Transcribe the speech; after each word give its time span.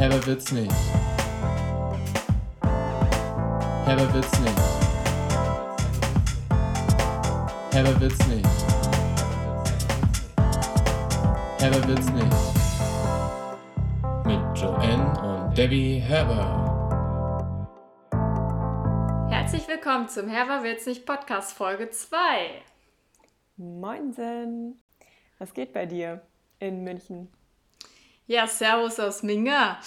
Herber 0.00 0.26
wird's 0.26 0.50
nicht. 0.50 0.72
Herber 3.84 4.14
wird's 4.14 4.40
nicht. 4.40 4.58
Herber 7.70 8.00
wird's 8.00 8.26
nicht. 8.26 8.48
Herber 11.58 11.86
wird's 11.86 12.10
nicht. 12.12 12.36
Mit 14.24 14.58
Joanne 14.58 15.20
und 15.20 15.58
Debbie 15.58 15.98
Herber. 15.98 16.46
Herzlich 19.28 19.68
willkommen 19.68 20.08
zum 20.08 20.30
Herber 20.30 20.62
wird's 20.62 20.86
nicht 20.86 21.04
Podcast 21.04 21.52
Folge 21.52 21.90
2. 21.90 22.62
Moinsen. 23.58 24.80
Was 25.38 25.52
geht 25.52 25.74
bei 25.74 25.84
dir 25.84 26.22
in 26.58 26.84
München? 26.84 27.28
Ja, 28.30 28.46
Servus 28.46 29.00
aus 29.00 29.24
Minga. 29.24 29.80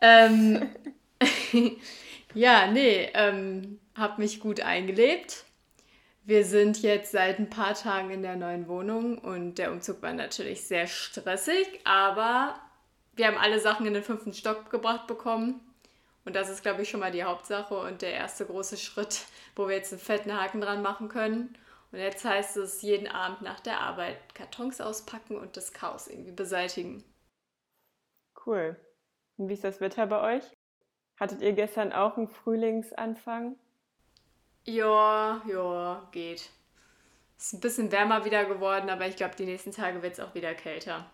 Ähm, 0.00 0.68
ja, 2.34 2.66
nee, 2.66 3.08
ähm, 3.14 3.78
hab 3.94 4.18
mich 4.18 4.40
gut 4.40 4.60
eingelebt. 4.60 5.44
Wir 6.24 6.44
sind 6.44 6.82
jetzt 6.82 7.12
seit 7.12 7.38
ein 7.38 7.50
paar 7.50 7.74
Tagen 7.74 8.10
in 8.10 8.22
der 8.22 8.34
neuen 8.34 8.66
Wohnung 8.66 9.18
und 9.18 9.58
der 9.58 9.70
Umzug 9.70 10.02
war 10.02 10.12
natürlich 10.12 10.64
sehr 10.64 10.88
stressig, 10.88 11.68
aber 11.84 12.58
wir 13.14 13.28
haben 13.28 13.38
alle 13.38 13.60
Sachen 13.60 13.86
in 13.86 13.94
den 13.94 14.02
fünften 14.02 14.34
Stock 14.34 14.70
gebracht 14.70 15.06
bekommen. 15.06 15.60
Und 16.24 16.34
das 16.34 16.50
ist, 16.50 16.62
glaube 16.62 16.82
ich, 16.82 16.88
schon 16.88 16.98
mal 16.98 17.12
die 17.12 17.22
Hauptsache 17.22 17.78
und 17.78 18.02
der 18.02 18.12
erste 18.12 18.44
große 18.44 18.76
Schritt, 18.76 19.20
wo 19.54 19.68
wir 19.68 19.76
jetzt 19.76 19.92
einen 19.92 20.02
fetten 20.02 20.36
Haken 20.36 20.60
dran 20.60 20.82
machen 20.82 21.08
können. 21.08 21.56
Und 21.92 22.00
jetzt 22.00 22.24
heißt 22.24 22.56
es 22.56 22.82
jeden 22.82 23.06
Abend 23.06 23.42
nach 23.42 23.60
der 23.60 23.78
Arbeit 23.78 24.34
Kartons 24.34 24.80
auspacken 24.80 25.36
und 25.36 25.56
das 25.56 25.72
Chaos 25.72 26.08
irgendwie 26.08 26.32
beseitigen. 26.32 27.04
Cool. 28.48 28.76
Und 29.36 29.50
wie 29.50 29.52
ist 29.52 29.64
das 29.64 29.78
Wetter 29.82 30.06
bei 30.06 30.36
euch? 30.36 30.44
Hattet 31.20 31.42
ihr 31.42 31.52
gestern 31.52 31.92
auch 31.92 32.16
einen 32.16 32.28
Frühlingsanfang? 32.28 33.56
Ja, 34.64 35.42
ja, 35.46 36.08
geht. 36.12 36.48
Ist 37.36 37.52
ein 37.52 37.60
bisschen 37.60 37.92
wärmer 37.92 38.24
wieder 38.24 38.46
geworden, 38.46 38.88
aber 38.88 39.06
ich 39.06 39.16
glaube, 39.16 39.36
die 39.36 39.44
nächsten 39.44 39.72
Tage 39.72 40.02
wird 40.02 40.14
es 40.14 40.20
auch 40.20 40.34
wieder 40.34 40.54
kälter. 40.54 41.10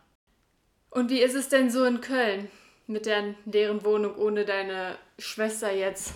Und 0.90 1.10
wie 1.10 1.20
ist 1.20 1.34
es 1.34 1.48
denn 1.48 1.70
so 1.70 1.84
in 1.84 2.00
Köln 2.00 2.48
mit 2.86 3.04
der 3.04 3.34
leeren 3.46 3.84
Wohnung 3.84 4.14
ohne 4.14 4.44
deine 4.44 4.96
Schwester 5.18 5.72
jetzt? 5.72 6.14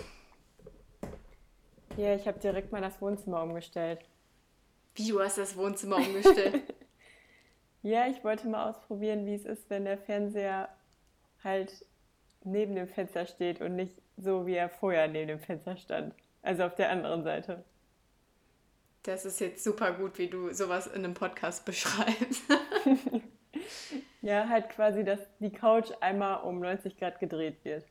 Ja, 1.96 2.14
ich 2.14 2.28
habe 2.28 2.38
direkt 2.38 2.70
mal 2.70 2.80
das 2.80 3.00
Wohnzimmer 3.02 3.42
umgestellt. 3.42 3.98
Wie, 4.94 5.08
du 5.08 5.20
hast 5.20 5.36
das 5.36 5.56
Wohnzimmer 5.56 5.96
umgestellt? 5.96 6.62
ja, 7.82 8.06
ich 8.06 8.22
wollte 8.22 8.46
mal 8.46 8.70
ausprobieren, 8.70 9.26
wie 9.26 9.34
es 9.34 9.44
ist, 9.44 9.68
wenn 9.68 9.84
der 9.84 9.98
Fernseher 9.98 10.68
halt 11.48 11.84
neben 12.44 12.74
dem 12.74 12.88
Fenster 12.88 13.26
steht 13.26 13.60
und 13.60 13.76
nicht 13.76 13.94
so, 14.16 14.46
wie 14.46 14.54
er 14.54 14.68
vorher 14.68 15.08
neben 15.08 15.28
dem 15.28 15.40
Fenster 15.40 15.76
stand. 15.76 16.14
Also 16.42 16.64
auf 16.64 16.74
der 16.74 16.90
anderen 16.90 17.24
Seite. 17.24 17.64
Das 19.02 19.24
ist 19.24 19.40
jetzt 19.40 19.64
super 19.64 19.92
gut, 19.92 20.18
wie 20.18 20.28
du 20.28 20.52
sowas 20.52 20.86
in 20.86 21.04
einem 21.04 21.14
Podcast 21.14 21.64
beschreibst. 21.66 22.42
ja, 24.22 24.48
halt 24.48 24.68
quasi, 24.70 25.04
dass 25.04 25.20
die 25.38 25.52
Couch 25.52 25.90
einmal 26.00 26.42
um 26.42 26.60
90 26.60 26.96
Grad 26.96 27.18
gedreht 27.18 27.64
wird. 27.64 27.84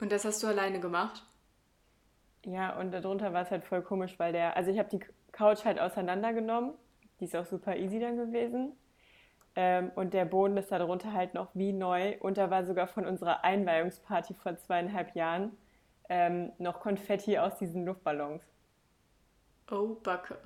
Und 0.00 0.12
das 0.12 0.24
hast 0.24 0.42
du 0.42 0.48
alleine 0.48 0.80
gemacht? 0.80 1.24
Ja, 2.44 2.78
und 2.78 2.90
darunter 2.90 3.32
war 3.32 3.42
es 3.42 3.50
halt 3.50 3.64
voll 3.64 3.82
komisch, 3.82 4.18
weil 4.18 4.32
der, 4.32 4.56
also 4.56 4.70
ich 4.70 4.78
habe 4.78 4.88
die 4.88 5.00
Couch 5.30 5.64
halt 5.64 5.78
auseinandergenommen. 5.78 6.74
Die 7.20 7.24
ist 7.24 7.36
auch 7.36 7.46
super 7.46 7.76
easy 7.76 8.00
dann 8.00 8.16
gewesen. 8.16 8.72
Ähm, 9.54 9.90
und 9.94 10.14
der 10.14 10.24
Boden 10.24 10.56
ist 10.56 10.72
darunter 10.72 11.12
halt 11.12 11.34
noch 11.34 11.48
wie 11.54 11.72
neu. 11.72 12.16
Und 12.20 12.38
da 12.38 12.50
war 12.50 12.64
sogar 12.64 12.86
von 12.86 13.06
unserer 13.06 13.44
Einweihungsparty 13.44 14.34
vor 14.34 14.56
zweieinhalb 14.56 15.14
Jahren 15.14 15.56
ähm, 16.08 16.52
noch 16.58 16.80
Konfetti 16.80 17.38
aus 17.38 17.58
diesen 17.58 17.84
Luftballons. 17.84 18.42
Oh, 19.70 19.96
Backe. 20.02 20.38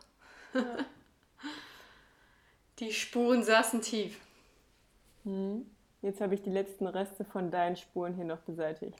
Ja. 0.54 0.62
die 2.78 2.92
Spuren 2.92 3.42
saßen 3.42 3.80
tief. 3.80 4.20
Hm. 5.24 5.66
Jetzt 6.02 6.20
habe 6.20 6.34
ich 6.34 6.42
die 6.42 6.50
letzten 6.50 6.86
Reste 6.86 7.24
von 7.24 7.50
deinen 7.50 7.76
Spuren 7.76 8.14
hier 8.14 8.24
noch 8.24 8.38
beseitigt. 8.38 8.98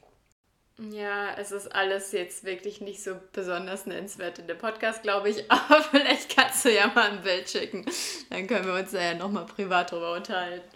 Ja, 0.79 1.35
es 1.39 1.53
ist 1.53 1.75
alles 1.75 2.13
jetzt 2.13 2.45
wirklich 2.45 2.83
nicht 2.83 3.03
so 3.03 3.17
besonders 3.33 3.87
nennenswert 3.87 4.39
in 4.39 4.47
dem 4.47 4.59
Podcast, 4.59 5.03
glaube 5.03 5.31
ich. 5.31 5.51
Aber 5.51 5.83
vielleicht 5.83 6.37
kannst 6.37 6.65
du 6.65 6.75
ja 6.75 6.87
mal 6.89 7.11
ein 7.13 7.23
Bild 7.23 7.49
schicken. 7.49 7.87
Dann 8.29 8.47
können 8.47 8.67
wir 8.67 8.75
uns 8.75 8.91
da 8.91 9.01
ja 9.01 9.15
nochmal 9.15 9.47
privat 9.47 9.91
drüber 9.91 10.15
unterhalten. 10.15 10.69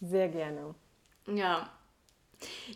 Sehr 0.00 0.28
gerne. 0.28 0.74
Ja. 1.26 1.68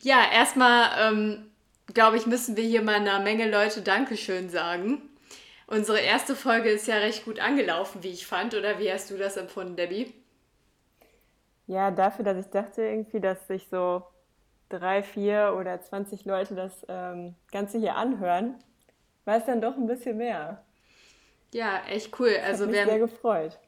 Ja, 0.02 0.24
erstmal, 0.32 1.12
ähm, 1.12 1.50
glaube 1.94 2.16
ich, 2.16 2.26
müssen 2.26 2.56
wir 2.56 2.64
hier 2.64 2.82
mal 2.82 2.96
einer 2.96 3.20
Menge 3.20 3.48
Leute 3.48 3.82
Dankeschön 3.82 4.50
sagen. 4.50 5.02
Unsere 5.68 6.00
erste 6.00 6.34
Folge 6.34 6.70
ist 6.70 6.88
ja 6.88 6.96
recht 6.96 7.24
gut 7.24 7.38
angelaufen, 7.38 8.02
wie 8.02 8.08
ich 8.08 8.26
fand. 8.26 8.54
Oder 8.54 8.80
wie 8.80 8.90
hast 8.90 9.10
du 9.10 9.16
das 9.16 9.36
empfunden, 9.36 9.76
Debbie? 9.76 10.12
Ja, 11.68 11.90
dafür, 11.90 12.24
dass 12.24 12.38
ich 12.38 12.50
dachte 12.50 12.82
irgendwie, 12.82 13.20
dass 13.20 13.46
sich 13.46 13.68
so 13.70 14.02
drei, 14.68 15.02
vier 15.02 15.56
oder 15.58 15.80
20 15.80 16.24
Leute 16.24 16.54
das 16.54 16.86
ähm, 16.88 17.34
Ganze 17.50 17.78
hier 17.78 17.96
anhören, 17.96 18.54
war 19.24 19.36
es 19.36 19.46
dann 19.46 19.60
doch 19.60 19.76
ein 19.76 19.86
bisschen 19.86 20.16
mehr. 20.16 20.62
Ja, 21.52 21.82
echt 21.88 22.18
cool. 22.20 22.36
Also 22.44 22.64
hat 22.64 22.70
mich 22.70 22.84
sehr 22.84 22.98
gefreut. 22.98 23.58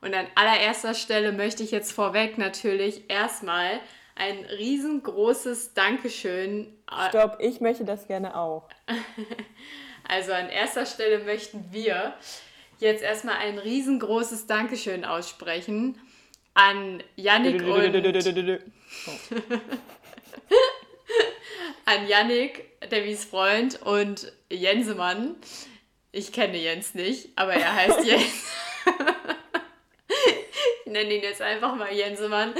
Und 0.00 0.14
an 0.14 0.26
allererster 0.34 0.94
Stelle 0.94 1.32
möchte 1.32 1.62
ich 1.62 1.70
jetzt 1.70 1.92
vorweg 1.92 2.36
natürlich 2.36 3.08
erstmal 3.08 3.80
ein 4.16 4.44
riesengroßes 4.44 5.74
Dankeschön. 5.74 6.76
Äh, 6.90 7.08
Stopp, 7.08 7.36
ich 7.38 7.60
möchte 7.60 7.84
das 7.84 8.08
gerne 8.08 8.36
auch. 8.36 8.68
also 10.08 10.32
an 10.32 10.48
erster 10.48 10.86
Stelle 10.86 11.20
möchten 11.24 11.68
wir 11.70 12.14
jetzt 12.78 13.02
erstmal 13.02 13.36
ein 13.36 13.58
riesengroßes 13.58 14.46
Dankeschön 14.46 15.04
aussprechen 15.04 16.00
an 16.54 17.02
Yannick 17.16 17.62
und... 17.62 18.60
an 21.84 22.06
Yannick, 22.06 22.80
Debbys 22.90 23.24
Freund 23.24 23.80
und 23.82 24.32
Jensemann. 24.50 25.36
Ich 26.10 26.32
kenne 26.32 26.58
Jens 26.58 26.94
nicht, 26.94 27.30
aber 27.36 27.54
er 27.54 27.74
heißt 27.74 28.04
Jens. 28.04 28.52
ich 30.84 30.92
nenne 30.92 31.14
ihn 31.14 31.22
jetzt 31.22 31.42
einfach 31.42 31.74
mal 31.74 31.92
Jensemann. 31.92 32.54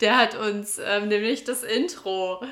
Der 0.00 0.16
hat 0.16 0.34
uns 0.34 0.78
ähm, 0.78 1.08
nämlich 1.08 1.44
das 1.44 1.62
Intro 1.62 2.42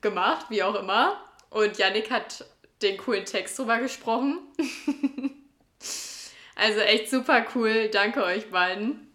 gemacht, 0.00 0.46
wie 0.48 0.62
auch 0.62 0.74
immer. 0.74 1.20
Und 1.50 1.78
Yannick 1.78 2.10
hat 2.10 2.44
den 2.82 2.96
coolen 2.96 3.24
Text 3.24 3.58
drüber 3.58 3.78
gesprochen. 3.78 4.38
also 6.56 6.80
echt 6.80 7.10
super 7.10 7.46
cool. 7.54 7.88
Danke 7.88 8.24
euch 8.24 8.50
beiden. 8.50 9.06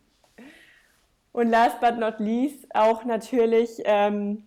Und 1.31 1.50
last 1.50 1.81
but 1.81 1.97
not 1.97 2.19
least 2.19 2.74
auch 2.74 3.03
natürlich 3.03 3.69
ähm, 3.84 4.45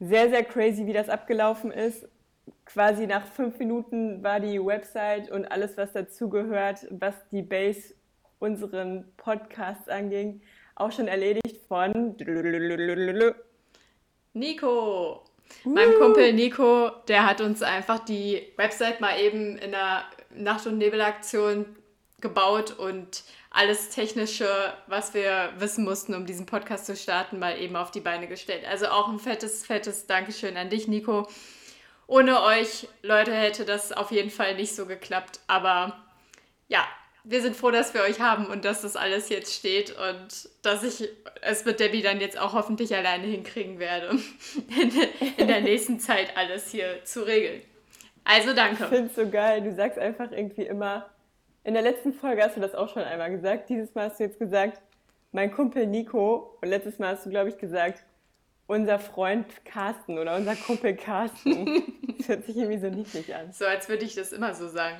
sehr, 0.00 0.30
sehr 0.30 0.44
crazy, 0.44 0.86
wie 0.86 0.92
das 0.92 1.08
abgelaufen 1.08 1.70
ist. 1.70 2.08
Quasi 2.64 3.06
nach 3.06 3.26
fünf 3.26 3.58
Minuten 3.58 4.22
war 4.22 4.40
die 4.40 4.64
Website 4.64 5.30
und 5.30 5.44
alles, 5.44 5.76
was 5.76 5.92
dazugehört, 5.92 6.86
was 6.90 7.14
die 7.30 7.42
Base 7.42 7.94
unseren 8.38 9.04
Podcasts 9.16 9.88
anging, 9.88 10.40
auch 10.74 10.90
schon 10.90 11.08
erledigt 11.08 11.60
von 11.68 12.16
Nico. 14.32 15.24
Uh. 15.64 15.68
Mein 15.68 15.92
Kumpel 15.98 16.32
Nico, 16.32 16.90
der 17.08 17.26
hat 17.26 17.40
uns 17.40 17.62
einfach 17.62 17.98
die 17.98 18.40
Website 18.56 19.00
mal 19.00 19.18
eben 19.20 19.58
in 19.58 19.72
der 19.72 20.04
Nacht- 20.34 20.66
und 20.66 20.78
Nebelaktion 20.78 21.66
gebaut 22.20 22.78
und 22.78 23.24
alles 23.50 23.90
Technische, 23.90 24.48
was 24.86 25.12
wir 25.12 25.52
wissen 25.58 25.84
mussten, 25.84 26.14
um 26.14 26.24
diesen 26.24 26.46
Podcast 26.46 26.86
zu 26.86 26.96
starten, 26.96 27.40
mal 27.40 27.58
eben 27.58 27.76
auf 27.76 27.90
die 27.90 28.00
Beine 28.00 28.28
gestellt. 28.28 28.64
Also 28.64 28.86
auch 28.86 29.08
ein 29.08 29.18
fettes, 29.18 29.66
fettes 29.66 30.06
Dankeschön 30.06 30.56
an 30.56 30.70
dich, 30.70 30.86
Nico. 30.86 31.28
Ohne 32.06 32.42
euch, 32.42 32.88
Leute, 33.02 33.32
hätte 33.32 33.64
das 33.64 33.92
auf 33.92 34.12
jeden 34.12 34.30
Fall 34.30 34.54
nicht 34.54 34.74
so 34.74 34.86
geklappt. 34.86 35.40
Aber 35.48 36.00
ja, 36.68 36.86
wir 37.24 37.42
sind 37.42 37.56
froh, 37.56 37.70
dass 37.70 37.92
wir 37.92 38.02
euch 38.02 38.20
haben 38.20 38.46
und 38.46 38.64
dass 38.64 38.82
das 38.82 38.96
alles 38.96 39.28
jetzt 39.28 39.52
steht 39.52 39.96
und 39.96 40.48
dass 40.62 40.82
ich 40.84 41.08
es 41.42 41.64
mit 41.64 41.80
Debbie 41.80 42.02
dann 42.02 42.20
jetzt 42.20 42.38
auch 42.38 42.52
hoffentlich 42.52 42.94
alleine 42.94 43.26
hinkriegen 43.26 43.78
werde, 43.78 44.16
in 45.36 45.48
der 45.48 45.60
nächsten 45.60 45.98
Zeit 45.98 46.36
alles 46.36 46.70
hier 46.70 47.04
zu 47.04 47.26
regeln. 47.26 47.62
Also 48.24 48.54
danke. 48.54 48.84
Ich 48.84 48.88
finde 48.88 49.06
es 49.06 49.16
so 49.16 49.28
geil. 49.28 49.62
Du 49.62 49.74
sagst 49.74 49.98
einfach 49.98 50.30
irgendwie 50.30 50.62
immer, 50.62 51.08
in 51.64 51.74
der 51.74 51.82
letzten 51.82 52.12
Folge 52.12 52.42
hast 52.42 52.56
du 52.56 52.60
das 52.60 52.74
auch 52.74 52.88
schon 52.88 53.02
einmal 53.02 53.30
gesagt. 53.30 53.68
Dieses 53.68 53.94
Mal 53.94 54.08
hast 54.08 54.18
du 54.18 54.24
jetzt 54.24 54.38
gesagt, 54.38 54.80
mein 55.32 55.52
Kumpel 55.52 55.86
Nico. 55.86 56.58
Und 56.60 56.68
letztes 56.68 56.98
Mal 56.98 57.14
hast 57.14 57.26
du, 57.26 57.30
glaube 57.30 57.50
ich, 57.50 57.58
gesagt, 57.58 58.04
unser 58.66 58.98
Freund 58.98 59.46
Carsten 59.64 60.18
oder 60.18 60.36
unser 60.36 60.56
Kumpel 60.56 60.94
Carsten. 60.96 61.82
das 62.18 62.28
hört 62.28 62.44
sich 62.44 62.56
irgendwie 62.56 62.78
so 62.78 62.88
niedlich 62.88 63.34
an. 63.34 63.52
So, 63.52 63.66
als 63.66 63.88
würde 63.88 64.04
ich 64.04 64.14
das 64.14 64.32
immer 64.32 64.54
so 64.54 64.68
sagen. 64.68 64.96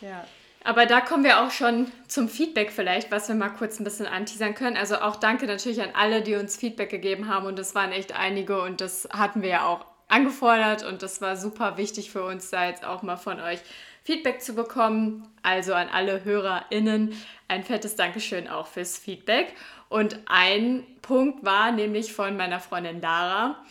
Ja. 0.00 0.24
Aber 0.64 0.86
da 0.86 1.00
kommen 1.00 1.24
wir 1.24 1.42
auch 1.42 1.50
schon 1.50 1.90
zum 2.08 2.28
Feedback 2.28 2.72
vielleicht, 2.72 3.10
was 3.10 3.28
wir 3.28 3.34
mal 3.34 3.48
kurz 3.48 3.80
ein 3.80 3.84
bisschen 3.84 4.06
anteasern 4.06 4.54
können. 4.54 4.76
Also 4.76 4.96
auch 4.96 5.16
danke 5.16 5.46
natürlich 5.46 5.80
an 5.80 5.90
alle, 5.94 6.20
die 6.20 6.34
uns 6.34 6.56
Feedback 6.56 6.90
gegeben 6.90 7.28
haben 7.28 7.46
und 7.46 7.58
das 7.58 7.74
waren 7.74 7.92
echt 7.92 8.14
einige 8.14 8.60
und 8.60 8.80
das 8.80 9.08
hatten 9.10 9.40
wir 9.40 9.48
ja 9.48 9.66
auch 9.66 9.86
angefordert 10.08 10.84
und 10.84 11.02
das 11.02 11.20
war 11.20 11.36
super 11.36 11.76
wichtig 11.76 12.10
für 12.10 12.24
uns, 12.24 12.50
da 12.50 12.66
jetzt 12.66 12.84
auch 12.84 13.02
mal 13.02 13.16
von 13.16 13.40
euch 13.40 13.60
Feedback 14.08 14.40
zu 14.40 14.54
bekommen. 14.54 15.28
Also 15.42 15.74
an 15.74 15.88
alle 15.92 16.24
HörerInnen 16.24 17.12
ein 17.46 17.62
fettes 17.62 17.94
Dankeschön 17.94 18.48
auch 18.48 18.66
fürs 18.66 18.96
Feedback. 18.96 19.52
Und 19.90 20.18
ein 20.24 20.86
Punkt 21.02 21.44
war 21.44 21.72
nämlich 21.72 22.14
von 22.14 22.34
meiner 22.38 22.58
Freundin 22.58 23.02
Lara, 23.02 23.62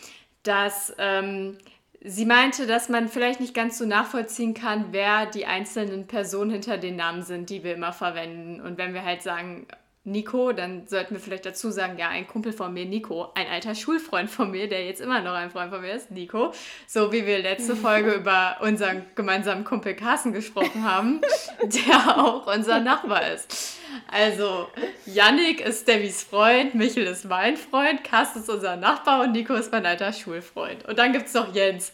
dass 0.44 0.94
ähm, 0.98 1.58
sie 2.00 2.24
meinte, 2.24 2.68
dass 2.68 2.88
man 2.88 3.08
vielleicht 3.08 3.40
nicht 3.40 3.52
ganz 3.52 3.78
so 3.78 3.84
nachvollziehen 3.84 4.54
kann, 4.54 4.92
wer 4.92 5.26
die 5.26 5.46
einzelnen 5.46 6.06
Personen 6.06 6.52
hinter 6.52 6.78
den 6.78 6.94
Namen 6.94 7.24
sind, 7.24 7.50
die 7.50 7.64
wir 7.64 7.74
immer 7.74 7.92
verwenden. 7.92 8.60
Und 8.60 8.78
wenn 8.78 8.94
wir 8.94 9.04
halt 9.04 9.22
sagen, 9.22 9.66
Nico, 10.10 10.52
dann 10.52 10.86
sollten 10.86 11.14
wir 11.14 11.20
vielleicht 11.20 11.46
dazu 11.46 11.70
sagen, 11.70 11.98
ja, 11.98 12.08
ein 12.08 12.26
Kumpel 12.26 12.52
von 12.52 12.72
mir, 12.72 12.84
Nico, 12.84 13.28
ein 13.34 13.46
alter 13.46 13.74
Schulfreund 13.74 14.30
von 14.30 14.50
mir, 14.50 14.68
der 14.68 14.84
jetzt 14.84 15.00
immer 15.00 15.20
noch 15.20 15.34
ein 15.34 15.50
Freund 15.50 15.70
von 15.70 15.80
mir 15.80 15.92
ist, 15.92 16.10
Nico, 16.10 16.52
so 16.86 17.12
wie 17.12 17.26
wir 17.26 17.38
letzte 17.38 17.76
Folge 17.76 18.12
über 18.14 18.56
unseren 18.60 19.06
gemeinsamen 19.14 19.64
Kumpel 19.64 19.94
Carsten 19.94 20.32
gesprochen 20.32 20.84
haben, 20.84 21.20
der 21.62 22.18
auch 22.18 22.46
unser 22.46 22.80
Nachbar 22.80 23.32
ist. 23.32 23.78
Also, 24.10 24.68
Yannick 25.06 25.60
ist 25.60 25.88
Debbys 25.88 26.22
Freund, 26.22 26.74
Michel 26.74 27.06
ist 27.06 27.24
mein 27.24 27.56
Freund, 27.56 28.04
Carsten 28.04 28.40
ist 28.40 28.50
unser 28.50 28.76
Nachbar 28.76 29.22
und 29.22 29.32
Nico 29.32 29.54
ist 29.54 29.72
mein 29.72 29.86
alter 29.86 30.12
Schulfreund. 30.12 30.86
Und 30.86 30.98
dann 30.98 31.12
gibt 31.12 31.26
es 31.26 31.34
noch 31.34 31.54
Jens. 31.54 31.92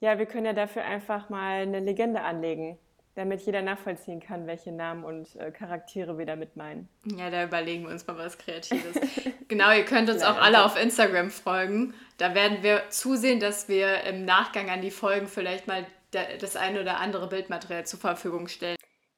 Ja, 0.00 0.18
wir 0.18 0.26
können 0.26 0.46
ja 0.46 0.52
dafür 0.52 0.84
einfach 0.84 1.28
mal 1.28 1.62
eine 1.62 1.80
Legende 1.80 2.20
anlegen 2.20 2.78
damit 3.18 3.40
jeder 3.40 3.62
nachvollziehen 3.62 4.20
kann, 4.20 4.46
welche 4.46 4.70
Namen 4.70 5.02
und 5.02 5.34
äh, 5.34 5.50
Charaktere 5.50 6.18
wir 6.18 6.24
damit 6.24 6.54
meinen. 6.54 6.88
Ja, 7.04 7.30
da 7.30 7.42
überlegen 7.42 7.82
wir 7.82 7.90
uns 7.90 8.06
mal 8.06 8.16
was 8.16 8.38
Kreatives. 8.38 8.96
genau, 9.48 9.72
ihr 9.72 9.84
könnt 9.84 10.08
uns 10.08 10.22
auch 10.22 10.40
alle 10.40 10.64
auf 10.64 10.80
Instagram 10.80 11.30
folgen. 11.30 11.94
Da 12.18 12.36
werden 12.36 12.62
wir 12.62 12.88
zusehen, 12.90 13.40
dass 13.40 13.68
wir 13.68 14.04
im 14.04 14.24
Nachgang 14.24 14.70
an 14.70 14.82
die 14.82 14.92
Folgen 14.92 15.26
vielleicht 15.26 15.66
mal 15.66 15.84
das 16.12 16.54
eine 16.54 16.80
oder 16.80 17.00
andere 17.00 17.28
Bildmaterial 17.28 17.84
zur 17.84 17.98
Verfügung 17.98 18.46
stellen. 18.46 18.76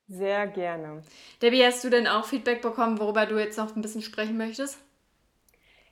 Sehr 0.08 0.46
gerne. 0.46 1.02
Debbie, 1.42 1.62
hast 1.62 1.84
du 1.84 1.90
denn 1.90 2.06
auch 2.08 2.24
Feedback 2.24 2.62
bekommen, 2.62 2.98
worüber 2.98 3.26
du 3.26 3.38
jetzt 3.38 3.58
noch 3.58 3.76
ein 3.76 3.82
bisschen 3.82 4.00
sprechen 4.00 4.38
möchtest? 4.38 4.78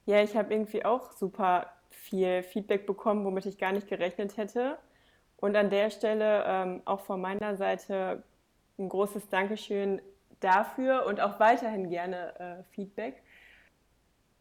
Ja, 0.07 0.23
ich 0.23 0.35
habe 0.35 0.55
irgendwie 0.55 0.83
auch 0.83 1.13
super 1.13 1.71
viel 1.91 2.43
Feedback 2.43 2.87
bekommen, 2.87 3.27
womit 3.27 3.45
ich 3.45 3.59
gar 3.59 3.73
nicht 3.73 3.87
gerechnet 3.87 4.39
hätte. 4.39 4.79
Und 5.41 5.57
an 5.57 5.71
der 5.71 5.91
Stelle 5.91 6.45
ähm, 6.47 6.83
auch 6.85 7.01
von 7.01 7.21
meiner 7.21 7.57
Seite 7.57 8.23
ein 8.79 8.89
großes 8.89 9.29
Dankeschön 9.29 10.01
dafür 10.41 11.07
und 11.07 11.21
auch 11.21 11.41
weiterhin 11.41 11.91
gerne 11.91 12.39
äh, 12.39 12.63
Feedback. 12.75 13.23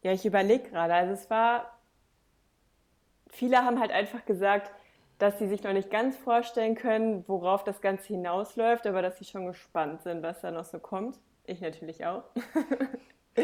Ja, 0.02 0.12
ich 0.12 0.24
überlege 0.24 0.70
gerade. 0.70 0.94
Also 0.94 1.12
es 1.12 1.30
war, 1.30 1.78
viele 3.28 3.64
haben 3.64 3.80
halt 3.80 3.90
einfach 3.90 4.24
gesagt, 4.24 4.72
dass 5.18 5.38
sie 5.38 5.48
sich 5.48 5.64
noch 5.64 5.72
nicht 5.72 5.90
ganz 5.90 6.16
vorstellen 6.16 6.76
können, 6.76 7.24
worauf 7.26 7.64
das 7.64 7.80
Ganze 7.80 8.08
hinausläuft, 8.08 8.86
aber 8.86 9.02
dass 9.02 9.18
sie 9.18 9.24
schon 9.24 9.46
gespannt 9.46 10.02
sind, 10.02 10.22
was 10.22 10.40
da 10.40 10.50
noch 10.50 10.64
so 10.64 10.78
kommt. 10.78 11.18
Ich 11.44 11.60
natürlich 11.60 12.06
auch. 12.06 12.24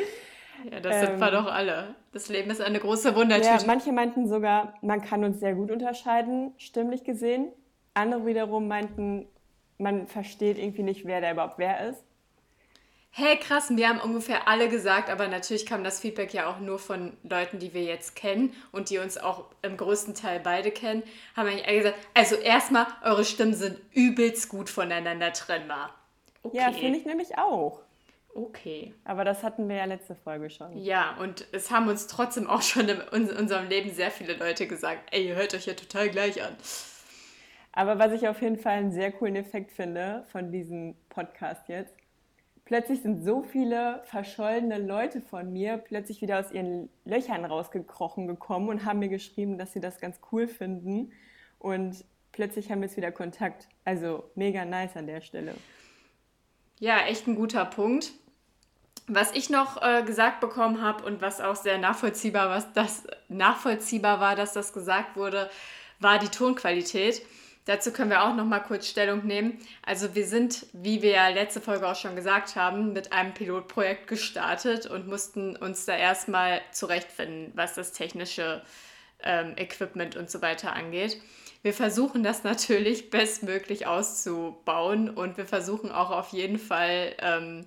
Ja, 0.71 0.81
das 0.81 1.01
sind 1.01 1.15
ähm, 1.15 1.21
wir 1.21 1.31
doch 1.31 1.47
alle. 1.47 1.95
Das 2.13 2.29
Leben 2.29 2.51
ist 2.51 2.61
eine 2.61 2.81
große 2.81 3.15
Wundertüte. 3.15 3.49
Ja, 3.49 3.59
manche 3.67 3.93
meinten 3.93 4.29
sogar, 4.29 4.75
man 4.83 5.03
kann 5.03 5.25
uns 5.25 5.41
sehr 5.41 5.55
gut 5.55 5.71
unterscheiden, 5.71 6.53
stimmlich 6.57 7.05
gesehen. 7.05 7.49
Andere 7.95 8.27
wiederum 8.27 8.69
meinten, 8.69 9.27
man 9.79 10.07
versteht 10.07 10.59
irgendwie 10.59 10.83
nicht, 10.83 11.05
wer 11.05 11.21
da 11.21 11.33
überhaupt 11.33 11.59
wer 11.59 11.89
ist. 11.89 12.03
Hey, 13.17 13.37
krass, 13.39 13.69
wir 13.71 13.89
haben 13.89 14.01
ungefähr 14.01 14.49
alle 14.49 14.69
gesagt, 14.69 15.09
aber 15.09 15.29
natürlich 15.29 15.67
kam 15.67 15.85
das 15.85 16.01
Feedback 16.01 16.35
ja 16.35 16.51
auch 16.51 16.59
nur 16.59 16.81
von 16.81 17.17
Leuten, 17.23 17.61
die 17.61 17.73
wir 17.73 17.85
jetzt 17.85 18.17
kennen 18.17 18.53
und 18.73 18.91
die 18.91 18.99
uns 18.99 19.19
auch 19.19 19.45
im 19.63 19.77
größten 19.77 20.17
Teil 20.17 20.41
beide 20.41 20.73
kennen, 20.73 21.05
haben 21.37 21.47
eigentlich 21.47 21.69
alle 21.69 21.77
gesagt, 21.77 21.99
also 22.15 22.35
erstmal, 22.35 22.87
eure 23.05 23.25
Stimmen 23.25 23.55
sind 23.55 23.79
übelst 23.93 24.49
gut 24.49 24.69
voneinander 24.69 25.33
trennbar. 25.33 25.95
Okay. 26.43 26.57
Ja, 26.57 26.73
finde 26.73 26.99
ich 26.99 27.05
nämlich 27.05 27.39
auch. 27.39 27.83
Okay. 28.35 28.93
Aber 29.05 29.25
das 29.25 29.45
hatten 29.45 29.69
wir 29.69 29.77
ja 29.77 29.85
letzte 29.85 30.17
Folge 30.17 30.51
schon. 30.51 30.77
Ja, 30.77 31.17
und 31.21 31.47
es 31.53 31.71
haben 31.71 31.89
uns 31.89 32.09
trotzdem 32.09 32.49
auch 32.49 32.63
schon 32.63 32.89
in 32.89 33.01
unserem 33.31 33.69
Leben 33.69 33.91
sehr 33.91 34.11
viele 34.11 34.35
Leute 34.35 34.67
gesagt, 34.67 35.09
ey, 35.13 35.29
ihr 35.29 35.37
hört 35.37 35.55
euch 35.55 35.67
ja 35.67 35.75
total 35.75 36.11
gleich 36.11 36.43
an. 36.43 36.57
Aber 37.73 37.99
was 37.99 38.13
ich 38.13 38.27
auf 38.27 38.43
jeden 38.43 38.59
Fall 38.59 38.79
einen 38.79 38.93
sehr 38.93 39.13
coolen 39.13 39.37
Effekt 39.37 39.71
finde 39.71 40.25
von 40.33 40.51
diesem 40.51 40.97
Podcast 41.11 41.69
jetzt, 41.69 41.95
plötzlich 42.65 43.03
sind 43.03 43.25
so 43.25 43.43
viele 43.43 44.03
verschollene 44.05 44.79
Leute 44.79 45.21
von 45.21 45.53
mir 45.53 45.79
plötzlich 45.79 46.21
wieder 46.21 46.41
aus 46.41 46.51
ihren 46.51 46.89
Löchern 47.05 47.45
rausgekrochen 47.45 48.27
gekommen 48.27 48.69
und 48.69 48.85
haben 48.85 48.99
mir 48.99 49.09
geschrieben, 49.09 49.59
dass 49.59 49.73
sie 49.73 49.81
das 49.81 50.01
ganz 50.01 50.21
cool 50.33 50.49
finden. 50.49 51.13
Und 51.61 52.05
plötzlich 52.33 52.71
haben 52.71 52.81
wir 52.81 52.89
jetzt 52.89 52.97
wieder 52.97 53.13
Kontakt. 53.13 53.69
Also 53.85 54.25
mega 54.35 54.65
nice 54.65 54.97
an 54.97 55.07
der 55.07 55.21
Stelle. 55.21 55.55
Ja, 56.81 57.07
echt 57.07 57.29
ein 57.29 57.37
guter 57.37 57.65
Punkt. 57.65 58.13
Was 59.07 59.33
ich 59.33 59.51
noch 59.51 59.83
äh, 59.83 60.03
gesagt 60.03 60.41
bekommen 60.41 60.81
habe 60.81 61.05
und 61.05 61.21
was 61.21 61.41
auch 61.41 61.57
sehr 61.57 61.79
nachvollziehbar, 61.79 62.49
was 62.49 62.73
das 62.73 63.05
nachvollziehbar 63.29 64.21
war, 64.21 64.35
dass 64.35 64.55
das 64.55 64.73
gesagt 64.73 65.17
wurde, 65.17 65.51
war 66.01 66.19
die 66.19 66.29
Tonqualität. 66.29 67.23
Dazu 67.67 67.93
können 67.93 68.11
wir 68.11 68.23
auch 68.25 68.35
noch 68.35 68.45
mal 68.45 68.61
kurz 68.61 68.89
Stellung 68.89 69.25
nehmen. 69.27 69.59
Also 69.83 70.15
wir 70.15 70.27
sind, 70.27 70.67
wie 70.75 71.01
wir 71.01 71.13
ja 71.13 71.29
letzte 71.29 71.63
Folge 71.63 71.89
auch 71.89 71.97
schon 71.97 72.15
gesagt 72.15 72.57
haben, 72.57 72.93
mit 72.93 73.13
einem 73.13 73.33
Pilotprojekt 73.33 74.07
gestartet 74.07 74.87
und 74.87 75.07
mussten 75.07 75.57
uns 75.57 75.87
da 75.87 75.97
erstmal 75.97 76.61
zurechtfinden, 76.73 77.53
was 77.55 77.75
das 77.75 77.93
technische 77.93 78.63
ähm, 79.23 79.55
Equipment 79.57 80.15
und 80.17 80.31
so 80.31 80.43
weiter 80.43 80.75
angeht. 80.75 81.21
Wir 81.63 81.73
versuchen 81.73 82.23
das 82.23 82.45
natürlich 82.45 83.09
bestmöglich 83.09 83.87
auszubauen 83.87 85.09
und 85.09 85.39
wir 85.39 85.47
versuchen 85.47 85.91
auch 85.91 86.11
auf 86.11 86.33
jeden 86.33 86.59
Fall 86.59 87.15
ähm, 87.19 87.67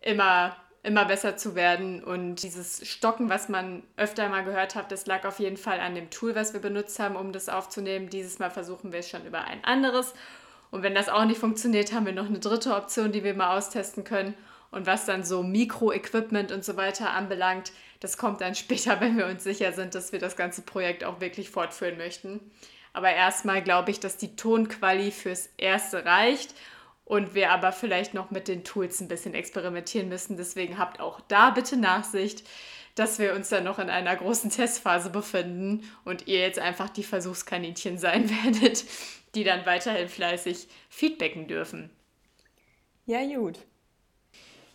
immer, 0.00 0.56
immer 0.82 1.04
besser 1.04 1.36
zu 1.36 1.54
werden. 1.54 2.02
Und 2.02 2.36
dieses 2.36 2.86
Stocken, 2.88 3.28
was 3.28 3.48
man 3.48 3.82
öfter 3.96 4.28
mal 4.28 4.44
gehört 4.44 4.74
hat, 4.74 4.92
das 4.92 5.06
lag 5.06 5.24
auf 5.24 5.38
jeden 5.38 5.56
Fall 5.56 5.80
an 5.80 5.94
dem 5.94 6.10
Tool, 6.10 6.34
was 6.34 6.52
wir 6.52 6.60
benutzt 6.60 6.98
haben, 6.98 7.16
um 7.16 7.32
das 7.32 7.48
aufzunehmen. 7.48 8.10
Dieses 8.10 8.38
Mal 8.38 8.50
versuchen 8.50 8.92
wir 8.92 9.00
es 9.00 9.08
schon 9.08 9.24
über 9.26 9.44
ein 9.44 9.64
anderes. 9.64 10.14
Und 10.70 10.82
wenn 10.82 10.94
das 10.94 11.08
auch 11.08 11.24
nicht 11.24 11.40
funktioniert, 11.40 11.92
haben 11.92 12.06
wir 12.06 12.12
noch 12.12 12.26
eine 12.26 12.38
dritte 12.38 12.74
Option, 12.74 13.12
die 13.12 13.24
wir 13.24 13.34
mal 13.34 13.56
austesten 13.56 14.04
können. 14.04 14.34
Und 14.70 14.86
was 14.86 15.06
dann 15.06 15.24
so 15.24 15.42
Mikro-Equipment 15.42 16.52
und 16.52 16.64
so 16.64 16.76
weiter 16.76 17.10
anbelangt, 17.10 17.72
das 18.00 18.18
kommt 18.18 18.40
dann 18.40 18.54
später, 18.54 19.00
wenn 19.00 19.16
wir 19.16 19.26
uns 19.26 19.44
sicher 19.44 19.72
sind, 19.72 19.94
dass 19.94 20.12
wir 20.12 20.18
das 20.18 20.36
ganze 20.36 20.62
Projekt 20.62 21.04
auch 21.04 21.20
wirklich 21.20 21.50
fortführen 21.50 21.96
möchten. 21.96 22.40
Aber 22.92 23.10
erstmal 23.10 23.62
glaube 23.62 23.90
ich, 23.90 24.00
dass 24.00 24.16
die 24.16 24.36
Tonquali 24.36 25.10
fürs 25.10 25.50
Erste 25.56 26.04
reicht 26.04 26.54
und 27.08 27.34
wir 27.34 27.50
aber 27.50 27.72
vielleicht 27.72 28.12
noch 28.12 28.30
mit 28.30 28.48
den 28.48 28.64
Tools 28.64 29.00
ein 29.00 29.08
bisschen 29.08 29.32
experimentieren 29.32 30.10
müssen. 30.10 30.36
Deswegen 30.36 30.76
habt 30.76 31.00
auch 31.00 31.20
da 31.22 31.48
bitte 31.50 31.78
Nachsicht, 31.78 32.46
dass 32.94 33.18
wir 33.18 33.34
uns 33.34 33.48
dann 33.48 33.64
noch 33.64 33.78
in 33.78 33.88
einer 33.88 34.14
großen 34.14 34.50
Testphase 34.50 35.08
befinden 35.08 35.90
und 36.04 36.28
ihr 36.28 36.40
jetzt 36.40 36.58
einfach 36.58 36.90
die 36.90 37.02
Versuchskaninchen 37.02 37.96
sein 37.96 38.28
werdet, 38.44 38.84
die 39.34 39.42
dann 39.42 39.64
weiterhin 39.64 40.08
fleißig 40.08 40.68
feedbacken 40.90 41.48
dürfen. 41.48 41.88
Ja, 43.06 43.24
gut. 43.24 43.58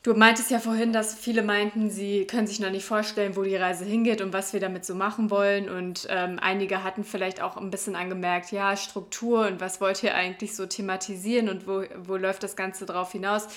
Du 0.04 0.14
meintest 0.14 0.52
ja 0.52 0.60
vorhin, 0.60 0.92
dass 0.92 1.16
viele 1.16 1.44
meinten, 1.44 1.90
sie 1.90 2.28
können 2.28 2.46
sich 2.46 2.60
noch 2.60 2.70
nicht 2.70 2.84
vorstellen, 2.84 3.38
wo 3.38 3.44
die 3.44 3.56
Reise 3.56 3.86
hingeht 3.86 4.20
und 4.20 4.34
was 4.34 4.52
wir 4.52 4.60
damit 4.60 4.84
so 4.84 4.96
machen 4.96 5.32
wollen. 5.32 5.70
Und 5.70 6.08
ähm, 6.10 6.40
einige 6.42 6.84
hatten 6.84 7.06
vielleicht 7.06 7.42
auch 7.42 7.56
ein 7.56 7.72
bisschen 7.72 7.96
angemerkt, 7.96 8.52
ja, 8.52 8.76
Struktur 8.76 9.48
und 9.48 9.62
was 9.62 9.80
wollt 9.80 10.04
ihr 10.04 10.14
eigentlich 10.14 10.58
so 10.58 10.66
thematisieren 10.66 11.48
und 11.48 11.68
wo, 11.68 11.86
wo 12.04 12.18
läuft 12.18 12.44
das 12.44 12.58
Ganze 12.58 12.86
drauf 12.86 13.14
hinaus? 13.14 13.48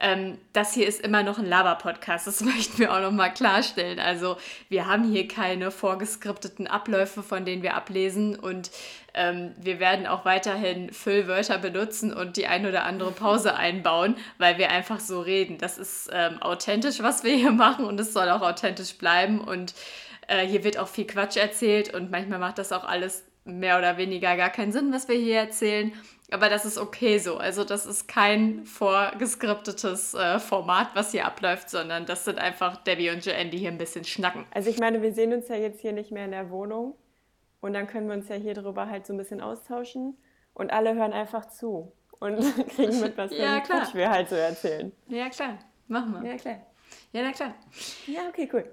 Ähm, 0.00 0.38
das 0.54 0.72
hier 0.72 0.88
ist 0.88 1.02
immer 1.02 1.22
noch 1.22 1.38
ein 1.38 1.44
Laber-Podcast, 1.44 2.26
das 2.26 2.40
möchten 2.44 2.78
wir 2.78 2.94
auch 2.94 3.02
noch 3.02 3.12
mal 3.12 3.28
klarstellen. 3.28 4.00
Also 4.00 4.38
wir 4.70 4.86
haben 4.86 5.04
hier 5.04 5.28
keine 5.28 5.70
vorgeskripteten 5.70 6.66
Abläufe, 6.66 7.22
von 7.22 7.44
denen 7.44 7.62
wir 7.62 7.74
ablesen 7.74 8.36
und 8.36 8.70
ähm, 9.14 9.54
wir 9.58 9.80
werden 9.80 10.06
auch 10.06 10.24
weiterhin 10.24 10.92
Füllwörter 10.92 11.58
benutzen 11.58 12.12
und 12.12 12.36
die 12.36 12.46
ein 12.46 12.66
oder 12.66 12.84
andere 12.84 13.12
Pause 13.12 13.56
einbauen, 13.56 14.16
weil 14.38 14.58
wir 14.58 14.70
einfach 14.70 15.00
so 15.00 15.20
reden. 15.20 15.58
Das 15.58 15.78
ist 15.78 16.10
ähm, 16.12 16.40
authentisch, 16.42 17.02
was 17.02 17.24
wir 17.24 17.34
hier 17.34 17.52
machen 17.52 17.84
und 17.84 17.98
es 18.00 18.12
soll 18.12 18.28
auch 18.30 18.42
authentisch 18.42 18.96
bleiben 18.98 19.40
und 19.40 19.74
äh, 20.28 20.46
hier 20.46 20.64
wird 20.64 20.78
auch 20.78 20.88
viel 20.88 21.06
Quatsch 21.06 21.36
erzählt 21.36 21.92
und 21.92 22.10
manchmal 22.10 22.38
macht 22.38 22.58
das 22.58 22.72
auch 22.72 22.84
alles 22.84 23.24
mehr 23.44 23.78
oder 23.78 23.96
weniger 23.96 24.36
gar 24.36 24.50
keinen 24.50 24.72
Sinn, 24.72 24.92
was 24.92 25.08
wir 25.08 25.16
hier 25.16 25.38
erzählen. 25.38 25.92
Aber 26.30 26.48
das 26.48 26.64
ist 26.64 26.78
okay 26.78 27.18
so. 27.18 27.38
Also 27.38 27.64
das 27.64 27.86
ist 27.86 28.06
kein 28.06 28.64
vorgeskriptetes 28.64 30.14
äh, 30.14 30.38
Format, 30.38 30.90
was 30.94 31.10
hier 31.10 31.24
abläuft, 31.26 31.68
sondern 31.70 32.06
das 32.06 32.24
sind 32.24 32.38
einfach 32.38 32.76
Debbie 32.76 33.10
und 33.10 33.24
Joanne, 33.24 33.50
die 33.50 33.58
hier 33.58 33.70
ein 33.70 33.78
bisschen 33.78 34.04
schnacken. 34.04 34.46
Also 34.52 34.70
ich 34.70 34.78
meine, 34.78 35.02
wir 35.02 35.12
sehen 35.12 35.32
uns 35.32 35.48
ja 35.48 35.56
jetzt 35.56 35.80
hier 35.80 35.92
nicht 35.92 36.12
mehr 36.12 36.26
in 36.26 36.30
der 36.30 36.50
Wohnung 36.50 36.94
und 37.60 37.72
dann 37.72 37.86
können 37.86 38.08
wir 38.08 38.14
uns 38.14 38.28
ja 38.28 38.36
hier 38.36 38.54
drüber 38.54 38.88
halt 38.88 39.06
so 39.06 39.12
ein 39.12 39.16
bisschen 39.16 39.40
austauschen 39.40 40.16
und 40.54 40.72
alle 40.72 40.94
hören 40.94 41.12
einfach 41.12 41.48
zu. 41.48 41.92
und 42.18 42.38
kriegen 42.68 43.00
mit, 43.00 43.16
was 43.16 43.32
Ja, 43.32 43.60
klar. 43.60 43.88
Wir 43.94 44.10
halt 44.10 44.28
so 44.28 44.36
erzählen. 44.36 44.92
Ja, 45.08 45.28
klar. 45.28 45.58
Machen 45.88 46.22
wir. 46.22 46.30
Ja, 46.30 46.36
klar. 46.36 46.66
Ja, 47.12 47.22
na 47.22 47.32
klar. 47.32 47.54
Ja, 48.06 48.28
okay, 48.28 48.48
cool. 48.52 48.64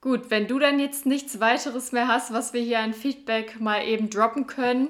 Gut, 0.00 0.30
wenn 0.30 0.46
du 0.46 0.58
dann 0.58 0.78
jetzt 0.78 1.06
nichts 1.06 1.40
weiteres 1.40 1.92
mehr 1.92 2.08
hast, 2.08 2.32
was 2.32 2.52
wir 2.52 2.60
hier 2.60 2.80
an 2.80 2.92
Feedback 2.92 3.60
mal 3.60 3.84
eben 3.84 4.10
droppen 4.10 4.46
können, 4.46 4.88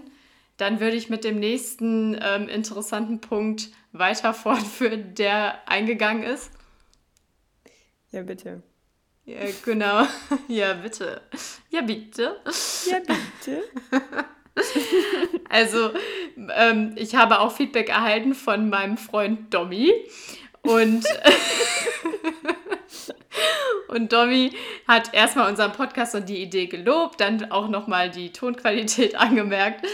dann 0.57 0.81
würde 0.81 0.97
ich 0.97 1.11
mit 1.11 1.25
dem 1.25 1.39
nächsten 1.39 2.19
ähm, 2.21 2.49
interessanten 2.49 3.21
Punkt 3.21 3.71
weiter 3.93 4.35
fortführen, 4.35 5.15
der 5.15 5.69
eingegangen 5.69 6.23
ist. 6.23 6.51
Ja, 8.11 8.23
bitte. 8.23 8.63
Ja, 9.27 9.39
genau. 9.65 10.07
Ja, 10.49 10.75
bitte. 10.75 11.23
Ja, 11.71 11.81
bitte. 11.81 12.41
Ja, 12.91 12.99
bitte. 12.99 13.63
Also, 15.51 15.91
ähm, 16.55 16.93
ich 16.95 17.17
habe 17.17 17.41
auch 17.41 17.51
Feedback 17.51 17.89
erhalten 17.89 18.35
von 18.35 18.71
meinem 18.71 18.97
Freund 18.97 19.53
Domi. 19.53 19.93
Und, 20.63 21.05
und 23.89 24.13
Domi 24.13 24.53
hat 24.87 25.13
erstmal 25.13 25.51
unseren 25.51 25.73
Podcast 25.73 26.15
und 26.15 26.29
die 26.29 26.41
Idee 26.41 26.67
gelobt, 26.67 27.21
dann 27.21 27.51
auch 27.51 27.69
nochmal 27.69 28.11
die 28.11 28.31
Tonqualität 28.31 29.17
angemerkt. 29.17 29.85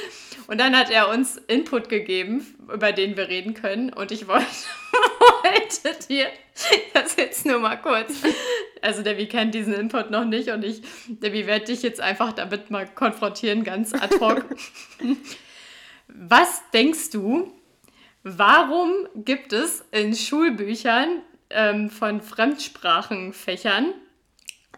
Und 0.46 0.58
dann 0.58 0.76
hat 0.76 0.90
er 0.90 1.08
uns 1.08 1.36
Input 1.36 1.88
gegeben, 1.88 2.46
über 2.72 2.92
den 2.92 3.16
wir 3.16 3.28
reden 3.28 3.54
können. 3.54 3.92
Und 3.92 4.12
ich 4.12 4.28
wollte, 4.28 4.46
wollte 5.50 6.06
dir 6.08 6.26
das 6.94 7.16
jetzt 7.16 7.46
nur 7.46 7.58
mal 7.58 7.76
kurz. 7.76 8.12
Also, 8.82 9.02
Debbie 9.02 9.26
kennt 9.26 9.54
diesen 9.54 9.74
Input 9.74 10.10
noch 10.10 10.24
nicht 10.24 10.48
und 10.48 10.64
ich, 10.64 10.82
Debbie, 11.06 11.46
werde 11.46 11.66
dich 11.66 11.82
jetzt 11.82 12.00
einfach 12.00 12.32
damit 12.32 12.70
mal 12.70 12.86
konfrontieren, 12.86 13.64
ganz 13.64 13.92
ad 13.92 14.18
hoc. 14.20 14.44
Was 16.08 16.62
denkst 16.72 17.10
du, 17.10 17.52
warum 18.22 18.90
gibt 19.14 19.52
es 19.52 19.84
in 19.90 20.14
Schulbüchern 20.14 21.22
ähm, 21.50 21.90
von 21.90 22.20
Fremdsprachenfächern 22.20 23.94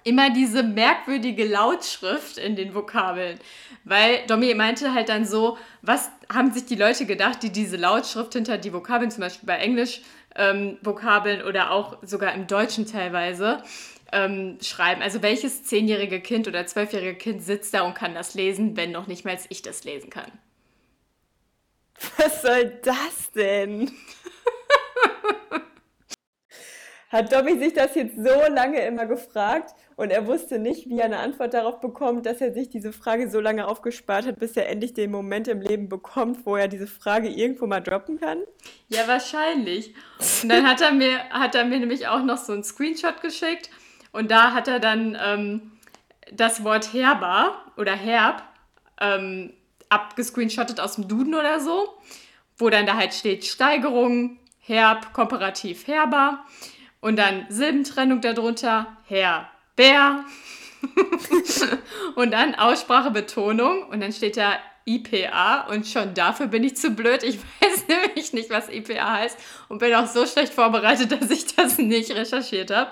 immer 0.05 0.31
diese 0.31 0.63
merkwürdige 0.63 1.45
Lautschrift 1.45 2.39
in 2.39 2.57
den 2.57 2.75
Vokabeln? 2.75 3.39
Weil 3.85 4.27
Domi 4.27 4.55
meinte 4.55 4.95
halt 4.95 5.09
dann 5.09 5.25
so, 5.25 5.59
was 5.83 6.11
haben 6.33 6.53
sich 6.53 6.67
die 6.67 6.77
Leute 6.77 7.07
gedacht, 7.07 7.43
die 7.43 7.51
diese 7.51 7.77
Lautschrift 7.77 8.33
hinter 8.33 8.59
die 8.59 8.73
Vokabeln, 8.73 9.11
zum 9.11 9.21
Beispiel 9.21 9.47
bei 9.47 9.59
Englisch 9.59 10.03
ähm, 10.37 10.79
Vokabeln 10.83 11.43
oder 11.43 11.71
auch 11.71 11.99
sogar 12.03 12.35
im 12.35 12.47
Deutschen 12.47 12.87
teilweise, 12.87 13.63
ähm, 14.13 14.59
schreiben. 14.63 15.03
Also 15.03 15.23
welches 15.23 15.65
zehnjährige 15.65 16.21
Kind 16.21 16.47
oder 16.47 16.67
zwölfjährige 16.67 17.15
Kind 17.15 17.43
sitzt 17.43 17.75
da 17.75 17.83
und 17.83 17.95
kann 17.95 18.15
das 18.15 18.35
lesen, 18.35 18.77
wenn 18.77 18.93
noch 18.93 19.07
nicht 19.07 19.25
mal 19.25 19.37
ich 19.49 19.63
das 19.63 19.85
lesen 19.85 20.11
kann? 20.11 20.31
Was 22.17 22.43
soll 22.43 22.79
das 22.83 23.33
denn? 23.35 23.91
Hat 27.13 27.31
Dobby 27.31 27.59
sich 27.59 27.75
das 27.75 27.95
jetzt 27.95 28.17
so 28.17 28.41
lange 28.51 28.81
immer 28.87 29.05
gefragt 29.05 29.75
und 29.97 30.11
er 30.11 30.27
wusste 30.27 30.59
nicht, 30.59 30.89
wie 30.89 30.99
er 30.99 31.05
eine 31.05 31.19
Antwort 31.19 31.53
darauf 31.53 31.79
bekommt, 31.79 32.25
dass 32.25 32.41
er 32.41 32.55
sich 32.55 32.71
diese 32.71 32.91
Frage 32.91 33.29
so 33.29 33.39
lange 33.39 33.69
aufgespart 33.69 34.25
hat, 34.25 34.39
bis 34.39 34.57
er 34.57 34.71
endlich 34.71 34.95
den 34.95 35.11
Moment 35.11 35.47
im 35.47 35.61
Leben 35.61 35.91
bekommt, 35.91 36.47
wo 36.47 36.57
er 36.57 36.69
diese 36.69 36.87
Frage 36.87 37.29
irgendwo 37.29 37.67
mal 37.67 37.81
droppen 37.81 38.19
kann? 38.19 38.39
Ja, 38.89 39.07
wahrscheinlich. 39.07 39.95
Und 40.43 40.49
dann 40.49 40.67
hat 40.67 40.81
er 40.81 40.93
mir, 40.93 41.19
hat 41.29 41.55
er 41.55 41.67
mir 41.67 41.79
nämlich 41.81 42.09
auch 42.09 42.23
noch 42.25 42.39
so 42.39 42.55
einen 42.55 42.65
Screenshot 42.65 43.21
geschickt 43.21 43.69
und 44.13 44.31
da 44.31 44.55
hat 44.55 44.67
er 44.67 44.81
dann 44.81 45.19
ähm, 45.23 45.73
das 46.33 46.65
Wort 46.65 46.95
herbar 46.95 47.73
oder 47.77 47.95
herb 47.95 48.43
ähm, 49.03 49.53
abgescreenshottet 49.91 50.81
aus 50.81 50.95
dem 50.95 51.09
Duden 51.09 51.35
oder 51.35 51.61
so, 51.61 51.91
wo 52.57 52.71
dann 52.71 52.87
da 52.87 52.97
halt 52.97 53.13
steht 53.13 53.45
Steigerung, 53.45 54.39
herb, 54.61 55.13
komparativ 55.13 55.87
herbar 55.87 56.47
und 57.03 57.17
dann 57.17 57.45
Silbentrennung 57.51 58.23
darunter, 58.23 58.97
Herr, 59.07 59.51
Bär 59.77 60.25
und 62.15 62.31
dann 62.31 62.55
Aussprachebetonung 62.55 63.89
und 63.89 64.01
dann 64.01 64.13
steht 64.13 64.39
da 64.39 64.59
IPA 64.85 65.67
und 65.69 65.87
schon 65.87 66.15
dafür 66.15 66.47
bin 66.47 66.65
ich 66.65 66.77
zu 66.77 66.91
blöd. 66.91 67.23
Ich 67.23 67.39
weiß 67.61 67.89
nämlich 67.89 68.33
nicht, 68.33 68.51
was 68.51 68.69
IPA 68.69 69.13
heißt 69.19 69.39
und 69.69 69.79
bin 69.79 69.93
auch 69.95 70.07
so 70.07 70.27
schlecht 70.27 70.55
vorbereitet, 70.55 71.13
dass 71.13 71.31
ich 71.31 71.55
das 71.55 71.77
nicht 71.79 72.11
recherchiert 72.13 72.71
habe. 72.71 72.91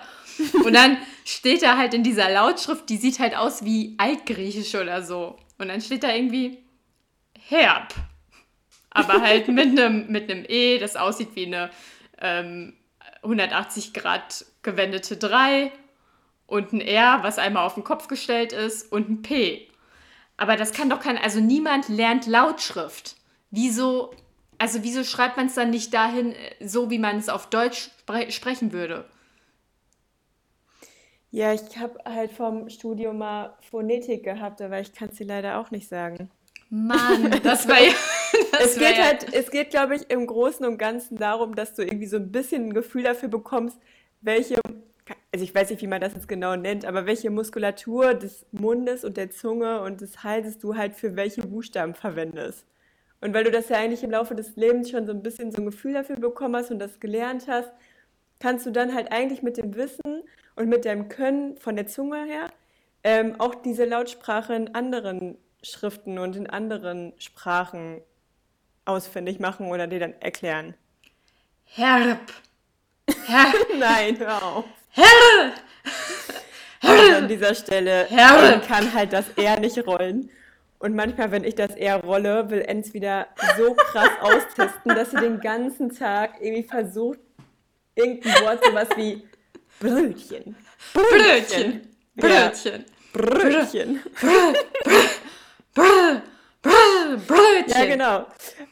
Und 0.64 0.74
dann 0.74 0.96
steht 1.24 1.62
da 1.62 1.76
halt 1.76 1.94
in 1.94 2.02
dieser 2.02 2.30
Lautschrift, 2.30 2.88
die 2.88 2.96
sieht 2.96 3.18
halt 3.18 3.36
aus 3.36 3.64
wie 3.64 3.94
Altgriechisch 3.98 4.74
oder 4.74 5.02
so. 5.02 5.38
Und 5.58 5.68
dann 5.68 5.80
steht 5.80 6.02
da 6.02 6.12
irgendwie 6.12 6.64
Herb. 7.38 7.94
Aber 8.90 9.20
halt 9.20 9.46
mit 9.48 9.66
einem 9.66 10.10
mit 10.10 10.30
einem 10.30 10.44
E, 10.48 10.78
das 10.78 10.96
aussieht 10.96 11.30
wie 11.34 11.46
eine 11.46 11.70
ähm, 12.20 12.74
180 13.22 13.92
Grad 13.92 14.44
gewendete 14.62 15.16
3 15.16 15.72
und 16.46 16.72
ein 16.72 16.80
R, 16.80 17.20
was 17.22 17.38
einmal 17.38 17.66
auf 17.66 17.74
den 17.74 17.84
Kopf 17.84 18.08
gestellt 18.08 18.52
ist 18.52 18.90
und 18.90 19.08
ein 19.08 19.22
P. 19.22 19.68
Aber 20.36 20.56
das 20.56 20.72
kann 20.72 20.90
doch 20.90 21.00
kein, 21.00 21.18
also 21.18 21.38
niemand 21.38 21.88
lernt 21.88 22.26
Lautschrift. 22.26 23.16
Wieso, 23.50 24.14
also 24.58 24.82
wieso 24.82 25.04
schreibt 25.04 25.36
man 25.36 25.46
es 25.46 25.54
dann 25.54 25.70
nicht 25.70 25.92
dahin, 25.92 26.32
äh, 26.32 26.66
so 26.66 26.90
wie 26.90 26.98
man 26.98 27.18
es 27.18 27.28
auf 27.28 27.50
Deutsch 27.50 27.90
spre 28.00 28.30
sprechen 28.30 28.72
würde? 28.72 29.04
Ja, 31.30 31.52
ich 31.52 31.78
habe 31.78 32.00
halt 32.04 32.32
vom 32.32 32.68
Studium 32.68 33.18
mal 33.18 33.54
Phonetik 33.70 34.24
gehabt, 34.24 34.60
aber 34.60 34.80
ich 34.80 34.92
kann 34.92 35.10
es 35.10 35.16
dir 35.16 35.26
leider 35.26 35.58
auch 35.58 35.70
nicht 35.70 35.88
sagen. 35.88 36.30
Mann, 36.70 37.40
das 37.42 37.68
war 37.68 37.80
ja. 37.82 37.92
Es 38.60 38.76
geht 38.76 38.98
halt, 38.98 39.32
es 39.32 39.50
geht, 39.50 39.70
glaube 39.70 39.96
ich, 39.96 40.10
im 40.10 40.26
Großen 40.26 40.64
und 40.66 40.78
Ganzen 40.78 41.16
darum, 41.16 41.54
dass 41.54 41.74
du 41.74 41.82
irgendwie 41.82 42.06
so 42.06 42.16
ein 42.16 42.30
bisschen 42.32 42.68
ein 42.68 42.74
Gefühl 42.74 43.02
dafür 43.04 43.28
bekommst, 43.28 43.78
welche, 44.20 44.60
also 45.32 45.44
ich 45.44 45.54
weiß 45.54 45.70
nicht, 45.70 45.82
wie 45.82 45.86
man 45.86 46.00
das 46.00 46.14
jetzt 46.14 46.28
genau 46.28 46.56
nennt, 46.56 46.84
aber 46.84 47.06
welche 47.06 47.30
Muskulatur 47.30 48.14
des 48.14 48.46
Mundes 48.52 49.04
und 49.04 49.16
der 49.16 49.30
Zunge 49.30 49.82
und 49.82 50.00
des 50.00 50.22
Halses 50.24 50.58
du 50.58 50.76
halt 50.76 50.94
für 50.94 51.16
welche 51.16 51.42
Buchstaben 51.42 51.94
verwendest. 51.94 52.66
Und 53.20 53.34
weil 53.34 53.44
du 53.44 53.50
das 53.50 53.68
ja 53.68 53.76
eigentlich 53.76 54.02
im 54.02 54.10
Laufe 54.10 54.34
des 54.34 54.56
Lebens 54.56 54.90
schon 54.90 55.06
so 55.06 55.12
ein 55.12 55.22
bisschen 55.22 55.52
so 55.52 55.58
ein 55.58 55.66
Gefühl 55.66 55.92
dafür 55.92 56.16
bekommen 56.16 56.56
hast 56.56 56.70
und 56.70 56.78
das 56.78 57.00
gelernt 57.00 57.46
hast, 57.48 57.70
kannst 58.38 58.64
du 58.66 58.70
dann 58.70 58.94
halt 58.94 59.12
eigentlich 59.12 59.42
mit 59.42 59.58
dem 59.58 59.74
Wissen 59.74 60.22
und 60.56 60.68
mit 60.68 60.84
deinem 60.86 61.08
Können 61.08 61.56
von 61.58 61.76
der 61.76 61.86
Zunge 61.86 62.24
her 62.24 62.46
ähm, 63.04 63.36
auch 63.38 63.54
diese 63.54 63.84
Lautsprache 63.84 64.54
in 64.54 64.74
anderen 64.74 65.38
Schriften 65.62 66.18
und 66.18 66.36
in 66.36 66.48
anderen 66.48 67.12
Sprachen 67.18 68.00
ausfindig 68.84 69.40
machen 69.40 69.70
oder 69.70 69.86
dir 69.86 70.00
dann 70.00 70.14
erklären. 70.20 70.74
Herb. 71.64 72.32
Herb. 73.26 73.54
Nein, 73.78 74.18
hör 74.18 74.42
auf. 74.42 74.64
Herb. 74.90 75.54
Also 76.82 77.14
an 77.16 77.28
dieser 77.28 77.54
Stelle 77.54 78.06
Herr. 78.08 78.40
man 78.40 78.62
kann 78.62 78.92
halt 78.92 79.12
das 79.12 79.28
R 79.36 79.60
nicht 79.60 79.86
rollen. 79.86 80.30
Und 80.78 80.96
manchmal, 80.96 81.30
wenn 81.30 81.44
ich 81.44 81.54
das 81.54 81.76
R 81.76 81.96
rolle, 82.02 82.48
will 82.48 82.62
Enz 82.62 82.94
wieder 82.94 83.28
so 83.58 83.74
krass 83.74 84.08
austesten, 84.20 84.94
dass 84.94 85.10
sie 85.10 85.18
den 85.18 85.38
ganzen 85.40 85.94
Tag 85.94 86.36
irgendwie 86.40 86.62
versucht, 86.62 87.18
irgendein 87.94 88.44
Wort 88.44 88.64
sowas 88.64 88.88
wie 88.96 89.22
Brötchen. 89.78 90.56
Brötchen. 90.94 91.82
Ja. 92.14 92.48
Brötchen. 92.48 92.84
Brötchen. 93.12 94.00
Brö, 95.74 96.20
brö, 97.16 97.36
Brötchen. 97.36 97.68
Ja, 97.68 97.86
genau. 97.86 98.26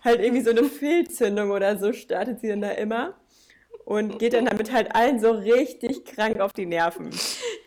Halt 0.04 0.20
irgendwie 0.20 0.42
so 0.42 0.50
eine 0.50 0.64
Fehlzündung 0.64 1.50
oder 1.50 1.76
so 1.78 1.92
startet 1.92 2.40
sie 2.40 2.48
dann 2.48 2.60
da 2.60 2.70
immer. 2.70 3.14
Und 3.84 4.18
geht 4.18 4.34
dann 4.34 4.44
damit 4.44 4.70
halt 4.70 4.94
allen 4.94 5.18
so 5.18 5.30
richtig 5.30 6.04
krank 6.04 6.40
auf 6.40 6.52
die 6.52 6.66
Nerven. 6.66 7.10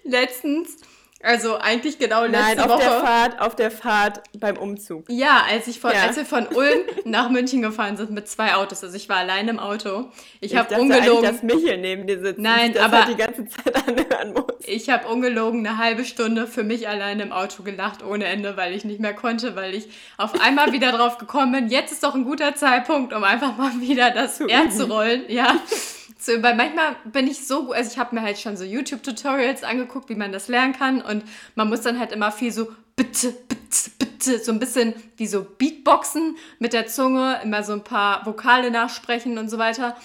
Letztens, 0.03 0.77
also 1.23 1.57
eigentlich 1.57 1.99
genau 1.99 2.23
letzte 2.23 2.39
Nein, 2.39 2.59
auf 2.59 2.69
Woche. 2.69 2.79
der 2.81 2.91
Fahrt, 3.01 3.39
auf 3.41 3.55
der 3.55 3.71
Fahrt 3.71 4.21
beim 4.37 4.57
Umzug. 4.57 5.05
Ja, 5.09 5.43
als, 5.49 5.67
ich 5.67 5.79
von, 5.79 5.91
Ja. 5.91 6.03
als 6.07 6.17
wir 6.17 6.25
von 6.25 6.47
Ulm 6.47 6.79
nach 7.05 7.29
München 7.29 7.61
gefahren 7.61 7.97
sind 7.97 8.11
mit 8.11 8.27
zwei 8.27 8.55
Autos. 8.55 8.83
Also 8.83 8.95
ich 8.95 9.07
war 9.09 9.17
allein 9.17 9.47
im 9.47 9.59
Auto. 9.59 10.09
Ich, 10.39 10.51
Ich 10.53 10.57
habe 10.57 10.75
ungelogen. 10.79 11.23
dass 11.23 11.43
Michel 11.43 11.77
neben 11.77 12.07
dir 12.07 12.19
sitzt. 12.21 12.39
Nein, 12.39 12.73
das 12.73 12.83
aber- 12.83 13.05
halt 13.05 13.09
die 13.09 13.15
ganze 13.21 13.45
Zeit 13.47 13.75
anhören 13.87 14.33
muss. 14.33 14.45
Ich 14.65 14.89
habe 14.89 15.07
ungelogen 15.07 15.65
eine 15.65 15.77
halbe 15.77 16.05
Stunde 16.05 16.45
für 16.47 16.63
mich 16.63 16.87
alleine 16.87 17.23
im 17.23 17.31
Auto 17.31 17.63
gelacht 17.63 18.03
ohne 18.05 18.25
Ende, 18.25 18.57
weil 18.57 18.73
ich 18.75 18.85
nicht 18.85 18.99
mehr 18.99 19.13
konnte, 19.13 19.55
weil 19.55 19.73
ich 19.73 19.87
auf 20.17 20.39
einmal 20.39 20.71
wieder 20.71 20.91
drauf 20.91 21.17
gekommen 21.17 21.51
bin. 21.51 21.67
Jetzt 21.69 21.91
ist 21.91 22.03
doch 22.03 22.13
ein 22.15 22.23
guter 22.25 22.55
Zeitpunkt, 22.55 23.13
um 23.13 23.23
einfach 23.23 23.57
mal 23.57 23.71
wieder 23.81 24.11
das 24.11 24.39
üben. 24.39 24.71
zu 24.71 24.85
rollen. 24.89 25.23
Ja. 25.27 25.55
So, 26.17 26.31
weil 26.43 26.55
manchmal 26.55 26.95
bin 27.05 27.27
ich 27.27 27.47
so 27.47 27.65
gut, 27.65 27.75
also 27.75 27.91
ich 27.91 27.97
habe 27.97 28.15
mir 28.15 28.21
halt 28.21 28.37
schon 28.39 28.57
so 28.57 28.63
YouTube-Tutorials 28.63 29.63
angeguckt, 29.63 30.09
wie 30.09 30.15
man 30.15 30.31
das 30.31 30.47
lernen 30.47 30.73
kann 30.73 31.01
und 31.01 31.23
man 31.55 31.69
muss 31.69 31.81
dann 31.81 31.99
halt 31.99 32.11
immer 32.11 32.31
viel 32.31 32.51
so 32.51 32.67
bitte, 32.95 33.31
bitte, 33.47 33.91
bitte, 33.97 34.39
so 34.39 34.51
ein 34.51 34.59
bisschen 34.59 34.93
wie 35.17 35.27
so 35.27 35.43
Beatboxen 35.43 36.37
mit 36.59 36.73
der 36.73 36.87
Zunge, 36.87 37.39
immer 37.43 37.63
so 37.63 37.73
ein 37.73 37.83
paar 37.83 38.25
Vokale 38.25 38.71
nachsprechen 38.71 39.37
und 39.37 39.49
so 39.49 39.57
weiter. 39.57 39.95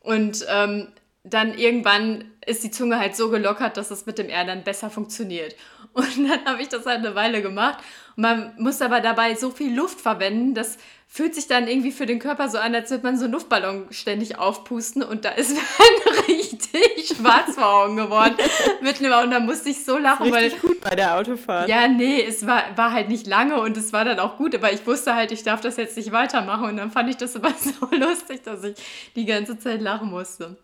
Und 0.00 0.46
ähm, 0.48 0.88
dann 1.24 1.54
irgendwann 1.58 2.30
ist 2.46 2.62
die 2.62 2.70
Zunge 2.70 2.98
halt 2.98 3.16
so 3.16 3.30
gelockert, 3.30 3.76
dass 3.76 3.90
es 3.90 4.06
mit 4.06 4.18
dem 4.18 4.28
R 4.28 4.44
dann 4.44 4.62
besser 4.62 4.90
funktioniert. 4.90 5.56
Und 5.92 6.16
dann 6.28 6.44
habe 6.44 6.62
ich 6.62 6.68
das 6.68 6.86
halt 6.86 6.98
eine 6.98 7.14
Weile 7.14 7.42
gemacht. 7.42 7.78
Und 8.16 8.22
man 8.22 8.54
muss 8.58 8.80
aber 8.80 9.00
dabei 9.00 9.34
so 9.34 9.50
viel 9.50 9.74
Luft 9.74 10.00
verwenden, 10.00 10.54
das 10.54 10.78
fühlt 11.08 11.34
sich 11.34 11.46
dann 11.46 11.68
irgendwie 11.68 11.92
für 11.92 12.04
den 12.04 12.18
Körper 12.18 12.48
so 12.48 12.58
an, 12.58 12.74
als 12.74 12.90
würde 12.90 13.04
man 13.04 13.16
so 13.16 13.24
einen 13.24 13.32
Luftballon 13.32 13.86
ständig 13.90 14.38
aufpusten. 14.38 15.02
Und 15.02 15.24
da 15.24 15.30
ist 15.30 15.50
mir 15.54 15.60
dann 16.04 16.24
richtig 16.26 17.16
schwarz 17.16 17.54
vor 17.54 17.66
Augen 17.84 17.96
geworden. 17.96 18.34
Mit 18.82 18.98
einem, 18.98 19.12
und 19.24 19.30
da 19.30 19.40
musste 19.40 19.70
ich 19.70 19.84
so 19.84 19.96
lachen, 19.98 20.30
weil. 20.32 20.44
Richtig 20.44 20.62
gut 20.62 20.80
bei 20.80 20.94
der 20.96 21.16
Autofahrt. 21.16 21.68
Ja, 21.68 21.88
nee, 21.88 22.22
es 22.22 22.46
war, 22.46 22.76
war 22.76 22.92
halt 22.92 23.08
nicht 23.08 23.26
lange 23.26 23.60
und 23.60 23.76
es 23.76 23.92
war 23.92 24.04
dann 24.04 24.18
auch 24.18 24.36
gut, 24.36 24.54
aber 24.54 24.72
ich 24.72 24.86
wusste 24.86 25.14
halt, 25.14 25.32
ich 25.32 25.42
darf 25.42 25.60
das 25.60 25.76
jetzt 25.76 25.96
nicht 25.96 26.12
weitermachen. 26.12 26.64
Und 26.66 26.76
dann 26.76 26.90
fand 26.90 27.08
ich 27.08 27.16
das 27.16 27.36
aber 27.36 27.50
so 27.58 27.86
lustig, 27.96 28.42
dass 28.42 28.64
ich 28.64 28.76
die 29.14 29.24
ganze 29.24 29.58
Zeit 29.58 29.80
lachen 29.80 30.10
musste. 30.10 30.56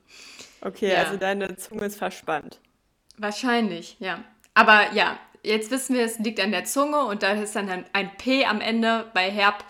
Okay, 0.60 0.92
Ja. 0.92 1.04
also 1.04 1.16
deine 1.16 1.56
Zunge 1.56 1.86
ist 1.86 1.96
verspannt. 1.96 2.58
Wahrscheinlich, 3.16 3.96
ja. 4.00 4.18
Aber 4.54 4.92
ja, 4.92 5.18
jetzt 5.42 5.70
wissen 5.70 5.94
wir, 5.94 6.04
es 6.04 6.18
liegt 6.18 6.40
an 6.40 6.50
der 6.52 6.64
Zunge 6.64 7.04
und 7.04 7.22
da 7.22 7.32
ist 7.32 7.54
dann 7.56 7.84
ein 7.92 8.10
P 8.18 8.44
am 8.44 8.60
Ende 8.60 9.10
bei 9.14 9.30
Herb. 9.30 9.64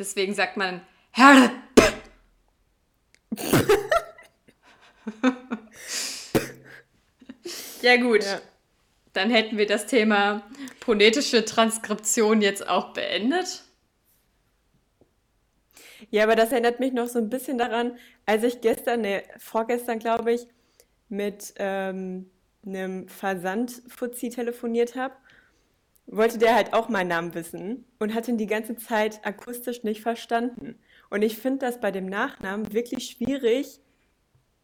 Deswegen 0.00 0.34
sagt 0.34 0.56
man 0.56 0.80
Herb. 1.12 1.52
ja 7.82 7.96
gut, 7.96 8.24
Ja. 8.24 8.40
dann 9.12 9.30
hätten 9.30 9.58
wir 9.58 9.66
das 9.66 9.86
Thema 9.86 10.42
phonetische 10.84 11.44
Transkription 11.44 12.42
jetzt 12.42 12.66
auch 12.66 12.92
beendet. 12.92 13.64
Ja, 16.10 16.24
aber 16.24 16.34
das 16.34 16.50
erinnert 16.50 16.80
mich 16.80 16.92
noch 16.92 17.08
so 17.08 17.18
ein 17.18 17.28
bisschen 17.28 17.58
daran, 17.58 17.98
als 18.26 18.42
ich 18.42 18.60
gestern, 18.62 19.02
nee, 19.02 19.22
vorgestern 19.38 19.98
glaube 19.98 20.32
ich, 20.32 20.46
mit 21.08 21.52
ähm, 21.56 22.30
einem 22.64 23.06
Versandfuzzi 23.08 24.30
telefoniert 24.30 24.96
habe, 24.96 25.14
wollte 26.06 26.38
der 26.38 26.54
halt 26.54 26.72
auch 26.72 26.88
meinen 26.88 27.08
Namen 27.08 27.34
wissen 27.34 27.84
und 27.98 28.14
hat 28.14 28.28
ihn 28.28 28.38
die 28.38 28.46
ganze 28.46 28.76
Zeit 28.76 29.24
akustisch 29.24 29.82
nicht 29.84 30.02
verstanden. 30.02 30.78
Und 31.08 31.22
ich 31.22 31.38
finde 31.38 31.66
das 31.66 31.80
bei 31.80 31.90
dem 31.90 32.06
Nachnamen 32.06 32.72
wirklich 32.72 33.06
schwierig, 33.06 33.80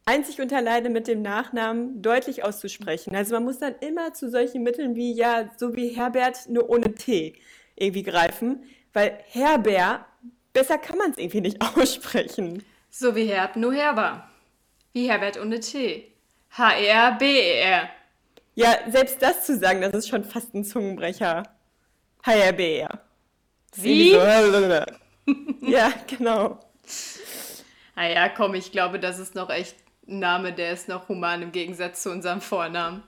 einzig 0.05 0.40
und 0.40 0.52
alleine 0.52 0.88
mit 0.90 1.09
dem 1.09 1.23
Nachnamen 1.23 2.00
deutlich 2.00 2.45
auszusprechen. 2.45 3.14
Also 3.14 3.35
man 3.35 3.45
muss 3.45 3.59
dann 3.59 3.75
immer 3.81 4.14
zu 4.14 4.31
solchen 4.31 4.62
Mitteln 4.62 4.95
wie, 4.95 5.12
ja, 5.12 5.50
so 5.57 5.75
wie 5.75 5.88
Herbert, 5.88 6.49
nur 6.49 6.71
ohne 6.71 6.95
T 6.95 7.35
irgendwie 7.75 8.05
greifen, 8.05 8.64
weil 8.93 9.19
Herbert, 9.28 10.05
besser 10.52 10.78
kann 10.78 10.99
man 10.99 11.11
es 11.11 11.19
irgendwie 11.19 11.43
nicht 11.43 11.61
aussprechen. 11.76 12.64
So 12.90 13.14
wie 13.14 13.26
Herb, 13.26 13.57
nur 13.57 13.75
Herber. 13.75 14.28
Wie 14.93 15.11
Herbert 15.11 15.38
ohne 15.38 15.61
T. 15.61 16.12
H-E-R-B-E-R. 16.50 17.90
Ja, 18.56 18.78
selbst 18.88 19.20
das 19.20 19.44
zu 19.44 19.58
sagen, 19.58 19.82
das 19.82 19.92
ist 19.92 20.08
schon 20.08 20.25
fast 20.25 20.54
ein 20.54 20.64
Zungenbrecher. 20.64 21.42
HRBR. 22.25 23.00
Wie? 23.76 24.12
Ja, 25.60 25.92
genau. 26.06 26.60
Ah 27.96 28.06
ja, 28.06 28.28
komm, 28.28 28.54
ich 28.54 28.70
glaube, 28.70 29.00
das 29.00 29.18
ist 29.18 29.34
noch 29.34 29.50
echt 29.50 29.76
ein 30.06 30.20
Name, 30.20 30.52
der 30.52 30.70
ist 30.70 30.88
noch 30.88 31.08
human 31.08 31.42
im 31.42 31.50
Gegensatz 31.50 32.02
zu 32.02 32.12
unserem 32.12 32.40
Vornamen. 32.40 33.02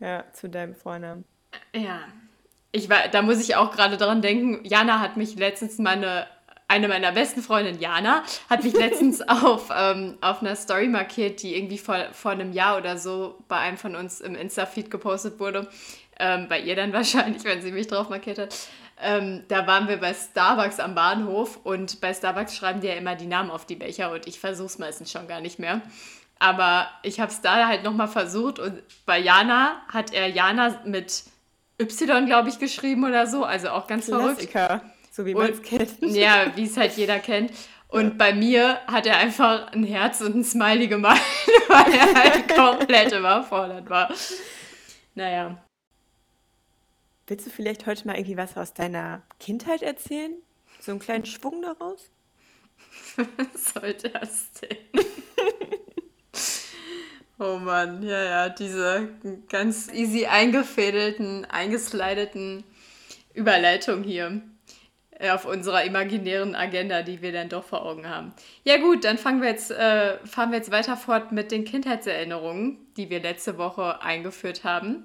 Ja, 0.00 0.24
zu 0.32 0.48
deinem 0.48 0.74
Vornamen. 0.74 1.24
Ja. 1.74 2.00
Ich 2.72 2.88
war, 2.88 3.08
da 3.08 3.20
muss 3.22 3.40
ich 3.40 3.56
auch 3.56 3.72
gerade 3.72 3.98
dran 3.98 4.22
denken, 4.22 4.64
Jana 4.64 5.00
hat 5.00 5.18
mich 5.18 5.36
letztens 5.36 5.78
meine, 5.78 6.26
eine 6.74 6.88
meiner 6.88 7.12
besten 7.12 7.40
Freundinnen, 7.40 7.80
Jana, 7.80 8.24
hat 8.50 8.64
mich 8.64 8.72
letztens 8.72 9.22
auf, 9.28 9.70
ähm, 9.74 10.18
auf 10.20 10.42
einer 10.42 10.56
Story 10.56 10.88
markiert, 10.88 11.42
die 11.42 11.56
irgendwie 11.56 11.78
vor, 11.78 11.96
vor 12.12 12.32
einem 12.32 12.52
Jahr 12.52 12.76
oder 12.76 12.98
so 12.98 13.38
bei 13.46 13.58
einem 13.58 13.76
von 13.76 13.94
uns 13.94 14.20
im 14.20 14.34
Insta-Feed 14.34 14.90
gepostet 14.90 15.38
wurde. 15.38 15.68
Ähm, 16.18 16.48
bei 16.48 16.60
ihr 16.60 16.74
dann 16.74 16.92
wahrscheinlich, 16.92 17.44
wenn 17.44 17.62
sie 17.62 17.70
mich 17.70 17.86
drauf 17.86 18.08
markiert 18.08 18.38
hat. 18.38 18.56
Ähm, 19.00 19.44
da 19.48 19.66
waren 19.66 19.88
wir 19.88 19.98
bei 19.98 20.14
Starbucks 20.14 20.80
am 20.80 20.94
Bahnhof 20.94 21.60
und 21.64 22.00
bei 22.00 22.12
Starbucks 22.12 22.56
schreiben 22.56 22.80
die 22.80 22.88
ja 22.88 22.94
immer 22.94 23.14
die 23.14 23.26
Namen 23.26 23.50
auf 23.50 23.66
die 23.66 23.76
Becher 23.76 24.10
und 24.12 24.26
ich 24.26 24.38
versuche 24.38 24.66
es 24.66 24.78
meistens 24.78 25.10
schon 25.10 25.28
gar 25.28 25.40
nicht 25.40 25.58
mehr. 25.58 25.80
Aber 26.40 26.88
ich 27.02 27.20
habe 27.20 27.30
es 27.30 27.40
da 27.40 27.68
halt 27.68 27.84
nochmal 27.84 28.08
versucht 28.08 28.58
und 28.58 28.82
bei 29.06 29.18
Jana 29.18 29.76
hat 29.92 30.12
er 30.12 30.28
Jana 30.28 30.80
mit 30.84 31.24
Y, 31.80 32.26
glaube 32.26 32.48
ich, 32.48 32.58
geschrieben 32.58 33.04
oder 33.04 33.26
so, 33.26 33.44
also 33.44 33.70
auch 33.70 33.86
ganz 33.86 34.06
verrückt. 34.06 34.42
So 35.14 35.24
wie 35.26 35.34
man 35.34 35.52
es 35.52 35.62
kennt. 35.62 36.00
Ja, 36.00 36.50
wie 36.56 36.64
es 36.64 36.76
halt 36.76 36.96
jeder 36.96 37.20
kennt. 37.20 37.52
Und 37.86 38.18
bei 38.18 38.34
mir 38.34 38.80
hat 38.88 39.06
er 39.06 39.18
einfach 39.18 39.70
ein 39.70 39.84
Herz 39.84 40.20
und 40.20 40.34
ein 40.34 40.42
Smiley 40.42 40.88
gemalt, 40.88 41.20
weil 41.68 41.94
er 41.94 42.14
halt 42.14 42.48
komplett 42.56 43.12
überfordert 43.12 43.88
war. 43.88 44.12
Naja. 45.14 45.64
Willst 47.28 47.46
du 47.46 47.50
vielleicht 47.50 47.86
heute 47.86 48.08
mal 48.08 48.16
irgendwie 48.16 48.36
was 48.36 48.56
aus 48.56 48.74
deiner 48.74 49.22
Kindheit 49.38 49.82
erzählen? 49.82 50.34
So 50.80 50.90
einen 50.90 50.98
kleinen 50.98 51.26
Schwung 51.26 51.62
daraus? 51.62 52.10
Was 53.16 53.72
soll 53.72 53.94
das 53.94 54.50
denn? 54.60 55.04
Oh 57.38 57.58
Mann, 57.58 58.02
ja, 58.02 58.24
ja, 58.24 58.48
diese 58.48 59.10
ganz 59.48 59.92
easy 59.92 60.26
eingefädelten, 60.26 61.44
eingeslideten 61.44 62.64
Überleitungen 63.32 64.02
hier 64.02 64.42
auf 65.30 65.44
unserer 65.44 65.84
imaginären 65.84 66.54
Agenda, 66.54 67.02
die 67.02 67.22
wir 67.22 67.32
dann 67.32 67.48
doch 67.48 67.64
vor 67.64 67.84
Augen 67.84 68.08
haben. 68.08 68.32
Ja 68.64 68.76
gut, 68.78 69.04
dann 69.04 69.18
fangen 69.18 69.40
wir 69.40 69.48
jetzt, 69.48 69.70
äh, 69.70 70.18
fahren 70.26 70.50
wir 70.50 70.58
jetzt 70.58 70.70
weiter 70.70 70.96
fort 70.96 71.32
mit 71.32 71.50
den 71.50 71.64
Kindheitserinnerungen, 71.64 72.78
die 72.96 73.10
wir 73.10 73.20
letzte 73.20 73.58
Woche 73.58 74.02
eingeführt 74.02 74.64
haben. 74.64 75.04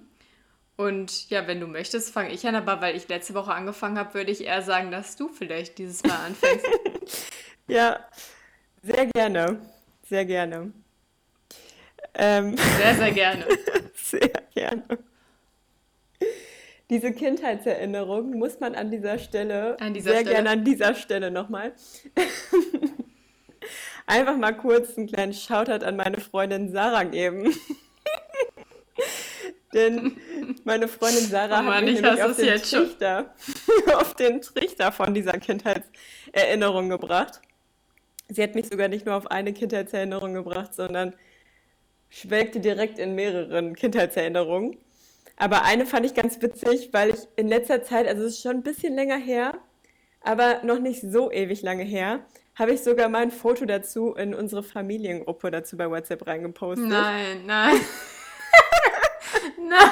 Und 0.76 1.30
ja, 1.30 1.46
wenn 1.48 1.60
du 1.60 1.68
möchtest, 1.68 2.14
fange 2.14 2.32
ich 2.32 2.48
an, 2.48 2.56
aber 2.56 2.82
weil 2.82 2.96
ich 2.96 3.08
letzte 3.10 3.34
Woche 3.34 3.54
angefangen 3.54 3.98
habe, 3.98 4.14
würde 4.14 4.32
ich 4.32 4.46
eher 4.46 4.62
sagen, 4.62 4.92
dass 4.92 5.16
du 5.16 5.28
vielleicht 5.28 5.78
dieses 5.78 6.04
Mal 6.04 6.26
anfängst. 6.28 6.66
Ja, 7.68 8.00
sehr 8.82 9.06
gerne. 9.06 9.62
Sehr 10.08 10.26
gerne. 10.26 10.74
Ähm, 12.16 12.58
Sehr, 12.58 12.96
sehr 12.96 13.12
gerne. 13.12 13.46
Sehr 13.94 14.32
gerne. 14.56 14.84
Diese 16.90 17.14
Kindheitserinnerung 17.14 18.32
muss 18.38 18.60
man 18.60 18.74
an 18.74 18.90
dieser 18.90 19.20
Stelle, 19.20 19.80
An 19.80 19.94
dieser 19.94 20.12
sehr 20.12 20.20
Stelle. 20.22 20.36
gerne 20.36 20.50
an 20.50 20.64
dieser 20.64 20.96
Stelle 20.96 21.30
nochmal, 21.30 21.74
einfach 24.08 24.38
mal 24.38 24.54
kurz 24.54 24.98
einen 24.98 25.08
kleinen 25.08 25.34
Shoutout 25.34 25.86
an 25.86 25.96
meine 25.96 26.20
Freundin 26.20 26.72
Sarah 26.72 27.04
geben. 27.04 27.54
Denn 29.74 30.18
meine 30.64 30.88
Freundin 30.88 31.26
Sarah 31.26 31.60
Oh 31.60 31.64
Mann, 31.64 31.76
hat 31.76 31.84
mich 31.84 31.96
ich 31.96 32.02
nämlich 32.02 32.24
auf 32.24 32.36
den. 32.36 32.60
Trichter, 32.60 33.36
auf 33.96 34.16
den 34.16 34.42
Trichter 34.42 34.92
von 34.92 35.14
dieser 35.14 35.34
Kindheitserinnerung 35.34 36.90
gebracht. 36.90 37.40
Sie 38.30 38.42
hat 38.42 38.56
mich 38.56 38.68
sogar 38.68 38.88
nicht 38.88 39.06
nur 39.06 39.16
auf 39.16 39.30
eine 39.30 39.54
Kindheitserinnerung 39.54 40.34
gebracht, 40.34 40.74
sondern 40.74 41.14
schwelgte 42.10 42.60
direkt 42.60 42.98
in 42.98 43.14
mehreren 43.14 43.76
Kindheitserinnerungen. 43.76 44.76
Aber 45.40 45.64
eine 45.64 45.86
fand 45.86 46.06
ich 46.06 46.14
ganz 46.14 46.42
witzig, 46.42 46.90
weil 46.92 47.12
ich 47.12 47.28
in 47.38 47.48
letzter 47.48 47.82
Zeit, 47.82 48.08
also 48.08 48.24
es 48.24 48.34
ist 48.34 48.42
schon 48.42 48.58
ein 48.58 48.64
bisschen 48.64 48.94
länger 48.94 49.18
her, 49.18 49.58
aber 50.22 50.62
noch 50.64 50.80
nicht 50.80 51.02
so 51.02 51.32
ewig 51.32 51.62
lange 51.62 51.84
her, 51.84 52.26
habe 52.56 52.74
ich 52.74 52.84
sogar 52.84 53.08
mal 53.08 53.22
ein 53.22 53.32
Foto 53.32 53.66
dazu 53.66 54.14
in 54.16 54.36
unsere 54.36 54.64
Familiengruppe 54.64 55.50
dazu 55.50 55.78
bei 55.78 55.90
WhatsApp 55.90 56.28
reingepostet. 56.28 56.90
Nein, 56.90 57.44
nein. 57.46 57.80
nein. 59.58 59.92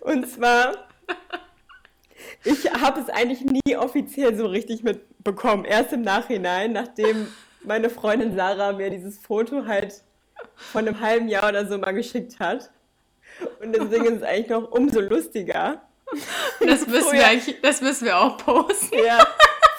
Und 0.00 0.28
zwar, 0.28 0.88
ich 2.42 2.68
habe 2.72 3.00
es 3.00 3.08
eigentlich 3.10 3.44
nie 3.44 3.76
offiziell 3.76 4.36
so 4.36 4.46
richtig 4.46 4.82
mitbekommen. 4.82 5.64
Erst 5.64 5.92
im 5.92 6.02
Nachhinein, 6.02 6.72
nachdem 6.72 7.28
meine 7.62 7.90
Freundin 7.90 8.34
Sarah 8.34 8.72
mir 8.72 8.90
dieses 8.90 9.20
Foto 9.20 9.66
halt 9.66 10.02
von 10.56 10.86
einem 10.86 11.00
halben 11.00 11.28
Jahr 11.28 11.48
oder 11.48 11.66
so 11.66 11.78
mal 11.78 11.92
geschickt 11.92 12.38
hat. 12.40 12.70
Und 13.60 13.74
deswegen 13.74 14.04
ist 14.06 14.16
es 14.18 14.22
eigentlich 14.22 14.48
noch 14.48 14.70
umso 14.70 15.00
lustiger. 15.00 15.82
Das 16.60 16.86
müssen 16.86 16.92
wir 16.92 17.00
Früher- 17.02 17.24
eigentlich, 17.26 17.60
das 17.62 17.80
müssen 17.80 18.04
wir 18.04 18.18
auch 18.18 18.36
posten. 18.38 18.96
Ja, 19.04 19.26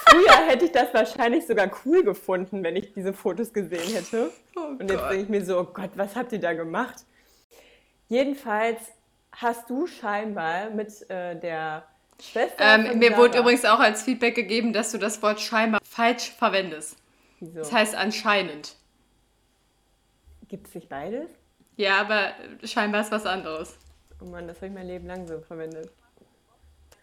früher 0.08 0.46
hätte 0.46 0.66
ich 0.66 0.72
das 0.72 0.92
wahrscheinlich 0.92 1.46
sogar 1.46 1.70
cool 1.84 2.02
gefunden, 2.04 2.62
wenn 2.62 2.76
ich 2.76 2.92
diese 2.92 3.12
Fotos 3.14 3.52
gesehen 3.52 3.94
hätte. 3.94 4.30
Oh 4.56 4.60
Und 4.78 4.90
jetzt 4.90 5.00
Gott. 5.00 5.10
denke 5.10 5.22
ich 5.22 5.28
mir 5.28 5.44
so, 5.44 5.58
oh 5.60 5.64
Gott, 5.64 5.90
was 5.94 6.14
habt 6.16 6.32
ihr 6.32 6.40
da 6.40 6.52
gemacht? 6.52 7.04
Jedenfalls 8.08 8.80
hast 9.32 9.68
du 9.70 9.86
scheinbar 9.86 10.70
mit 10.70 10.88
äh, 11.10 11.38
der 11.38 11.84
Schwester 12.22 12.56
Ähm, 12.74 12.98
mir 12.98 13.16
wurde 13.16 13.32
Sarah- 13.34 13.40
übrigens 13.42 13.64
auch 13.64 13.80
als 13.80 14.02
Feedback 14.02 14.34
gegeben, 14.34 14.72
dass 14.72 14.92
du 14.92 14.98
das 14.98 15.22
Wort 15.22 15.40
scheinbar 15.40 15.80
falsch 15.84 16.30
verwendest. 16.38 16.96
Wieso? 17.40 17.58
Das 17.58 17.72
heißt 17.72 17.94
anscheinend. 17.94 18.76
Gibt 20.48 20.68
es 20.68 20.74
nicht 20.74 20.88
beides? 20.88 21.28
Ja, 21.76 22.00
aber 22.00 22.32
scheinbar 22.64 23.02
ist 23.02 23.10
was 23.12 23.26
anderes. 23.26 23.76
Oh 24.20 24.24
Mann, 24.24 24.48
das 24.48 24.56
habe 24.58 24.68
ich 24.68 24.72
mein 24.72 24.86
Leben 24.86 25.06
lang 25.06 25.26
so 25.26 25.40
verwendet. 25.40 25.90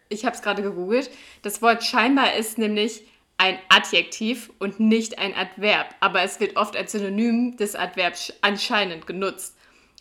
Ich 0.08 0.24
habe 0.24 0.34
es 0.34 0.42
gerade 0.42 0.62
gegoogelt. 0.62 1.10
Das 1.42 1.62
Wort 1.62 1.84
scheinbar 1.84 2.34
ist 2.34 2.58
nämlich 2.58 3.06
ein 3.36 3.58
Adjektiv 3.68 4.52
und 4.58 4.80
nicht 4.80 5.18
ein 5.18 5.34
Adverb, 5.34 5.94
aber 6.00 6.22
es 6.22 6.38
wird 6.40 6.56
oft 6.56 6.76
als 6.76 6.92
Synonym 6.92 7.56
des 7.56 7.74
Adverbs 7.74 8.32
anscheinend 8.42 9.06
genutzt. 9.06 9.56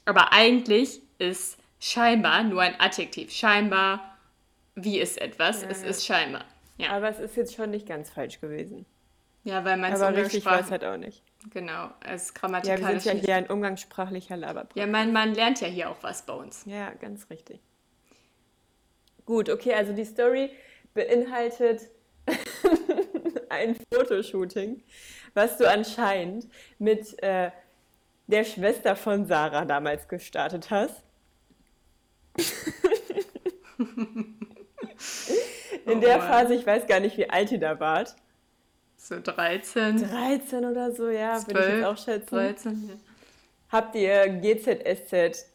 Aber 0.05 0.33
eigentlich 0.33 1.01
ist 1.17 1.57
scheinbar 1.79 2.43
nur 2.43 2.61
ein 2.61 2.79
Adjektiv. 2.79 3.31
Scheinbar, 3.31 4.17
wie 4.75 4.99
ist 4.99 5.19
etwas? 5.21 5.61
Ja, 5.63 5.69
es 5.69 5.81
ja. 5.81 5.87
ist 5.89 6.05
scheinbar. 6.05 6.45
Ja, 6.77 6.91
Aber 6.91 7.09
es 7.09 7.19
ist 7.19 7.35
jetzt 7.37 7.55
schon 7.55 7.69
nicht 7.71 7.87
ganz 7.87 8.09
falsch 8.09 8.41
gewesen. 8.41 8.85
ja 9.43 9.63
weil 9.63 9.77
man 9.77 9.93
es 9.93 10.01
Aber 10.01 10.15
richtig 10.17 10.45
war 10.45 10.59
es 10.59 10.65
umgangssprachlich... 10.65 10.71
halt 10.71 10.85
auch 10.85 10.97
nicht. 10.97 11.22
Genau, 11.49 11.89
es 12.05 12.23
ist 12.23 12.29
Ja, 12.29 12.33
wir 12.33 12.39
grammatikalisch 12.41 13.03
sind 13.03 13.17
ja 13.21 13.25
hier 13.25 13.35
ein 13.35 13.47
umgangssprachlicher 13.47 14.37
Laberpodcast. 14.37 14.77
Ja, 14.77 14.87
man, 14.87 15.11
man 15.11 15.33
lernt 15.33 15.61
ja 15.61 15.67
hier 15.67 15.89
auch 15.89 16.01
was 16.01 16.25
bei 16.25 16.33
uns. 16.33 16.63
Ja, 16.65 16.91
ganz 16.93 17.29
richtig. 17.29 17.59
Gut, 19.25 19.49
okay, 19.49 19.73
also 19.73 19.93
die 19.93 20.05
Story 20.05 20.51
beinhaltet 20.93 21.89
ein 23.49 23.75
Fotoshooting, 23.93 24.83
was 25.33 25.57
du 25.57 25.69
anscheinend 25.69 26.47
mit 26.79 27.21
äh, 27.21 27.51
der 28.27 28.43
Schwester 28.43 28.95
von 28.95 29.25
Sarah 29.25 29.65
damals 29.65 30.07
gestartet 30.07 30.69
hast. 30.71 31.03
In 35.85 35.97
Oh 35.97 35.99
der 35.99 36.17
Mann. 36.17 36.27
Phase, 36.27 36.55
ich 36.55 36.65
weiß 36.65 36.87
gar 36.87 36.99
nicht, 36.99 37.17
wie 37.17 37.29
alt 37.29 37.51
ihr 37.51 37.59
da 37.59 37.79
wart. 37.79 38.15
So 39.03 39.19
13, 39.19 39.97
13 39.97 40.63
oder 40.63 40.93
so, 40.93 41.09
ja, 41.09 41.35
würde 41.45 41.59
ich 41.59 41.65
12, 41.65 41.75
jetzt 41.75 41.85
auch 41.85 41.97
schätzen. 41.97 42.35
13. 42.35 42.87
ja. 42.87 42.95
Habt 43.69 43.95
ihr 43.95 44.29
GZSZ 44.29 45.45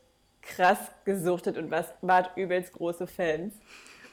krass 0.42 0.78
gesuchtet 1.06 1.56
und 1.56 1.70
was, 1.70 1.86
wart 2.02 2.36
übelst 2.36 2.74
große 2.74 3.06
Fans. 3.06 3.54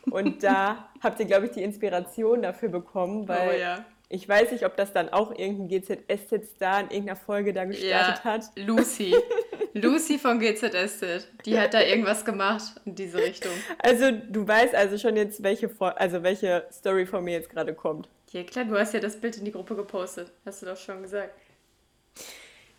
Und 0.10 0.42
da 0.42 0.88
habt 1.04 1.20
ihr, 1.20 1.26
glaube 1.26 1.48
ich, 1.48 1.52
die 1.52 1.64
Inspiration 1.64 2.44
dafür 2.44 2.70
bekommen, 2.70 3.28
weil 3.28 3.50
oh 3.50 3.60
ja. 3.60 3.86
ich 4.08 4.30
weiß 4.30 4.54
nicht, 4.54 4.66
ob 4.66 4.78
das 4.78 4.94
dann 4.94 5.10
auch 5.10 5.38
irgendein 5.38 5.82
GZSZ-Star 5.82 6.84
in 6.84 6.92
irgendeiner 6.92 7.18
Folge 7.18 7.52
da 7.52 7.66
gestartet 7.66 8.24
ja, 8.24 8.24
hat. 8.24 8.46
Lucy. 8.56 9.14
Lucy 9.74 10.18
von 10.18 10.40
GZSZ. 10.40 11.28
Die 11.46 11.60
hat 11.60 11.74
da 11.74 11.82
irgendwas 11.82 12.24
gemacht 12.24 12.80
in 12.86 12.96
diese 12.96 13.18
Richtung. 13.18 13.52
Also 13.80 14.12
du 14.12 14.48
weißt 14.48 14.74
also 14.74 14.98
schon 14.98 15.18
jetzt, 15.18 15.44
welche, 15.44 15.70
also 15.78 16.24
welche 16.24 16.66
Story 16.72 17.06
von 17.06 17.26
mir 17.26 17.34
jetzt 17.34 17.50
gerade 17.50 17.74
kommt. 17.74 18.08
Ja 18.36 18.44
klar, 18.44 18.66
du 18.66 18.78
hast 18.78 18.94
ja 18.94 19.00
das 19.00 19.16
Bild 19.16 19.38
in 19.38 19.46
die 19.46 19.54
Gruppe 19.54 19.78
gepostet. 19.78 20.30
Hast 20.46 20.62
du 20.62 20.66
doch 20.66 20.76
schon 20.76 21.02
gesagt. 21.02 21.34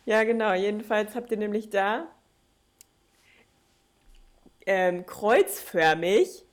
Ja, 0.04 0.22
genau. 0.22 0.52
Jedenfalls 0.52 1.14
habt 1.14 1.30
ihr 1.30 1.38
nämlich 1.38 1.70
da 1.70 2.08
ähm, 4.66 5.06
kreuzförmig 5.06 6.44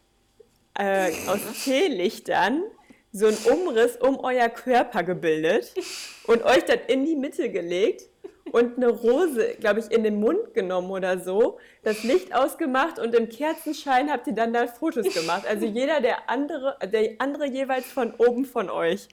äh, 0.79 1.11
aus 1.27 1.41
Teelichtern 1.65 2.63
so 3.11 3.27
einen 3.27 3.35
Umriss 3.39 3.97
um 3.97 4.21
euer 4.21 4.47
Körper 4.47 5.03
gebildet 5.03 5.73
und 6.25 6.43
euch 6.43 6.63
dann 6.63 6.79
in 6.87 7.05
die 7.05 7.17
Mitte 7.17 7.51
gelegt 7.51 8.03
und 8.51 8.77
eine 8.77 8.89
Rose, 8.89 9.55
glaube 9.59 9.79
ich, 9.79 9.91
in 9.91 10.03
den 10.03 10.19
Mund 10.19 10.53
genommen 10.53 10.91
oder 10.91 11.19
so, 11.19 11.59
das 11.83 12.03
Licht 12.03 12.35
ausgemacht 12.35 12.99
und 12.99 13.15
im 13.15 13.29
Kerzenschein 13.29 14.11
habt 14.11 14.27
ihr 14.27 14.33
dann 14.33 14.53
da 14.53 14.67
Fotos 14.67 15.13
gemacht. 15.13 15.45
Also 15.47 15.65
jeder 15.65 16.01
der 16.01 16.29
andere, 16.29 16.77
der 16.91 17.15
andere 17.19 17.45
jeweils 17.45 17.85
von 17.85 18.13
oben 18.15 18.45
von 18.45 18.69
euch. 18.69 19.07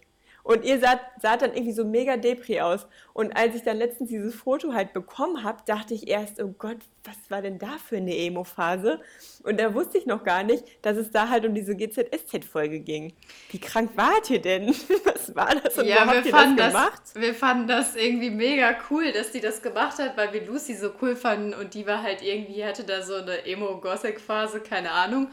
Und 0.51 0.65
ihr 0.65 0.81
saht, 0.81 0.99
saht 1.23 1.43
dann 1.43 1.53
irgendwie 1.55 1.71
so 1.71 1.85
mega 1.85 2.17
Depri 2.17 2.61
aus. 2.61 2.89
Und 3.13 3.37
als 3.37 3.55
ich 3.55 3.63
dann 3.63 3.77
letztens 3.77 4.09
dieses 4.09 4.35
Foto 4.35 4.73
halt 4.73 4.93
bekommen 4.93 5.45
habe, 5.45 5.63
dachte 5.65 5.95
ich 5.95 6.09
erst, 6.09 6.43
oh 6.43 6.53
Gott, 6.59 6.79
was 7.05 7.15
war 7.29 7.41
denn 7.41 7.61
da 7.61 7.77
für 7.79 7.99
eine 7.99 8.17
Emo-Phase? 8.17 9.01
Und 9.45 9.61
da 9.61 9.73
wusste 9.75 9.99
ich 9.99 10.07
noch 10.07 10.25
gar 10.25 10.43
nicht, 10.43 10.65
dass 10.83 10.97
es 10.97 11.13
da 11.13 11.29
halt 11.29 11.47
um 11.47 11.55
diese 11.55 11.77
GZSZ-Folge 11.77 12.81
ging. 12.81 13.13
Wie 13.53 13.61
krank 13.61 13.93
wart 13.95 14.29
ihr 14.29 14.43
denn? 14.43 14.67
Was 15.05 15.37
war 15.37 15.55
das 15.55 15.79
und 15.79 15.87
ja, 15.87 16.01
habt 16.01 16.11
wir 16.11 16.17
ihr 16.17 16.33
das 16.33 16.41
fanden 16.41 16.57
das, 16.57 16.73
gemacht? 16.73 17.03
wir 17.15 17.35
fanden 17.35 17.69
das 17.69 17.95
irgendwie 17.95 18.31
mega 18.31 18.77
cool, 18.91 19.13
dass 19.13 19.31
die 19.31 19.41
das 19.41 19.63
gemacht 19.63 20.01
hat, 20.01 20.17
weil 20.17 20.33
wir 20.33 20.45
Lucy 20.45 20.75
so 20.75 20.91
cool 21.01 21.15
fanden 21.15 21.55
und 21.55 21.75
die 21.75 21.87
war 21.87 22.03
halt 22.03 22.23
irgendwie, 22.23 22.65
hatte 22.65 22.83
da 22.83 23.03
so 23.03 23.15
eine 23.15 23.47
Emo-Gothic-Phase, 23.47 24.59
keine 24.63 24.91
Ahnung. 24.91 25.29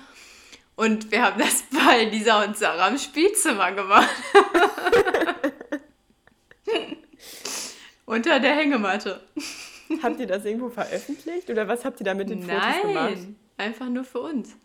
Und 0.78 1.12
wir 1.12 1.24
haben 1.24 1.40
das 1.40 1.64
bei 1.64 2.06
Lisa 2.06 2.44
und 2.44 2.56
Sarah 2.56 2.88
im 2.88 2.98
Spielzimmer 3.00 3.72
gemacht. 3.74 4.10
Unter 8.06 8.40
der 8.40 8.56
Hängematte. 8.56 9.20
Habt 10.04 10.20
ihr 10.20 10.28
das 10.28 10.46
irgendwo 10.46 10.70
veröffentlicht 10.70 11.50
oder 11.50 11.68
was 11.68 11.84
habt 11.84 12.00
ihr 12.00 12.06
da 12.06 12.14
mit 12.14 12.30
den 12.30 12.44
Fotos 12.44 12.82
gemacht? 12.82 13.12
Nein, 13.12 13.36
einfach 13.58 13.90
nur 13.90 14.04
für 14.04 14.20
uns. 14.20 14.56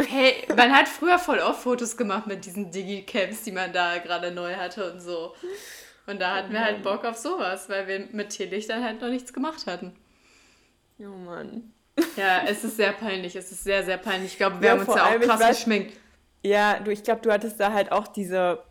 Hey, 0.00 0.46
man 0.56 0.72
hat 0.72 0.88
früher 0.88 1.18
voll 1.18 1.38
oft 1.38 1.62
Fotos 1.62 1.96
gemacht 1.98 2.26
mit 2.26 2.46
diesen 2.46 2.70
Digicams, 2.70 3.42
die 3.42 3.52
man 3.52 3.72
da 3.72 3.98
gerade 3.98 4.30
neu 4.30 4.54
hatte 4.54 4.90
und 4.90 5.00
so. 5.00 5.34
Und 6.06 6.20
da 6.20 6.36
hatten 6.36 6.52
wir 6.52 6.64
halt 6.64 6.82
Bock 6.82 7.04
auf 7.04 7.18
sowas, 7.18 7.68
weil 7.68 7.86
wir 7.86 8.08
mit 8.12 8.30
Teelichtern 8.30 8.82
halt 8.82 9.02
noch 9.02 9.08
nichts 9.08 9.32
gemacht 9.34 9.66
hatten. 9.66 9.94
Oh 10.98 11.04
Mann. 11.08 11.71
Ja, 12.16 12.42
es 12.46 12.64
ist 12.64 12.76
sehr 12.76 12.92
peinlich. 12.92 13.36
Es 13.36 13.50
ist 13.52 13.64
sehr, 13.64 13.84
sehr 13.84 13.98
peinlich. 13.98 14.32
Ich 14.32 14.38
glaube, 14.38 14.60
wir 14.60 14.66
Ja, 14.68 14.72
haben 14.72 14.80
uns 14.86 14.94
ja 14.94 15.06
auch 15.06 15.20
krass 15.20 15.40
weiß- 15.40 15.48
geschminkt. 15.50 15.96
Ja, 16.42 16.80
du, 16.80 16.90
ich 16.90 17.02
glaube, 17.04 17.20
du 17.22 17.30
hattest 17.30 17.60
da 17.60 17.72
halt 17.72 17.92
auch 17.92 18.08
diese 18.08 18.62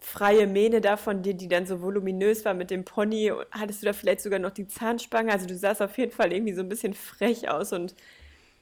freie 0.00 0.46
Mähne 0.46 0.80
da 0.80 0.96
von 0.96 1.22
dir, 1.22 1.34
die 1.34 1.48
dann 1.48 1.66
so 1.66 1.82
voluminös 1.82 2.44
war 2.44 2.54
mit 2.54 2.70
dem 2.70 2.84
Pony. 2.84 3.32
Hattest 3.50 3.82
du 3.82 3.86
da 3.86 3.92
vielleicht 3.92 4.20
sogar 4.22 4.38
noch 4.38 4.50
die 4.52 4.66
Zahnspange? 4.68 5.32
Also 5.32 5.46
du 5.46 5.56
sahst 5.56 5.82
auf 5.82 5.98
jeden 5.98 6.12
Fall 6.12 6.32
irgendwie 6.32 6.54
so 6.54 6.62
ein 6.62 6.68
bisschen 6.68 6.94
frech 6.94 7.48
aus 7.50 7.72
und 7.72 7.94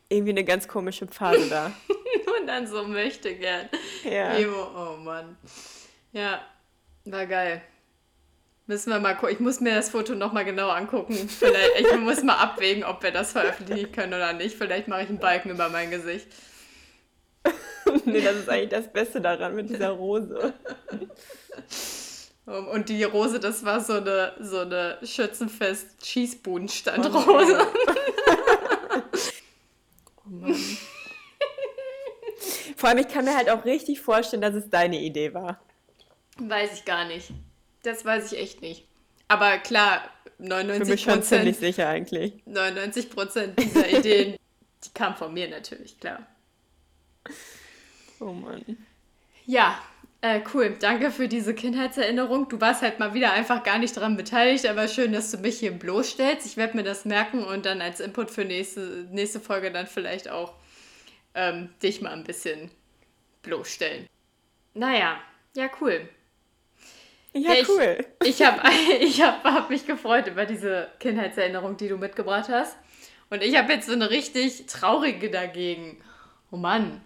irgendwie 0.09 0.31
eine 0.31 0.45
ganz 0.45 0.67
komische 0.67 1.07
Phase 1.07 1.49
da. 1.49 1.73
Und 2.41 2.47
dann 2.47 2.67
so 2.67 2.85
möchte 2.85 3.35
gern. 3.35 3.69
Ja. 4.05 4.35
Emo, 4.37 4.69
oh 4.77 4.97
Mann. 4.99 5.37
Ja, 6.13 6.41
war 7.05 7.27
geil. 7.27 7.61
Müssen 8.69 8.91
wir 8.91 8.99
mal 8.99 9.15
gucken. 9.15 9.35
Ich 9.35 9.41
muss 9.41 9.61
mir 9.61 9.77
das 9.77 9.91
Foto 9.91 10.17
nochmal 10.17 10.45
genau 10.45 10.71
angucken. 10.71 11.15
Vielleicht, 11.29 11.81
ich 11.81 11.97
muss 11.99 12.25
mal 12.25 12.35
abwägen, 12.35 12.83
ob 12.83 13.01
wir 13.03 13.13
das 13.13 13.31
veröffentlichen 13.33 13.93
können 13.93 14.13
oder 14.13 14.33
nicht. 14.33 14.57
Vielleicht 14.57 14.89
mache 14.89 15.03
ich 15.03 15.09
einen 15.09 15.21
Balken 15.21 15.51
über 15.51 15.69
mein 15.69 15.89
Gesicht. 15.91 16.27
nee, 18.05 18.21
das 18.21 18.35
ist 18.37 18.49
eigentlich 18.49 18.71
das 18.71 18.93
Beste 18.93 19.21
daran 19.21 19.55
mit 19.55 19.71
dieser 19.71 19.91
Rose. 19.91 20.53
Und 22.47 22.89
die 22.89 23.05
Rose, 23.05 23.39
das 23.39 23.65
war 23.65 23.81
so 23.81 23.93
eine, 23.95 24.33
so 24.41 24.59
eine 24.61 24.99
Schützenfest-Schießbudenstandrose. 25.03 27.67
Oh 30.29 30.29
Mann. 30.29 30.57
Vor 32.77 32.89
allem, 32.89 32.99
ich 32.99 33.07
kann 33.07 33.25
mir 33.25 33.37
halt 33.37 33.49
auch 33.49 33.65
richtig 33.65 34.01
vorstellen, 34.01 34.43
dass 34.43 34.57
es 34.57 34.69
deine 34.69 35.01
Idee 35.01 35.33
war. 35.33 35.61
Weiß 36.39 36.75
ich 36.75 36.85
gar 36.85 37.05
nicht. 37.05 37.31
Das 37.87 38.05
weiß 38.05 38.33
ich 38.33 38.39
echt 38.41 38.63
nicht. 38.63 38.85
Aber 39.29 39.59
klar, 39.59 40.11
Für 40.39 40.43
99 40.43 40.89
mich 40.89 41.03
schon 41.03 41.23
ziemlich 41.23 41.55
Prozent, 41.55 41.77
sicher 41.77 41.89
eigentlich. 41.89 42.33
99 42.45 43.11
Prozent 43.11 43.59
dieser 43.61 43.89
Ideen, 43.89 44.37
die 44.85 44.91
kamen 44.93 45.15
von 45.15 45.33
mir 45.33 45.49
natürlich, 45.49 45.99
klar. 46.01 46.27
Oh 48.19 48.33
Mann. 48.33 48.65
Ja, 49.45 49.81
äh, 50.21 50.41
cool. 50.53 50.77
Danke 50.81 51.13
für 51.13 51.29
diese 51.29 51.55
Kindheitserinnerung. 51.55 52.49
Du 52.49 52.61
warst 52.61 52.83
halt 52.83 52.99
mal 52.99 53.15
wieder 53.15 53.33
einfach 53.33 53.63
gar 53.63 53.79
nicht 53.79 53.97
daran 53.97 54.17
beteiligt, 54.17 54.67
aber 54.67 54.89
schön, 54.89 55.13
dass 55.13 55.31
du 55.31 55.39
mich 55.39 55.61
hier 55.61 55.71
bloßstellst. 55.71 56.45
Ich 56.45 56.57
werde 56.57 56.77
mir 56.77 56.83
das 56.83 57.05
merken 57.05 57.45
und 57.45 57.67
dann 57.67 57.81
als 57.81 58.01
Input 58.01 58.33
für 58.33 58.45
nächste, 58.45 59.07
nächste 59.13 59.39
Folge 59.39 59.71
dann 59.71 59.87
vielleicht 59.87 60.29
auch 60.29 60.55
ähm, 61.35 61.69
dich 61.81 62.01
mal 62.01 62.13
ein 62.13 62.25
bisschen 62.25 62.69
bloßstellen. 63.43 64.09
Naja, 64.75 65.21
ja, 65.55 65.71
cool. 65.81 66.09
Ja, 67.37 67.53
Ich- 67.55 67.69
cool. 67.69 68.05
Ich 68.25 68.43
habe 68.43 68.61
ich 69.01 69.21
hab, 69.23 69.45
hab 69.45 69.71
mich 69.71 69.87
gefreut 69.87 70.27
über 70.29 70.47
diese 70.47 70.89
Kindheitserinnerung, 71.01 71.77
die 71.77 71.89
du 71.89 71.97
mitgebracht 71.97 72.49
hast. 72.49 72.77
Und 73.31 73.43
ich 73.43 73.57
habe 73.57 73.73
jetzt 73.73 73.87
so 73.87 73.93
eine 73.93 74.11
richtig 74.11 74.67
traurige 74.67 75.31
dagegen. 75.31 76.01
Oh 76.51 76.57
Mann. 76.57 77.01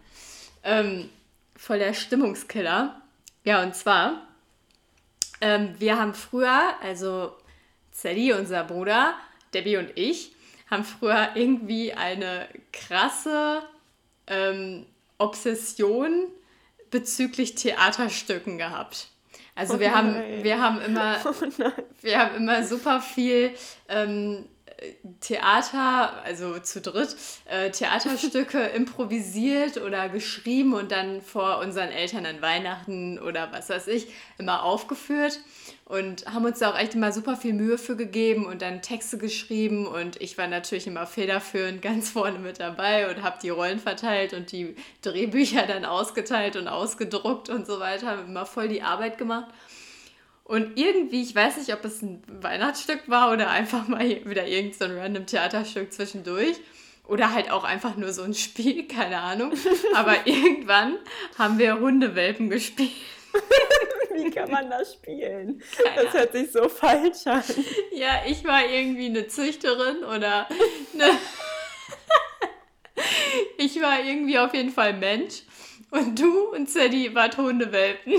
Ähm, 0.62 1.08
voll 1.56 1.78
der 1.78 1.94
Stimmungskiller. 1.94 3.00
Ja, 3.44 3.62
und 3.62 3.74
zwar, 3.74 4.26
ähm, 5.40 5.74
wir 5.78 5.98
haben 5.98 6.12
früher, 6.14 6.74
also 6.82 7.34
Sally, 7.90 8.32
unser 8.34 8.64
Bruder, 8.64 9.14
Debbie 9.54 9.78
und 9.78 9.90
ich, 9.96 10.32
haben 10.70 10.84
früher 10.84 11.30
irgendwie 11.34 11.94
eine 11.94 12.46
krasse 12.72 13.62
ähm, 14.26 14.84
Obsession 15.18 16.26
bezüglich 16.90 17.54
Theaterstücken 17.54 18.58
gehabt. 18.58 19.08
Also 19.54 19.74
Oh 19.74 19.80
wir 19.80 19.94
haben, 19.94 20.14
wir 20.42 20.60
haben 20.60 20.80
immer 20.80 21.18
Oh 21.24 21.32
wir 22.00 22.18
haben 22.18 22.36
immer 22.36 22.62
super 22.64 23.00
viel 23.00 23.54
ähm, 23.88 24.46
Theater, 25.20 26.22
also 26.24 26.58
zu 26.58 26.80
dritt, 26.80 27.16
äh, 27.44 27.70
Theaterstücke 27.70 28.58
improvisiert 28.74 29.76
oder 29.76 30.08
geschrieben 30.08 30.74
und 30.74 30.90
dann 30.90 31.20
vor 31.20 31.58
unseren 31.58 31.90
Eltern 31.90 32.24
an 32.24 32.40
Weihnachten 32.40 33.18
oder 33.18 33.52
was 33.52 33.68
weiß 33.68 33.88
ich 33.88 34.08
immer 34.38 34.62
aufgeführt 34.62 35.40
und 35.84 36.24
haben 36.26 36.44
uns 36.44 36.60
da 36.60 36.70
auch 36.70 36.78
echt 36.78 36.94
immer 36.94 37.12
super 37.12 37.36
viel 37.36 37.52
Mühe 37.52 37.76
für 37.76 37.96
gegeben 37.96 38.46
und 38.46 38.62
dann 38.62 38.80
Texte 38.80 39.18
geschrieben 39.18 39.86
und 39.86 40.20
ich 40.22 40.38
war 40.38 40.46
natürlich 40.46 40.86
immer 40.86 41.06
federführend 41.06 41.82
ganz 41.82 42.10
vorne 42.10 42.38
mit 42.38 42.60
dabei 42.60 43.10
und 43.10 43.22
habe 43.22 43.38
die 43.42 43.50
Rollen 43.50 43.80
verteilt 43.80 44.32
und 44.32 44.52
die 44.52 44.76
Drehbücher 45.02 45.66
dann 45.66 45.84
ausgeteilt 45.84 46.56
und 46.56 46.68
ausgedruckt 46.68 47.50
und 47.50 47.66
so 47.66 47.80
weiter, 47.80 48.24
immer 48.24 48.46
voll 48.46 48.68
die 48.68 48.82
Arbeit 48.82 49.18
gemacht. 49.18 49.48
Und 50.50 50.80
irgendwie, 50.80 51.22
ich 51.22 51.32
weiß 51.32 51.58
nicht, 51.58 51.72
ob 51.72 51.84
es 51.84 52.02
ein 52.02 52.24
Weihnachtsstück 52.26 53.02
war 53.06 53.32
oder 53.32 53.50
einfach 53.50 53.86
mal 53.86 54.00
wieder 54.24 54.48
irgendein 54.48 54.90
so 54.90 54.96
random 54.96 55.24
Theaterstück 55.24 55.92
zwischendurch. 55.92 56.56
Oder 57.06 57.32
halt 57.32 57.52
auch 57.52 57.62
einfach 57.62 57.96
nur 57.96 58.12
so 58.12 58.22
ein 58.22 58.34
Spiel, 58.34 58.88
keine 58.88 59.20
Ahnung. 59.20 59.52
Aber 59.94 60.16
irgendwann 60.26 60.98
haben 61.38 61.60
wir 61.60 61.78
Hundewelpen 61.78 62.50
gespielt. 62.50 62.90
Wie 64.12 64.28
kann 64.32 64.50
man 64.50 64.68
das 64.68 64.94
spielen? 64.94 65.62
Keine 65.84 66.04
das 66.06 66.14
hört 66.14 66.32
sich 66.32 66.50
so 66.50 66.68
falsch 66.68 67.28
an. 67.28 67.44
Ja, 67.92 68.22
ich 68.26 68.44
war 68.44 68.68
irgendwie 68.68 69.06
eine 69.06 69.28
Züchterin 69.28 70.02
oder 70.02 70.48
eine 70.94 71.16
ich 73.56 73.80
war 73.80 74.02
irgendwie 74.04 74.36
auf 74.36 74.52
jeden 74.52 74.72
Fall 74.72 74.94
Mensch. 74.94 75.42
Und 75.92 76.18
du 76.18 76.48
und 76.48 76.68
Sadie 76.68 77.14
wart 77.14 77.36
Hundewelpen. 77.36 78.14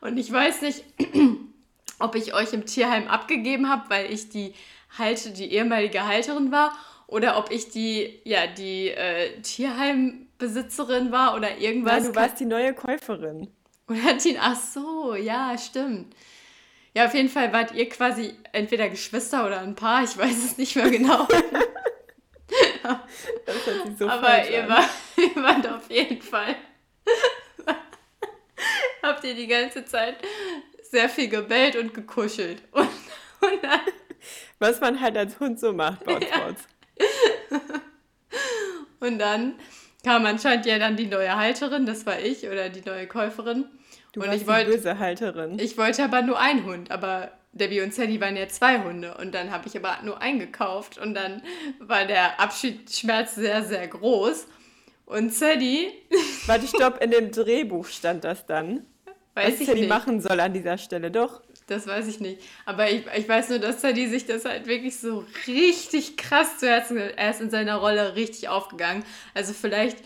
Und 0.00 0.16
ich 0.16 0.30
weiß 0.30 0.62
nicht, 0.62 0.84
ob 1.98 2.14
ich 2.14 2.34
euch 2.34 2.52
im 2.52 2.66
Tierheim 2.66 3.08
abgegeben 3.08 3.68
habe, 3.68 3.88
weil 3.88 4.12
ich 4.12 4.28
die 4.28 4.54
Halte, 4.98 5.30
die 5.30 5.52
ehemalige 5.52 6.06
Halterin 6.06 6.52
war, 6.52 6.76
oder 7.06 7.38
ob 7.38 7.50
ich 7.50 7.68
die, 7.68 8.20
ja, 8.24 8.46
die 8.46 8.90
äh, 8.90 9.40
Tierheimbesitzerin 9.42 11.12
war 11.12 11.36
oder 11.36 11.58
irgendwas. 11.58 12.04
Ja, 12.04 12.10
du 12.10 12.16
warst 12.16 12.40
die 12.40 12.46
neue 12.46 12.74
Käuferin. 12.74 13.48
Oder 13.88 14.14
die, 14.14 14.38
ach 14.38 14.56
so, 14.56 15.14
ja, 15.14 15.56
stimmt. 15.58 16.14
Ja, 16.94 17.06
auf 17.06 17.14
jeden 17.14 17.28
Fall 17.28 17.52
wart 17.52 17.74
ihr 17.74 17.88
quasi 17.88 18.34
entweder 18.52 18.88
Geschwister 18.88 19.46
oder 19.46 19.60
ein 19.60 19.74
Paar, 19.74 20.04
ich 20.04 20.16
weiß 20.16 20.44
es 20.44 20.56
nicht 20.56 20.76
mehr 20.76 20.88
genau. 20.90 21.26
das 23.46 23.66
hört 23.66 23.86
sich 23.86 23.98
so 23.98 24.08
Aber 24.08 24.48
ihr, 24.48 24.68
war, 24.68 24.84
ihr 25.16 25.42
wart 25.42 25.66
auf 25.66 25.90
jeden 25.90 26.20
Fall. 26.20 26.56
Habt 29.04 29.24
ihr 29.24 29.34
die 29.34 29.46
ganze 29.46 29.84
Zeit 29.84 30.16
sehr 30.82 31.08
viel 31.08 31.28
gebellt 31.28 31.76
und 31.76 31.94
gekuschelt. 31.94 32.62
Und, 32.72 33.52
und 33.52 33.62
dann, 33.62 33.80
Was 34.58 34.80
man 34.80 35.00
halt 35.00 35.18
als 35.18 35.38
Hund 35.38 35.60
so 35.60 35.72
macht, 35.72 36.04
Bots, 36.04 36.26
ja. 36.26 36.54
Und 39.00 39.18
dann 39.18 39.56
kam 40.02 40.24
anscheinend 40.24 40.64
ja 40.66 40.78
dann 40.78 40.96
die 40.96 41.06
neue 41.06 41.36
Halterin, 41.36 41.84
das 41.84 42.06
war 42.06 42.18
ich, 42.20 42.46
oder 42.48 42.70
die 42.70 42.80
neue 42.80 43.06
Käuferin. 43.06 43.66
Du 44.12 44.20
und 44.20 44.28
warst 44.28 44.40
ich 44.40 44.46
wollte, 44.46 44.70
die 44.70 44.76
böse 44.76 44.98
Halterin. 44.98 45.58
Ich 45.58 45.76
wollte 45.76 46.04
aber 46.04 46.22
nur 46.22 46.38
einen 46.38 46.64
Hund, 46.64 46.90
aber 46.90 47.32
Debbie 47.52 47.80
und 47.82 47.92
Sadie 47.92 48.20
waren 48.20 48.36
ja 48.36 48.48
zwei 48.48 48.82
Hunde 48.82 49.14
und 49.16 49.34
dann 49.34 49.50
habe 49.50 49.68
ich 49.68 49.76
aber 49.76 49.98
nur 50.04 50.20
einen 50.20 50.38
gekauft 50.38 50.98
und 50.98 51.14
dann 51.14 51.42
war 51.80 52.04
der 52.06 52.40
Abschiedsschmerz 52.40 53.34
sehr, 53.34 53.62
sehr 53.62 53.86
groß. 53.88 54.46
Und 55.06 55.34
Sadie... 55.34 55.92
Warte, 56.46 56.66
stopp, 56.66 57.02
in 57.02 57.10
dem 57.10 57.30
Drehbuch 57.30 57.86
stand 57.86 58.24
das 58.24 58.46
dann. 58.46 58.86
Weiß 59.34 59.60
was 59.60 59.66
Sadie 59.66 59.86
machen 59.86 60.20
soll 60.20 60.38
an 60.40 60.52
dieser 60.52 60.78
Stelle, 60.78 61.10
doch. 61.10 61.42
Das 61.66 61.86
weiß 61.86 62.06
ich 62.08 62.20
nicht. 62.20 62.40
Aber 62.66 62.90
ich, 62.90 63.04
ich 63.16 63.28
weiß 63.28 63.48
nur, 63.48 63.58
dass 63.58 63.80
Sadie 63.80 64.06
sich 64.06 64.26
das 64.26 64.44
halt 64.44 64.66
wirklich 64.66 64.98
so 64.98 65.24
richtig 65.46 66.16
krass 66.16 66.58
zu 66.58 66.68
Herzen... 66.68 66.96
Er 66.96 67.30
ist 67.30 67.40
in 67.40 67.50
seiner 67.50 67.76
Rolle 67.76 68.16
richtig 68.16 68.48
aufgegangen. 68.48 69.04
Also 69.32 69.52
vielleicht 69.54 69.98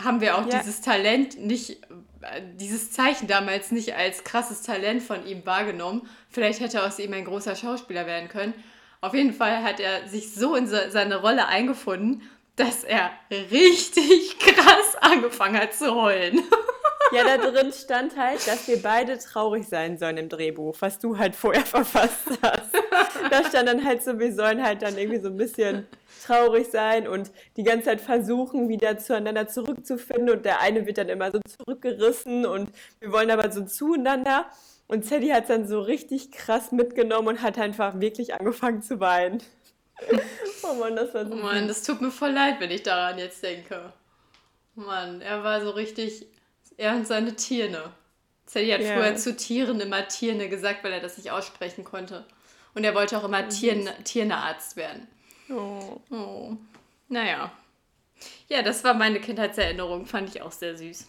haben 0.00 0.20
wir 0.20 0.36
auch 0.36 0.46
ja. 0.46 0.58
dieses 0.58 0.80
Talent 0.80 1.40
nicht 1.40 1.78
dieses 2.54 2.90
Zeichen 2.90 3.26
damals 3.26 3.70
nicht 3.70 3.94
als 3.94 4.24
krasses 4.24 4.62
Talent 4.62 5.02
von 5.02 5.26
ihm 5.26 5.44
wahrgenommen. 5.46 6.08
Vielleicht 6.30 6.60
hätte 6.60 6.82
aus 6.82 6.98
ihm 6.98 7.12
ein 7.12 7.24
großer 7.24 7.56
Schauspieler 7.56 8.06
werden 8.06 8.28
können. 8.28 8.54
Auf 9.00 9.14
jeden 9.14 9.32
Fall 9.32 9.62
hat 9.62 9.80
er 9.80 10.08
sich 10.08 10.34
so 10.34 10.56
in 10.56 10.66
seine 10.66 11.20
Rolle 11.20 11.46
eingefunden, 11.46 12.22
dass 12.56 12.82
er 12.82 13.10
richtig 13.30 14.38
krass 14.40 14.96
angefangen 15.00 15.58
hat 15.58 15.74
zu 15.74 15.94
heulen. 15.94 16.40
Ja, 17.12 17.24
da 17.24 17.36
drin 17.38 17.72
stand 17.72 18.16
halt, 18.16 18.46
dass 18.46 18.68
wir 18.68 18.82
beide 18.82 19.18
traurig 19.18 19.66
sein 19.66 19.98
sollen 19.98 20.18
im 20.18 20.28
Drehbuch, 20.28 20.76
was 20.80 20.98
du 20.98 21.16
halt 21.16 21.34
vorher 21.34 21.64
verfasst 21.66 22.28
hast. 22.42 22.74
Da 23.30 23.44
stand 23.44 23.68
dann 23.68 23.84
halt 23.84 24.02
so, 24.02 24.18
wir 24.18 24.32
sollen 24.34 24.62
halt 24.62 24.82
dann 24.82 24.96
irgendwie 24.98 25.20
so 25.20 25.28
ein 25.28 25.36
bisschen 25.36 25.86
traurig 26.26 26.68
sein 26.70 27.08
und 27.08 27.30
die 27.56 27.62
ganze 27.62 27.86
Zeit 27.86 28.00
versuchen, 28.00 28.68
wieder 28.68 28.98
zueinander 28.98 29.48
zurückzufinden 29.48 30.30
und 30.30 30.44
der 30.44 30.60
eine 30.60 30.86
wird 30.86 30.98
dann 30.98 31.08
immer 31.08 31.30
so 31.30 31.40
zurückgerissen 31.46 32.44
und 32.46 32.70
wir 33.00 33.12
wollen 33.12 33.30
aber 33.30 33.50
so 33.50 33.64
zueinander. 33.64 34.46
Und 34.86 35.04
Sadie 35.04 35.32
hat 35.32 35.42
es 35.42 35.48
dann 35.48 35.68
so 35.68 35.80
richtig 35.80 36.32
krass 36.32 36.72
mitgenommen 36.72 37.28
und 37.28 37.42
hat 37.42 37.58
einfach 37.58 38.00
wirklich 38.00 38.34
angefangen 38.34 38.82
zu 38.82 39.00
weinen. 39.00 39.42
oh 40.62 40.74
Mann, 40.74 40.96
das 40.96 41.12
war 41.12 41.26
so. 41.26 41.34
Oh 41.34 41.36
Mann, 41.36 41.68
das 41.68 41.82
tut 41.82 42.00
mir 42.00 42.10
voll 42.10 42.30
leid, 42.30 42.56
wenn 42.58 42.70
ich 42.70 42.82
daran 42.82 43.18
jetzt 43.18 43.42
denke. 43.42 43.92
Mann, 44.74 45.20
er 45.20 45.44
war 45.44 45.60
so 45.60 45.70
richtig. 45.70 46.26
Er 46.78 46.94
und 46.94 47.06
seine 47.06 47.36
Tierne. 47.36 47.92
Sadie 48.46 48.72
hat 48.72 48.80
yeah. 48.80 48.94
früher 48.96 49.16
zu 49.16 49.36
Tieren 49.36 49.80
immer 49.80 50.08
Tierne 50.08 50.48
gesagt, 50.48 50.82
weil 50.82 50.92
er 50.92 51.00
das 51.00 51.18
nicht 51.18 51.30
aussprechen 51.30 51.84
konnte. 51.84 52.24
Und 52.74 52.84
er 52.84 52.94
wollte 52.94 53.18
auch 53.18 53.24
immer 53.24 53.44
oh, 53.44 53.50
Tieren, 53.50 53.88
Tierarzt 54.04 54.76
werden. 54.76 55.06
Oh. 55.50 56.00
oh. 56.10 56.56
Naja. 57.08 57.52
Ja, 58.48 58.62
das 58.62 58.84
war 58.84 58.94
meine 58.94 59.20
Kindheitserinnerung. 59.20 60.06
Fand 60.06 60.34
ich 60.34 60.40
auch 60.40 60.52
sehr 60.52 60.76
süß. 60.76 61.08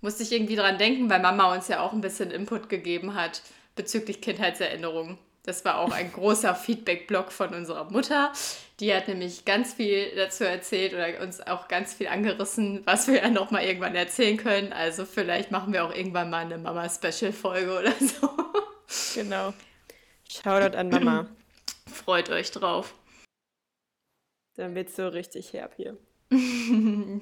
Musste 0.00 0.22
ich 0.24 0.32
irgendwie 0.32 0.56
dran 0.56 0.78
denken, 0.78 1.08
weil 1.08 1.20
Mama 1.20 1.54
uns 1.54 1.68
ja 1.68 1.80
auch 1.80 1.92
ein 1.92 2.00
bisschen 2.00 2.30
Input 2.30 2.68
gegeben 2.68 3.14
hat 3.14 3.42
bezüglich 3.76 4.20
Kindheitserinnerungen. 4.20 5.18
Das 5.44 5.64
war 5.64 5.78
auch 5.78 5.90
ein 5.90 6.12
großer 6.12 6.54
Feedback-Blog 6.54 7.32
von 7.32 7.52
unserer 7.52 7.90
Mutter. 7.90 8.32
Die 8.78 8.94
hat 8.94 9.08
nämlich 9.08 9.44
ganz 9.44 9.74
viel 9.74 10.14
dazu 10.14 10.44
erzählt 10.44 10.94
oder 10.94 11.20
uns 11.20 11.40
auch 11.40 11.66
ganz 11.66 11.94
viel 11.94 12.06
angerissen, 12.06 12.82
was 12.84 13.08
wir 13.08 13.16
ja 13.16 13.28
noch 13.28 13.50
mal 13.50 13.64
irgendwann 13.64 13.96
erzählen 13.96 14.36
können. 14.36 14.72
Also 14.72 15.04
vielleicht 15.04 15.50
machen 15.50 15.72
wir 15.72 15.84
auch 15.84 15.94
irgendwann 15.94 16.30
mal 16.30 16.44
eine 16.44 16.58
Mama-Special-Folge 16.58 17.78
oder 17.78 17.92
so. 17.92 18.30
Genau. 19.14 19.52
Shoutout 20.30 20.76
an 20.76 20.90
Mama. 20.90 21.26
Freut 21.92 22.30
euch 22.30 22.52
drauf. 22.52 22.94
Dann 24.54 24.74
wird 24.74 24.90
es 24.90 24.96
so 24.96 25.08
richtig 25.08 25.52
herb 25.52 25.74
hier. 25.76 25.96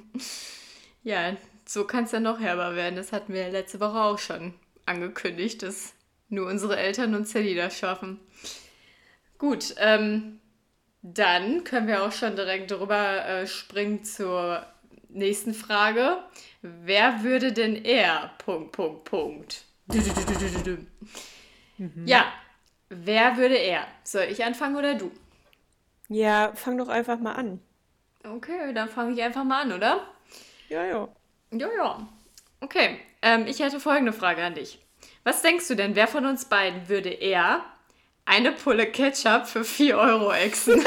ja, 1.03 1.37
so 1.65 1.87
kann 1.87 2.05
es 2.05 2.13
ja 2.13 2.21
noch 2.21 2.39
herber 2.39 2.75
werden. 2.75 2.97
Das 2.97 3.13
hatten 3.13 3.33
wir 3.33 3.49
letzte 3.49 3.81
Woche 3.81 4.01
auch 4.01 4.19
schon 4.19 4.55
angekündigt, 4.85 5.63
dass 5.63 5.95
nur 6.31 6.49
unsere 6.49 6.77
Eltern 6.77 7.15
und 7.15 7.29
Sally 7.29 7.55
das 7.55 7.79
schaffen. 7.79 8.21
Gut, 9.39 9.75
ähm, 9.79 10.41
dann 11.03 11.65
können 11.65 11.87
wir 11.87 12.05
auch 12.05 12.13
schon 12.13 12.37
direkt 12.37 12.71
drüber 12.71 13.27
äh, 13.27 13.47
springen 13.47 14.05
zur 14.05 14.67
nächsten 15.09 15.55
Frage. 15.55 16.19
Wer 16.63 17.23
würde 17.23 17.53
denn 17.53 17.75
eher? 17.77 18.31
Punkt, 18.39 18.73
Punkt, 18.73 19.05
Punkt. 19.05 19.65
Mhm. 21.79 22.07
Ja, 22.07 22.33
wer 22.91 23.37
würde 23.37 23.57
er? 23.57 23.87
Soll 24.05 24.25
ich 24.25 24.45
anfangen 24.45 24.77
oder 24.77 24.95
du? 24.95 25.11
Ja, 26.09 26.53
fang 26.55 26.77
doch 26.77 26.89
einfach 26.89 27.19
mal 27.19 27.33
an. 27.33 27.61
Okay, 28.25 28.75
dann 28.75 28.89
fange 28.89 29.15
ich 29.15 29.23
einfach 29.23 29.45
mal 29.45 29.63
an, 29.63 29.73
oder? 29.73 30.07
Ja, 30.69 30.85
ja. 30.85 31.09
Ja, 31.53 31.69
ja. 31.77 32.09
Okay, 32.61 33.01
ähm, 33.23 33.47
ich 33.47 33.61
hätte 33.61 33.81
folgende 33.81 34.13
Frage 34.13 34.43
an 34.43 34.55
dich. 34.55 34.79
Was 35.25 35.43
denkst 35.43 35.69
du 35.69 35.75
denn, 35.75 35.95
wer 35.97 36.09
von 36.09 36.25
uns 36.27 36.47
beiden 36.47 36.89
würde 36.89 37.11
eher 37.11 37.65
eine 38.25 38.53
Pulle 38.53 38.87
Ketchup 38.87 39.47
für 39.47 39.65
4 39.65 39.99
Euro 39.99 40.33
exen? 40.33 40.83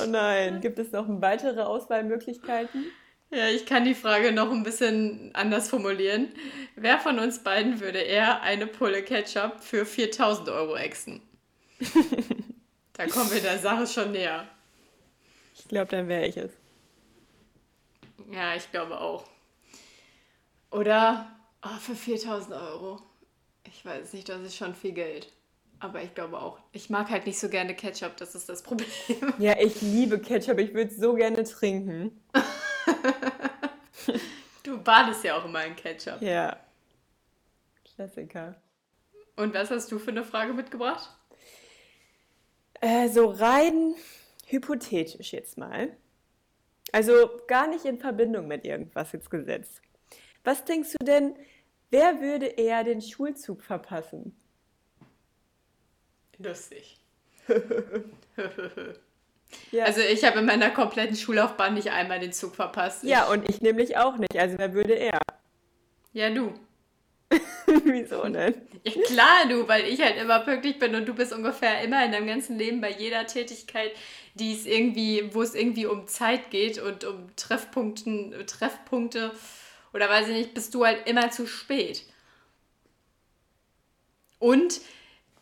oh 0.00 0.06
nein, 0.06 0.60
gibt 0.60 0.78
es 0.78 0.92
noch 0.92 1.06
weitere 1.08 1.60
Auswahlmöglichkeiten? 1.62 2.86
Ja, 3.32 3.48
ich 3.48 3.64
kann 3.64 3.84
die 3.84 3.94
Frage 3.94 4.32
noch 4.32 4.50
ein 4.50 4.64
bisschen 4.64 5.30
anders 5.34 5.68
formulieren. 5.68 6.32
Wer 6.74 6.98
von 6.98 7.20
uns 7.20 7.44
beiden 7.44 7.80
würde 7.80 8.00
eher 8.00 8.42
eine 8.42 8.66
Pulle 8.66 9.04
Ketchup 9.04 9.60
für 9.60 9.86
4000 9.86 10.48
Euro 10.48 10.74
exen? 10.74 11.22
da 12.94 13.06
kommen 13.06 13.30
wir 13.30 13.40
der 13.40 13.58
Sache 13.58 13.86
schon 13.86 14.12
näher. 14.12 14.48
Ich 15.54 15.68
glaube, 15.68 15.90
dann 15.90 16.08
wäre 16.08 16.26
ich 16.26 16.36
es. 16.36 16.50
Ja, 18.32 18.56
ich 18.56 18.70
glaube 18.70 19.00
auch. 19.00 19.24
Oder 20.70 21.30
oh, 21.62 21.78
für 21.80 21.94
4000 21.94 22.54
Euro. 22.54 23.00
Ich 23.64 23.84
weiß 23.84 24.12
nicht, 24.12 24.28
das 24.28 24.40
ist 24.42 24.56
schon 24.56 24.74
viel 24.74 24.92
Geld. 24.92 25.32
Aber 25.80 26.02
ich 26.02 26.14
glaube 26.14 26.38
auch. 26.38 26.60
Ich 26.72 26.90
mag 26.90 27.08
halt 27.08 27.26
nicht 27.26 27.38
so 27.38 27.48
gerne 27.48 27.74
Ketchup, 27.74 28.16
das 28.18 28.34
ist 28.34 28.48
das 28.48 28.62
Problem. 28.62 28.88
Ja, 29.38 29.58
ich 29.58 29.80
liebe 29.80 30.18
Ketchup, 30.18 30.58
ich 30.58 30.74
würde 30.74 30.90
es 30.90 30.98
so 30.98 31.14
gerne 31.14 31.42
trinken. 31.44 32.20
du 34.62 34.78
badest 34.82 35.24
ja 35.24 35.38
auch 35.38 35.44
immer 35.46 35.64
in 35.64 35.74
Ketchup. 35.74 36.20
Ja. 36.20 36.58
Klassiker. 37.94 38.56
Und 39.36 39.54
was 39.54 39.70
hast 39.70 39.90
du 39.90 39.98
für 39.98 40.10
eine 40.10 40.24
Frage 40.24 40.52
mitgebracht? 40.52 41.08
Äh, 42.80 43.08
so 43.08 43.26
rein 43.26 43.94
hypothetisch 44.46 45.32
jetzt 45.32 45.56
mal. 45.56 45.96
Also 46.92 47.12
gar 47.46 47.68
nicht 47.68 47.84
in 47.84 47.98
Verbindung 47.98 48.48
mit 48.48 48.64
irgendwas 48.64 49.12
jetzt 49.12 49.30
gesetzt. 49.30 49.80
Was 50.44 50.64
denkst 50.64 50.94
du 50.98 51.04
denn, 51.04 51.34
wer 51.90 52.20
würde 52.20 52.46
eher 52.46 52.84
den 52.84 53.02
Schulzug 53.02 53.62
verpassen? 53.62 54.36
Lustig. 56.38 57.00
Ja. 59.72 59.84
Also 59.84 60.00
ich 60.00 60.24
habe 60.24 60.38
in 60.38 60.46
meiner 60.46 60.70
kompletten 60.70 61.16
Schullaufbahn 61.16 61.74
nicht 61.74 61.90
einmal 61.90 62.20
den 62.20 62.32
Zug 62.32 62.54
verpasst. 62.54 63.02
ja, 63.04 63.26
und 63.26 63.48
ich 63.48 63.60
nämlich 63.60 63.96
auch 63.96 64.16
nicht. 64.16 64.38
Also 64.38 64.58
wer 64.58 64.74
würde 64.74 64.94
er? 64.94 65.18
Ja, 66.12 66.30
du. 66.30 66.52
Wieso 67.84 68.22
denn? 68.28 68.54
Ja, 68.84 68.92
klar, 69.06 69.48
du, 69.48 69.68
weil 69.68 69.84
ich 69.86 70.00
halt 70.02 70.16
immer 70.16 70.40
pünktlich 70.40 70.78
bin 70.78 70.94
und 70.94 71.06
du 71.06 71.14
bist 71.14 71.32
ungefähr 71.32 71.82
immer 71.82 72.04
in 72.04 72.12
deinem 72.12 72.26
ganzen 72.26 72.58
Leben 72.58 72.80
bei 72.80 72.90
jeder 72.90 73.26
Tätigkeit, 73.26 73.92
die 74.34 74.52
es 74.52 74.66
irgendwie, 74.66 75.32
wo 75.34 75.42
es 75.42 75.54
irgendwie 75.54 75.86
um 75.86 76.06
Zeit 76.06 76.50
geht 76.50 76.80
und 76.80 77.04
um 77.04 77.34
Treffpunkten, 77.36 78.34
Treffpunkte 78.46 79.32
oder 79.92 80.08
weiß 80.08 80.28
ich 80.28 80.34
nicht, 80.36 80.54
bist 80.54 80.74
du 80.74 80.84
halt 80.84 81.08
immer 81.08 81.30
zu 81.30 81.46
spät. 81.46 82.04
Und 84.38 84.80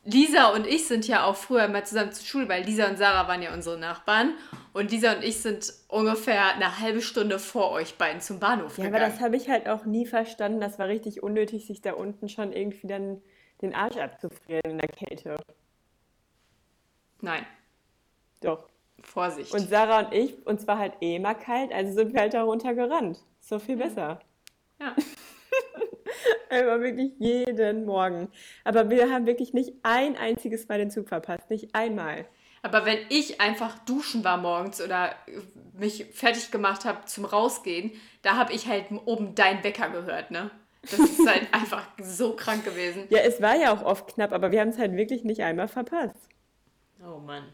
Lisa 0.05 0.49
und 0.55 0.67
ich 0.67 0.87
sind 0.87 1.07
ja 1.07 1.25
auch 1.25 1.37
früher 1.37 1.65
immer 1.67 1.85
zusammen 1.85 2.13
zur 2.13 2.25
Schule, 2.25 2.49
weil 2.49 2.65
Lisa 2.65 2.89
und 2.89 2.97
Sarah 2.97 3.29
waren 3.29 3.43
ja 3.43 3.53
unsere 3.53 3.79
Nachbarn. 3.79 4.35
Und 4.73 4.91
Lisa 4.91 5.13
und 5.13 5.23
ich 5.23 5.41
sind 5.43 5.73
ungefähr 5.89 6.55
eine 6.55 6.81
halbe 6.81 7.03
Stunde 7.03 7.39
vor 7.39 7.71
euch 7.73 7.97
beiden 7.99 8.21
zum 8.21 8.41
Bahnhof 8.41 8.79
Ja, 8.79 8.85
aber 8.85 8.95
gegangen. 8.95 9.13
das 9.13 9.21
habe 9.21 9.37
ich 9.37 9.49
halt 9.49 9.69
auch 9.69 9.85
nie 9.85 10.07
verstanden. 10.07 10.61
Das 10.61 10.79
war 10.79 10.89
richtig 10.89 11.23
unnötig, 11.23 11.67
sich 11.67 11.83
da 11.83 11.93
unten 11.93 12.29
schon 12.29 12.53
irgendwie 12.53 12.87
dann 12.87 13.21
den 13.61 13.75
Arsch 13.75 13.97
abzufrieren 13.97 14.63
in 14.65 14.79
der 14.79 14.89
Kälte. 14.89 15.37
Nein, 17.21 17.45
Doch. 18.41 18.69
Vorsicht. 19.01 19.53
Und 19.53 19.69
Sarah 19.69 20.01
und 20.07 20.13
ich, 20.15 20.45
uns 20.47 20.67
war 20.67 20.79
halt 20.79 20.95
eh 21.03 21.17
immer 21.17 21.35
kalt, 21.35 21.73
also 21.73 21.93
sind 21.93 22.13
wir 22.15 22.21
halt 22.21 22.35
da 22.35 22.43
runtergerannt. 22.43 23.19
So 23.41 23.59
viel 23.59 23.77
besser. 23.77 24.21
Ja. 24.81 24.95
Einfach 26.51 26.81
wirklich 26.81 27.13
jeden 27.19 27.85
Morgen. 27.85 28.29
Aber 28.65 28.91
wir 28.91 29.11
haben 29.11 29.27
wirklich 29.27 29.53
nicht 29.53 29.75
ein 29.83 30.17
einziges 30.17 30.69
Mal 30.69 30.79
den 30.79 30.91
Zug 30.91 31.09
verpasst. 31.09 31.51
Nicht 31.51 31.75
einmal. 31.75 32.27
Aber 32.63 32.85
wenn 32.87 32.99
ich 33.09 33.41
einfach 33.41 33.79
duschen 33.81 34.25
war 34.25 34.37
morgens 34.37 34.81
oder 34.81 35.15
mich 35.75 36.07
fertig 36.13 36.51
gemacht 36.51 36.85
habe 36.85 37.05
zum 37.05 37.25
Rausgehen, 37.25 37.93
da 38.23 38.37
habe 38.37 38.53
ich 38.53 38.67
halt 38.67 38.87
oben 39.05 39.35
deinen 39.35 39.63
Wecker 39.63 39.91
gehört, 39.91 40.31
ne? 40.31 40.51
Das 40.83 40.99
ist 40.99 41.29
halt 41.29 41.49
einfach 41.53 41.87
so 42.01 42.35
krank 42.35 42.65
gewesen. 42.65 43.07
Ja, 43.11 43.21
es 43.21 43.41
war 43.41 43.57
ja 43.57 43.73
auch 43.73 43.83
oft 43.83 44.15
knapp, 44.15 44.33
aber 44.33 44.51
wir 44.51 44.61
haben 44.61 44.71
es 44.71 44.79
halt 44.79 44.97
wirklich 44.97 45.25
nicht 45.25 45.43
einmal 45.43 45.69
verpasst. 45.69 46.29
Oh 47.05 47.19
Mann. 47.19 47.45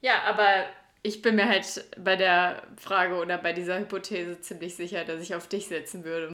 Ja, 0.00 0.22
aber 0.26 0.64
ich 1.02 1.22
bin 1.22 1.36
mir 1.36 1.48
halt 1.48 1.84
bei 1.98 2.16
der 2.16 2.62
Frage 2.76 3.16
oder 3.16 3.38
bei 3.38 3.52
dieser 3.52 3.78
Hypothese 3.78 4.40
ziemlich 4.40 4.76
sicher, 4.76 5.04
dass 5.04 5.22
ich 5.22 5.34
auf 5.34 5.48
dich 5.48 5.68
setzen 5.68 6.04
würde. 6.04 6.32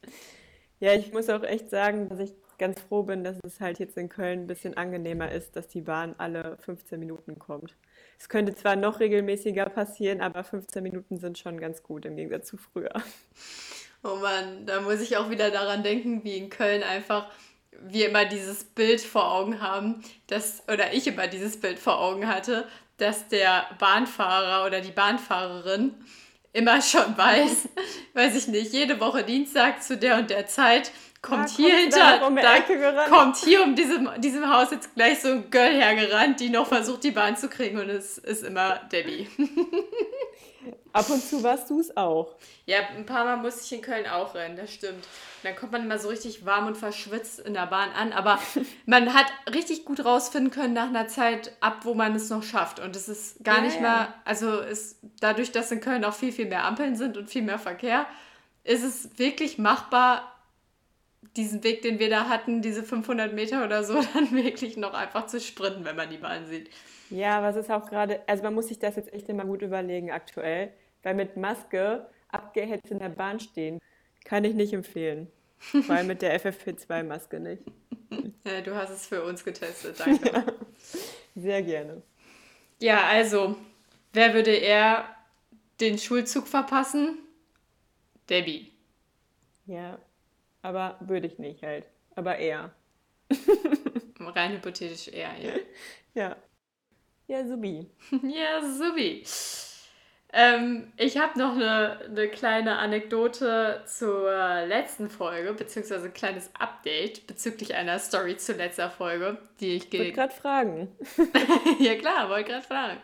Ja, 0.81 0.95
ich 0.95 1.13
muss 1.13 1.31
auch 1.31 1.43
echt 1.43 1.71
sagen, 1.71 2.09
dass 2.09 2.19
ich 2.19 2.33
ganz 2.59 2.81
froh 2.81 3.03
bin, 3.03 3.25
dass 3.25 3.39
es 3.45 3.61
halt 3.61 3.79
jetzt 3.79 3.97
in 3.97 4.09
Köln 4.09 4.41
ein 4.41 4.47
bisschen 4.47 4.77
angenehmer 4.77 5.31
ist, 5.31 5.57
dass 5.57 5.69
die 5.69 5.83
Bahn 5.83 6.15
alle 6.19 6.57
15 6.59 6.99
Minuten 6.99 7.39
kommt. 7.39 7.77
Es 8.19 8.29
könnte 8.29 8.55
zwar 8.55 8.77
noch 8.77 9.01
regelmäßiger 9.01 9.67
passieren, 9.67 10.21
aber 10.21 10.43
15 10.43 10.83
Minuten 10.83 11.19
sind 11.19 11.39
schon 11.39 11.61
ganz 11.61 11.83
gut 11.83 12.05
im 12.07 12.17
Gegensatz 12.17 12.49
zu 12.49 12.57
früher. 12.57 12.93
Oh 14.03 14.17
Mann, 14.17 14.67
da 14.67 14.81
muss 14.81 15.01
ich 15.01 15.17
auch 15.17 15.31
wieder 15.31 15.51
daran 15.51 15.83
denken, 15.83 16.23
wie 16.25 16.37
in 16.37 16.51
Köln 16.51 16.83
einfach 16.83 17.31
wir 17.81 18.09
immer 18.09 18.25
dieses 18.25 18.65
Bild 18.65 19.01
vor 19.01 19.33
Augen 19.33 19.61
haben, 19.61 20.03
dass, 20.29 20.63
oder 20.69 20.95
ich 20.95 21.07
immer 21.07 21.27
dieses 21.27 21.61
Bild 21.61 21.79
vor 21.79 22.01
Augen 22.01 22.27
hatte, 22.27 22.67
dass 22.99 23.29
der 23.29 23.67
Bahnfahrer 23.79 24.67
oder 24.67 24.81
die 24.81 24.91
Bahnfahrerin 24.91 25.95
immer 26.53 26.81
schon 26.81 27.17
weiß, 27.17 27.69
weiß 28.15 28.37
ich 28.37 28.49
nicht, 28.49 28.73
jede 28.73 28.99
Woche 29.01 29.25
Dienstag 29.25 29.83
zu 29.83 29.97
der 29.97 30.19
und 30.19 30.31
der 30.31 30.47
Zeit 30.47 30.91
kommt 31.21 31.51
Ja, 31.51 31.57
hier 31.57 31.69
kommt 31.69 31.81
hinter, 31.81 32.27
um 32.27 32.37
da 32.37 33.09
kommt 33.09 33.37
hier 33.37 33.63
um 33.63 33.75
diesem, 33.75 34.09
diesem 34.19 34.53
Haus 34.53 34.71
jetzt 34.71 34.95
gleich 34.95 35.21
so 35.21 35.29
ein 35.29 35.51
Girl 35.51 35.73
hergerannt, 35.73 36.41
die 36.41 36.49
noch 36.49 36.67
versucht, 36.67 37.05
die 37.05 37.11
Bahn 37.11 37.37
zu 37.37 37.49
kriegen 37.49 37.79
und 37.79 37.91
es 37.91 38.19
ist 38.19 38.45
immer 38.45 38.81
Debbie. 38.91 39.29
Ab 40.93 41.11
und 41.11 41.23
zu 41.23 41.43
warst 41.43 41.69
du 41.71 41.81
es 41.81 41.97
auch. 41.97 42.35
Ja, 42.65 42.79
ein 42.97 43.07
paar 43.07 43.25
Mal 43.25 43.37
musste 43.37 43.63
ich 43.65 43.73
in 43.73 43.83
Köln 43.83 44.07
auch 44.07 44.35
rennen, 44.35 44.57
das 44.57 44.73
stimmt. 44.73 44.95
Und 45.05 45.45
dann 45.45 45.57
kommt 45.57 45.73
man 45.73 45.85
immer 45.85 45.99
so 45.99 46.09
richtig 46.09 46.45
warm 46.47 46.67
und 46.67 46.77
verschwitzt 46.77 47.41
in 47.41 47.55
der 47.55 47.67
Bahn 47.67 47.91
an, 47.93 48.13
aber 48.13 48.39
man 48.87 49.13
hat 49.15 49.27
richtig 49.53 49.85
gut 49.85 50.05
rausfinden 50.05 50.51
können 50.51 50.73
nach 50.75 50.89
einer 50.89 51.09
Zeit 51.09 51.53
ab, 51.61 51.81
wo 51.83 51.95
man 51.95 52.15
es 52.15 52.31
noch 52.31 52.43
schafft. 52.43 52.81
Und 52.81 52.97
es 52.97 53.09
ist 53.09 53.45
gar 53.45 53.57
Ja, 53.57 53.63
nicht 53.63 53.77
ja. 53.77 53.81
mehr, 53.83 54.15
also 54.25 54.61
ist, 54.61 54.99
dadurch, 55.21 55.53
dass 55.53 55.71
in 55.71 55.81
Köln 55.81 56.05
auch 56.05 56.15
viel, 56.15 56.33
viel 56.33 56.47
mehr 56.47 56.65
Ampeln 56.65 56.97
sind 56.97 57.17
und 57.17 57.29
viel 57.31 57.43
mehr 57.43 57.59
Verkehr, 57.59 58.07
ist 58.65 58.83
es 58.83 59.19
wirklich 59.19 59.59
machbar, 59.59 60.36
diesen 61.35 61.65
Weg, 61.65 61.83
den 61.83 61.99
wir 61.99 62.11
da 62.11 62.29
hatten, 62.29 62.63
diese 62.63 62.83
500 62.83 63.33
Meter 63.33 63.65
oder 63.65 63.85
so, 63.85 63.95
dann 64.15 64.33
wirklich 64.33 64.77
noch 64.77 64.95
einfach 64.95 65.27
zu 65.27 65.41
sprinten, 65.41 65.85
wenn 65.85 65.97
man 65.97 66.11
die 66.11 66.19
Bahn 66.19 66.47
sieht. 66.47 66.71
Ja, 67.11 67.39
aber 67.39 67.51
es 67.51 67.57
ist 67.57 67.71
auch 67.71 67.89
gerade, 67.89 68.21
also 68.27 68.43
man 68.43 68.55
muss 68.55 68.69
sich 68.69 68.79
das 68.79 68.97
jetzt 68.97 69.13
echt 69.13 69.29
immer 69.29 69.45
gut 69.45 69.63
überlegen 69.63 70.11
aktuell, 70.11 70.73
weil 71.03 71.15
mit 71.15 71.37
Maske 71.37 72.07
abgehetzt 72.29 72.91
in 72.91 72.99
der 72.99 73.09
Bahn 73.09 73.41
stehen, 73.41 73.81
kann 74.25 74.45
ich 74.45 74.55
nicht 74.55 74.73
empfehlen. 74.73 75.31
Vor 75.59 75.95
allem 75.95 76.09
mit 76.09 76.23
der 76.23 76.41
FFP2-Maske 76.41 77.41
nicht. 77.41 77.63
Ja, 78.45 78.61
du 78.61 78.75
hast 78.75 78.91
es 78.91 79.07
für 79.07 79.25
uns 79.25 79.45
getestet, 79.45 79.99
danke. 80.05 80.45
Sehr 81.35 81.63
gerne. 81.63 82.03
Ja, 82.79 83.05
also, 83.05 83.57
wer 84.13 84.35
würde 84.35 84.53
eher 84.53 85.05
den 85.81 85.99
Schulzug 85.99 86.47
verpassen? 86.47 87.19
Debbie. 88.29 88.73
Ja, 89.67 89.99
aber 90.67 90.97
würde 91.01 91.29
ich 91.29 91.39
nicht 91.39 91.63
halt. 91.63 91.87
Aber 92.17 92.37
eher. 92.37 92.73
Rein 94.21 94.53
hypothetisch 94.53 95.09
eher, 95.09 95.33
ja. 95.41 95.53
Ja. 96.15 96.37
Ja, 97.29 97.47
Subi. 97.47 97.91
ja, 98.23 98.63
subi. 98.63 99.23
Ähm, 100.33 100.93
ich 100.97 101.19
habe 101.19 101.39
noch 101.39 101.53
eine, 101.53 102.01
eine 102.05 102.29
kleine 102.29 102.79
Anekdote 102.79 103.83
zur 103.87 104.31
letzten 104.67 105.11
Folge, 105.11 105.53
beziehungsweise 105.53 106.07
ein 106.07 106.15
kleines 106.15 106.51
Update 106.59 107.27
bezüglich 107.27 107.75
einer 107.75 107.99
Story 107.99 108.37
zur 108.37 108.57
letzter 108.57 108.91
Folge, 108.91 109.39
die 109.61 109.77
ich 109.77 109.85
Ich 109.85 109.93
wollte 109.93 110.05
ge... 110.05 110.13
gerade 110.13 110.35
fragen. 110.35 110.89
ja 111.81 111.95
klar, 111.97 112.29
wollte 112.31 112.51
gerade 112.51 112.67
fragen. 112.67 113.01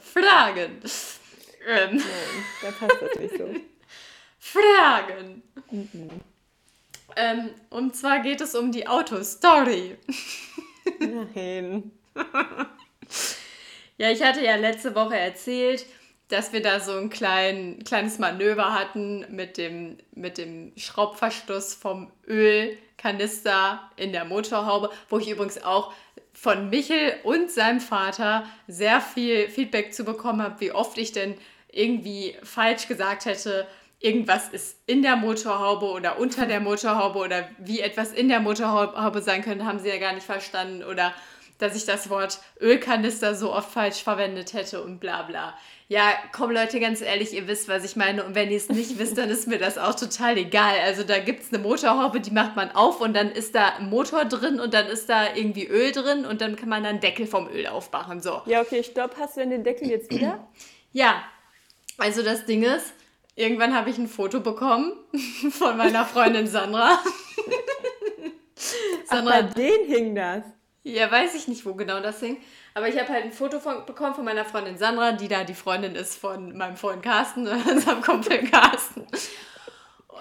Fragen. 0.00 0.80
Ähm, 1.66 1.96
Nein, 1.96 2.02
da 2.62 2.70
passt 2.70 3.02
das 3.02 3.18
nicht 3.18 3.36
so. 3.36 3.54
Fragen. 4.38 5.42
Ähm, 7.14 7.50
und 7.70 7.94
zwar 7.94 8.20
geht 8.20 8.40
es 8.40 8.54
um 8.54 8.72
die 8.72 8.86
Autostory. 8.88 9.96
Nein. 10.98 11.92
Ja, 13.98 14.10
ich 14.10 14.22
hatte 14.22 14.44
ja 14.44 14.56
letzte 14.56 14.94
Woche 14.94 15.16
erzählt, 15.16 15.86
dass 16.28 16.52
wir 16.52 16.60
da 16.60 16.80
so 16.80 16.92
ein 16.92 17.08
klein, 17.08 17.82
kleines 17.84 18.18
Manöver 18.18 18.74
hatten 18.74 19.24
mit 19.30 19.56
dem, 19.56 19.96
mit 20.14 20.38
dem 20.38 20.72
Schraubverschluss 20.76 21.74
vom 21.74 22.10
Ölkanister 22.28 23.90
in 23.96 24.12
der 24.12 24.24
Motorhaube, 24.24 24.90
wo 25.08 25.18
ich 25.18 25.30
übrigens 25.30 25.62
auch 25.62 25.94
von 26.32 26.68
Michel 26.68 27.14
und 27.22 27.50
seinem 27.50 27.80
Vater 27.80 28.44
sehr 28.68 29.00
viel 29.00 29.48
Feedback 29.48 29.94
zu 29.94 30.04
bekommen 30.04 30.42
habe, 30.42 30.60
wie 30.60 30.72
oft 30.72 30.98
ich 30.98 31.12
denn 31.12 31.34
irgendwie 31.70 32.36
falsch 32.42 32.88
gesagt 32.88 33.24
hätte, 33.24 33.66
irgendwas 34.00 34.48
ist 34.48 34.78
in 34.86 35.02
der 35.02 35.16
Motorhaube 35.16 35.86
oder 35.86 36.18
unter 36.18 36.46
der 36.46 36.60
Motorhaube 36.60 37.18
oder 37.18 37.48
wie 37.58 37.80
etwas 37.80 38.12
in 38.12 38.28
der 38.28 38.40
Motorhaube 38.40 39.22
sein 39.22 39.42
könnte, 39.42 39.64
haben 39.64 39.78
sie 39.78 39.88
ja 39.88 39.98
gar 39.98 40.12
nicht 40.12 40.26
verstanden 40.26 40.84
oder 40.84 41.14
dass 41.58 41.74
ich 41.74 41.86
das 41.86 42.10
Wort 42.10 42.40
Ölkanister 42.60 43.34
so 43.34 43.52
oft 43.52 43.70
falsch 43.70 44.02
verwendet 44.02 44.52
hätte 44.52 44.82
und 44.82 45.00
bla 45.00 45.22
bla. 45.22 45.54
Ja, 45.88 46.12
komm 46.32 46.50
Leute, 46.50 46.80
ganz 46.80 47.00
ehrlich, 47.00 47.32
ihr 47.32 47.46
wisst, 47.46 47.68
was 47.68 47.84
ich 47.84 47.94
meine. 47.94 48.24
Und 48.24 48.34
wenn 48.34 48.50
ihr 48.50 48.56
es 48.56 48.68
nicht 48.68 48.98
wisst, 48.98 49.16
dann 49.16 49.30
ist 49.30 49.46
mir 49.46 49.58
das 49.58 49.78
auch 49.78 49.94
total 49.94 50.36
egal. 50.36 50.74
Also 50.84 51.04
da 51.04 51.18
gibt 51.20 51.44
es 51.44 51.52
eine 51.52 51.62
Motorhaube, 51.62 52.20
die 52.20 52.32
macht 52.32 52.56
man 52.56 52.72
auf 52.72 53.00
und 53.00 53.14
dann 53.14 53.30
ist 53.30 53.54
da 53.54 53.76
ein 53.76 53.88
Motor 53.88 54.24
drin 54.24 54.58
und 54.58 54.74
dann 54.74 54.86
ist 54.86 55.08
da 55.08 55.34
irgendwie 55.34 55.66
Öl 55.66 55.92
drin 55.92 56.26
und 56.26 56.40
dann 56.40 56.56
kann 56.56 56.68
man 56.68 56.82
dann 56.82 56.98
Deckel 56.98 57.26
vom 57.26 57.48
Öl 57.48 57.68
aufmachen. 57.68 58.20
So. 58.20 58.42
Ja, 58.46 58.60
okay, 58.60 58.82
stopp. 58.82 59.16
Hast 59.18 59.36
du 59.36 59.40
denn 59.40 59.50
den 59.50 59.64
Deckel 59.64 59.88
jetzt 59.88 60.10
wieder? 60.10 60.46
Ja, 60.92 61.22
also 61.98 62.22
das 62.22 62.46
Ding 62.46 62.64
ist, 62.64 62.92
irgendwann 63.36 63.74
habe 63.74 63.90
ich 63.90 63.98
ein 63.98 64.08
Foto 64.08 64.40
bekommen 64.40 64.92
von 65.50 65.76
meiner 65.76 66.04
Freundin 66.04 66.48
Sandra. 66.48 66.98
Ach, 69.08 69.24
bei 69.24 69.42
denen 69.42 69.86
hing 69.86 70.14
das. 70.14 70.42
Ja, 70.82 71.10
weiß 71.10 71.34
ich 71.34 71.48
nicht, 71.48 71.66
wo 71.66 71.74
genau 71.74 72.00
das 72.00 72.20
hing. 72.20 72.38
Aber 72.74 72.88
ich 72.88 72.98
habe 72.98 73.08
halt 73.08 73.24
ein 73.24 73.32
Foto 73.32 73.58
von, 73.58 73.84
bekommen 73.86 74.14
von 74.14 74.24
meiner 74.24 74.44
Freundin 74.44 74.78
Sandra, 74.78 75.12
die 75.12 75.28
da 75.28 75.44
die 75.44 75.54
Freundin 75.54 75.94
ist 75.94 76.16
von 76.16 76.56
meinem 76.56 76.76
Freund 76.76 77.02
Carsten, 77.02 77.46
unserem 77.70 78.02
Kumpel 78.02 78.48
Carsten. 78.48 79.06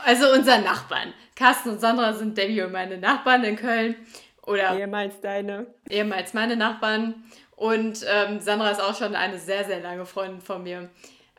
Also 0.03 0.31
unseren 0.31 0.63
Nachbarn. 0.63 1.13
Carsten 1.35 1.69
und 1.69 1.81
Sandra 1.81 2.13
sind 2.13 2.37
Debbie 2.37 2.61
und 2.61 2.71
meine 2.71 2.97
Nachbarn 2.97 3.43
in 3.43 3.55
Köln. 3.55 3.95
Oder 4.43 4.77
Ehemals 4.77 5.19
deine. 5.21 5.67
ehemals 5.89 6.33
meine 6.33 6.55
Nachbarn. 6.55 7.23
Und 7.55 8.05
ähm, 8.07 8.39
Sandra 8.39 8.69
ist 8.71 8.81
auch 8.81 8.95
schon 8.95 9.15
eine 9.15 9.39
sehr, 9.39 9.65
sehr 9.65 9.81
lange 9.81 10.05
Freundin 10.05 10.41
von 10.41 10.63
mir. 10.63 10.89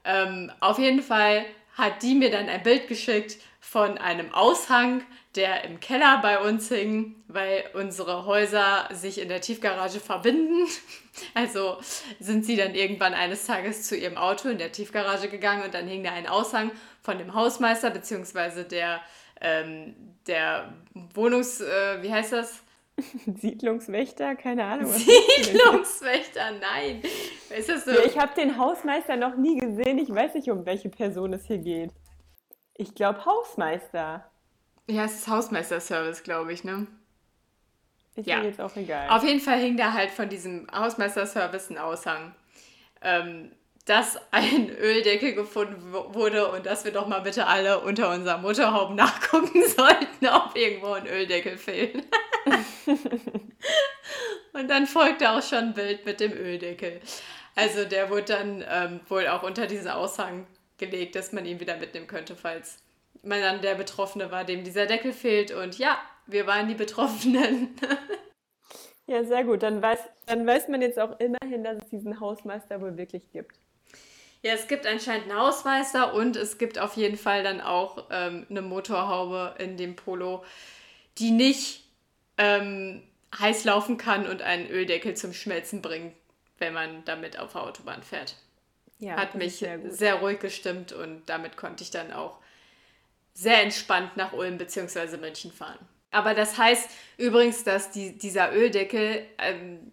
Ähm, 0.05 0.53
auf 0.61 0.79
jeden 0.79 1.03
Fall 1.03 1.45
hat 1.77 2.03
die 2.03 2.15
mir 2.15 2.31
dann 2.31 2.49
ein 2.49 2.63
Bild 2.63 2.89
geschickt 2.89 3.37
von 3.61 3.99
einem 3.99 4.33
Aushang, 4.33 5.03
der 5.35 5.65
im 5.65 5.81
Keller 5.81 6.19
bei 6.23 6.41
uns 6.41 6.69
hing, 6.69 7.15
weil 7.29 7.65
unsere 7.75 8.25
Häuser 8.25 8.89
sich 8.93 9.21
in 9.21 9.29
der 9.29 9.41
Tiefgarage 9.41 10.01
verbinden. 10.01 10.67
Also 11.33 11.79
sind 12.21 12.45
sie 12.45 12.57
dann 12.57 12.75
irgendwann 12.75 13.15
eines 13.15 13.47
Tages 13.47 13.85
zu 13.85 13.97
ihrem 13.97 14.19
Auto 14.19 14.51
in 14.51 14.59
der 14.59 14.71
Tiefgarage 14.71 15.31
gegangen 15.31 15.63
und 15.63 15.73
dann 15.73 15.89
hing 15.89 16.05
da 16.05 16.13
ein 16.13 16.27
Aushang 16.27 16.71
von 17.01 17.17
dem 17.17 17.33
Hausmeister 17.33 17.89
beziehungsweise 17.89 18.65
der, 18.65 19.01
ähm, 19.41 19.97
der 20.27 20.75
Wohnungs... 21.15 21.63
Äh, 21.63 22.03
wie 22.03 22.13
heißt 22.13 22.33
das? 22.35 22.61
Siedlungswächter, 23.41 24.37
keine 24.37 24.65
Ahnung. 24.65 24.91
Siedlungswächter, 24.91 26.53
nein. 26.61 27.03
Ist 27.57 27.69
das 27.69 27.85
so? 27.85 27.91
Ja, 27.93 28.01
ich 28.05 28.19
habe 28.19 28.35
den 28.35 28.57
Hausmeister 28.59 29.17
noch 29.17 29.37
nie 29.37 29.59
gesehen. 29.59 29.99
Ich 29.99 30.09
weiß 30.13 30.35
nicht, 30.35 30.51
um 30.51 30.65
welche 30.67 30.89
Person 30.89 31.33
es 31.33 31.47
hier 31.47 31.59
geht. 31.59 31.91
Ich 32.75 32.95
glaube 32.95 33.25
Hausmeister. 33.25 34.31
Ja, 34.89 35.05
es 35.05 35.15
ist 35.17 35.29
Hausmeisterservice, 35.29 36.23
glaube 36.23 36.53
ich, 36.53 36.65
ne? 36.65 36.87
Ist 38.15 38.27
Ja. 38.27 38.39
mir 38.39 38.47
jetzt 38.49 38.61
auch 38.61 38.75
egal. 38.77 39.09
Auf 39.11 39.25
jeden 39.25 39.41
Fall 39.41 39.59
hing 39.59 39.77
da 39.77 39.93
halt 39.93 40.11
von 40.11 40.29
diesem 40.29 40.67
Hausmeisterservice 40.75 41.71
ein 41.71 41.79
Aushang, 41.79 42.35
ähm, 43.03 43.53
dass 43.85 44.19
ein 44.33 44.71
Öldeckel 44.81 45.35
gefunden 45.35 45.93
wurde 45.93 46.51
und 46.51 46.65
dass 46.67 46.85
wir 46.85 46.93
doch 46.93 47.07
mal 47.09 47.21
bitte 47.21 47.47
alle 47.47 47.81
unter 47.81 48.11
unserem 48.13 48.43
Motorhaube 48.43 48.95
nachgucken 48.95 49.63
sollten, 49.77 50.27
ob 50.29 50.57
irgendwo 50.57 50.93
ein 50.93 51.07
Öldeckel 51.07 51.59
fehlt. 51.59 52.05
und 54.53 54.69
dann 54.69 54.87
folgte 54.87 55.31
auch 55.31 55.43
schon 55.43 55.59
ein 55.59 55.75
Bild 55.75 56.05
mit 56.05 56.21
dem 56.21 56.33
Öldeckel. 56.33 57.01
Also 57.55 57.85
der 57.85 58.11
wurde 58.11 58.25
dann 58.25 58.65
ähm, 58.69 59.01
wohl 59.09 59.27
auch 59.29 59.43
unter 59.43 59.67
diesen 59.67 59.89
Aushang 59.89 60.47
gelegt, 60.79 61.17
dass 61.17 61.33
man 61.33 61.47
ihn 61.47 61.61
wieder 61.61 61.77
mitnehmen 61.77 62.07
könnte, 62.07 62.37
falls 62.37 62.83
man 63.23 63.41
dann 63.41 63.63
der 63.63 63.75
Betroffene 63.75 64.31
war, 64.31 64.45
dem 64.45 64.63
dieser 64.63 64.87
Deckel 64.87 65.13
fehlt. 65.13 65.51
Und 65.51 65.79
ja, 65.79 65.99
wir 66.27 66.47
waren 66.47 66.69
die 66.69 66.75
Betroffenen. 66.75 67.75
Ja, 69.09 69.23
sehr 69.23 69.45
gut. 69.45 69.63
Dann 69.63 69.81
weiß, 69.81 70.01
dann 70.27 70.45
weiß 70.45 70.67
man 70.67 70.83
jetzt 70.83 70.99
auch 70.99 71.21
immerhin, 71.21 71.63
dass 71.63 71.79
es 71.79 71.91
diesen 71.91 72.19
Hausmeister 72.19 72.81
wohl 72.81 72.97
wirklich 72.97 73.31
gibt. 73.31 73.57
Ja, 74.43 74.53
es 74.53 74.67
gibt 74.67 74.85
anscheinend 74.85 75.31
einen 75.31 75.39
Hausmeister 75.39 76.13
und 76.13 76.35
es 76.35 76.59
gibt 76.59 76.79
auf 76.79 76.97
jeden 76.97 77.17
Fall 77.17 77.45
dann 77.45 77.61
auch 77.61 78.09
ähm, 78.11 78.47
eine 78.51 78.63
Motorhaube 78.63 79.55
in 79.59 79.77
dem 79.77 79.95
Polo, 79.95 80.45
die 81.19 81.31
nicht 81.31 81.86
ähm, 82.39 83.03
heiß 83.39 83.65
laufen 83.65 83.97
kann 83.97 84.27
und 84.27 84.43
einen 84.43 84.69
Öldeckel 84.69 85.15
zum 85.15 85.33
Schmelzen 85.33 85.83
bringt, 85.83 86.15
wenn 86.59 86.73
man 86.73 87.05
damit 87.05 87.39
auf 87.39 87.53
der 87.53 87.63
Autobahn 87.63 88.03
fährt. 88.03 88.37
Ja, 88.99 89.17
Hat 89.17 89.35
mich 89.35 89.57
sehr 89.57 89.79
sehr, 89.91 90.17
ruhig 90.17 90.39
gestimmt 90.41 90.93
und 90.93 91.23
damit 91.27 91.57
konnte 91.57 91.83
ich 91.83 91.91
dann 91.91 92.13
auch 92.13 92.39
sehr 93.35 93.63
entspannt 93.63 94.17
nach 94.17 94.33
Ulm 94.33 94.57
bzw. 94.57 95.19
München 95.19 95.53
fahren. 95.53 95.79
Aber 96.11 96.33
das 96.33 96.57
heißt 96.57 96.89
übrigens, 97.19 97.63
dass 97.63 97.91
die, 97.91 98.17
dieser 98.17 98.55
Öldeckel, 98.55 99.27
ähm, 99.39 99.93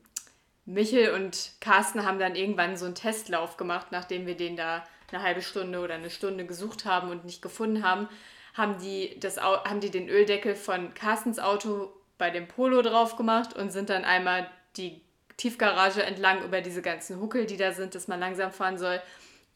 Michel 0.65 1.13
und 1.13 1.51
Carsten 1.59 2.05
haben 2.05 2.19
dann 2.19 2.35
irgendwann 2.35 2.77
so 2.77 2.85
einen 2.85 2.95
Testlauf 2.95 3.57
gemacht, 3.57 3.87
nachdem 3.91 4.25
wir 4.25 4.37
den 4.37 4.55
da 4.55 4.87
eine 5.11 5.21
halbe 5.21 5.41
Stunde 5.41 5.79
oder 5.79 5.95
eine 5.95 6.09
Stunde 6.09 6.45
gesucht 6.45 6.85
haben 6.85 7.09
und 7.09 7.25
nicht 7.25 7.41
gefunden 7.41 7.83
haben, 7.83 8.07
haben 8.53 8.77
die, 8.79 9.19
das, 9.19 9.41
haben 9.41 9.81
die 9.81 9.91
den 9.91 10.07
Öldeckel 10.07 10.55
von 10.55 10.93
Carstens 10.93 11.39
Auto 11.39 11.91
bei 12.17 12.29
dem 12.29 12.47
Polo 12.47 12.81
drauf 12.81 13.15
gemacht 13.15 13.55
und 13.55 13.71
sind 13.71 13.89
dann 13.89 14.05
einmal 14.05 14.49
die 14.77 15.01
Tiefgarage 15.37 16.03
entlang 16.03 16.43
über 16.43 16.61
diese 16.61 16.81
ganzen 16.81 17.19
Huckel, 17.19 17.45
die 17.45 17.57
da 17.57 17.71
sind, 17.71 17.95
dass 17.95 18.07
man 18.07 18.19
langsam 18.19 18.51
fahren 18.51 18.77
soll 18.77 19.01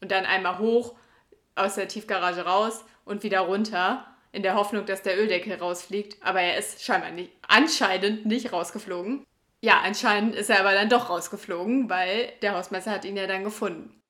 und 0.00 0.10
dann 0.10 0.24
einmal 0.24 0.58
hoch 0.58 0.94
aus 1.54 1.74
der 1.76 1.88
Tiefgarage 1.88 2.44
raus 2.44 2.84
und 3.04 3.22
wieder 3.22 3.40
runter 3.40 4.06
in 4.32 4.42
der 4.42 4.54
Hoffnung, 4.54 4.86
dass 4.86 5.02
der 5.02 5.18
Öldeckel 5.18 5.54
rausfliegt. 5.54 6.22
Aber 6.22 6.40
er 6.40 6.58
ist 6.58 6.82
scheinbar 6.82 7.10
nicht, 7.10 7.32
anscheinend 7.46 8.26
nicht 8.26 8.52
rausgeflogen. 8.52 9.24
Ja, 9.60 9.80
anscheinend 9.80 10.36
ist 10.36 10.50
er 10.50 10.60
aber 10.60 10.72
dann 10.72 10.88
doch 10.88 11.10
rausgeflogen, 11.10 11.90
weil 11.90 12.32
der 12.42 12.54
Hausmeister 12.54 12.92
hat 12.92 13.04
ihn 13.04 13.16
ja 13.16 13.26
dann 13.26 13.44
gefunden. 13.44 14.00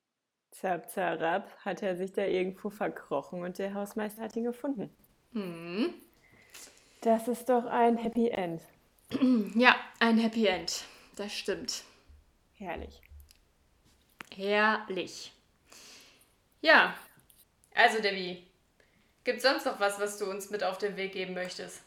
Zap, 0.51 0.89
zarab 0.89 1.49
hat 1.63 1.81
er 1.81 1.95
sich 1.95 2.11
da 2.11 2.23
irgendwo 2.23 2.69
verkrochen 2.69 3.43
und 3.43 3.57
der 3.57 3.73
Hausmeister 3.73 4.23
hat 4.23 4.35
ihn 4.35 4.43
gefunden. 4.43 4.89
Hm. 5.33 5.93
Das 7.01 7.27
ist 7.27 7.47
doch 7.47 7.65
ein 7.65 7.97
Happy 7.97 8.29
End. 8.29 8.61
Ja, 9.55 9.75
ein 9.99 10.17
Happy 10.17 10.45
End. 10.45 10.83
Das 11.15 11.33
stimmt. 11.33 11.83
Herrlich. 12.55 13.01
Herrlich. 14.35 15.33
Ja, 16.61 16.93
also 17.73 18.01
Debbie, 18.01 18.45
gibt 19.23 19.41
sonst 19.41 19.65
noch 19.65 19.79
was, 19.79 19.99
was 19.99 20.17
du 20.17 20.29
uns 20.29 20.49
mit 20.49 20.63
auf 20.63 20.77
den 20.77 20.97
Weg 20.97 21.13
geben 21.13 21.33
möchtest? 21.33 21.81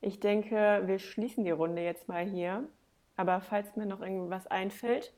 Ich 0.00 0.20
denke, 0.20 0.82
wir 0.84 0.98
schließen 0.98 1.44
die 1.44 1.50
Runde 1.50 1.82
jetzt 1.82 2.08
mal 2.08 2.24
hier. 2.24 2.68
Aber 3.16 3.40
falls 3.40 3.76
mir 3.76 3.86
noch 3.86 4.00
irgendwas 4.00 4.46
einfällt, 4.46 5.12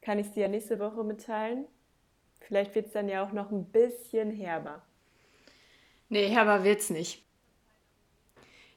kann 0.00 0.18
ich 0.18 0.28
es 0.28 0.32
dir 0.32 0.42
ja 0.42 0.48
nächste 0.48 0.78
Woche 0.78 1.04
mitteilen. 1.04 1.66
Vielleicht 2.40 2.74
wird 2.74 2.86
es 2.86 2.92
dann 2.92 3.08
ja 3.08 3.24
auch 3.24 3.32
noch 3.32 3.50
ein 3.50 3.66
bisschen 3.66 4.30
herber. 4.30 4.82
Nee, 6.08 6.28
herber 6.28 6.64
wird's 6.64 6.90
nicht. 6.90 7.22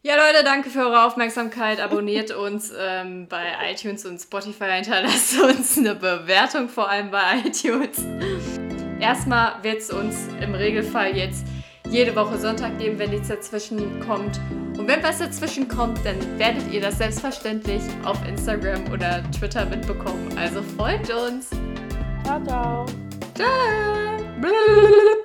Ja, 0.04 0.16
Leute, 0.16 0.44
danke 0.44 0.72
für 0.72 0.80
eure 0.80 1.06
Aufmerksamkeit. 1.06 1.80
Abonniert 1.80 2.32
uns 2.36 2.74
ähm, 2.78 3.28
bei 3.28 3.46
iTunes 3.72 4.06
und 4.06 4.20
Spotify. 4.20 4.72
Hinterlasst 4.82 5.40
uns 5.40 5.78
eine 5.78 5.96
Bewertung, 5.96 6.70
vor 6.70 6.90
allem 6.90 7.12
bei 7.12 7.22
iTunes. 7.46 8.04
Erstmal 9.00 9.64
wird 9.64 9.80
es 9.80 9.92
uns 9.92 10.16
im 10.42 10.56
Regelfall 10.56 11.16
jetzt 11.16 11.46
jede 11.90 12.16
Woche 12.16 12.38
Sonntag 12.38 12.80
geben, 12.80 12.98
wenn 13.00 13.12
nichts 13.12 13.28
dazwischen 13.28 14.00
kommt. 14.00 14.40
Und 14.78 14.88
wenn 14.88 15.04
was 15.04 15.20
dazwischen 15.20 15.68
kommt, 15.68 16.04
dann 16.06 16.40
werdet 16.40 16.72
ihr 16.72 16.82
das 16.82 16.98
selbstverständlich 16.98 17.82
auf 18.04 18.18
Instagram 18.28 18.92
oder 18.92 19.24
Twitter 19.32 19.66
mitbekommen. 19.66 20.36
Also 20.38 20.64
freut 20.64 21.10
uns. 21.14 21.50
Ciao, 22.24 22.44
ciao. 22.44 22.86
Ciao. 23.36 25.22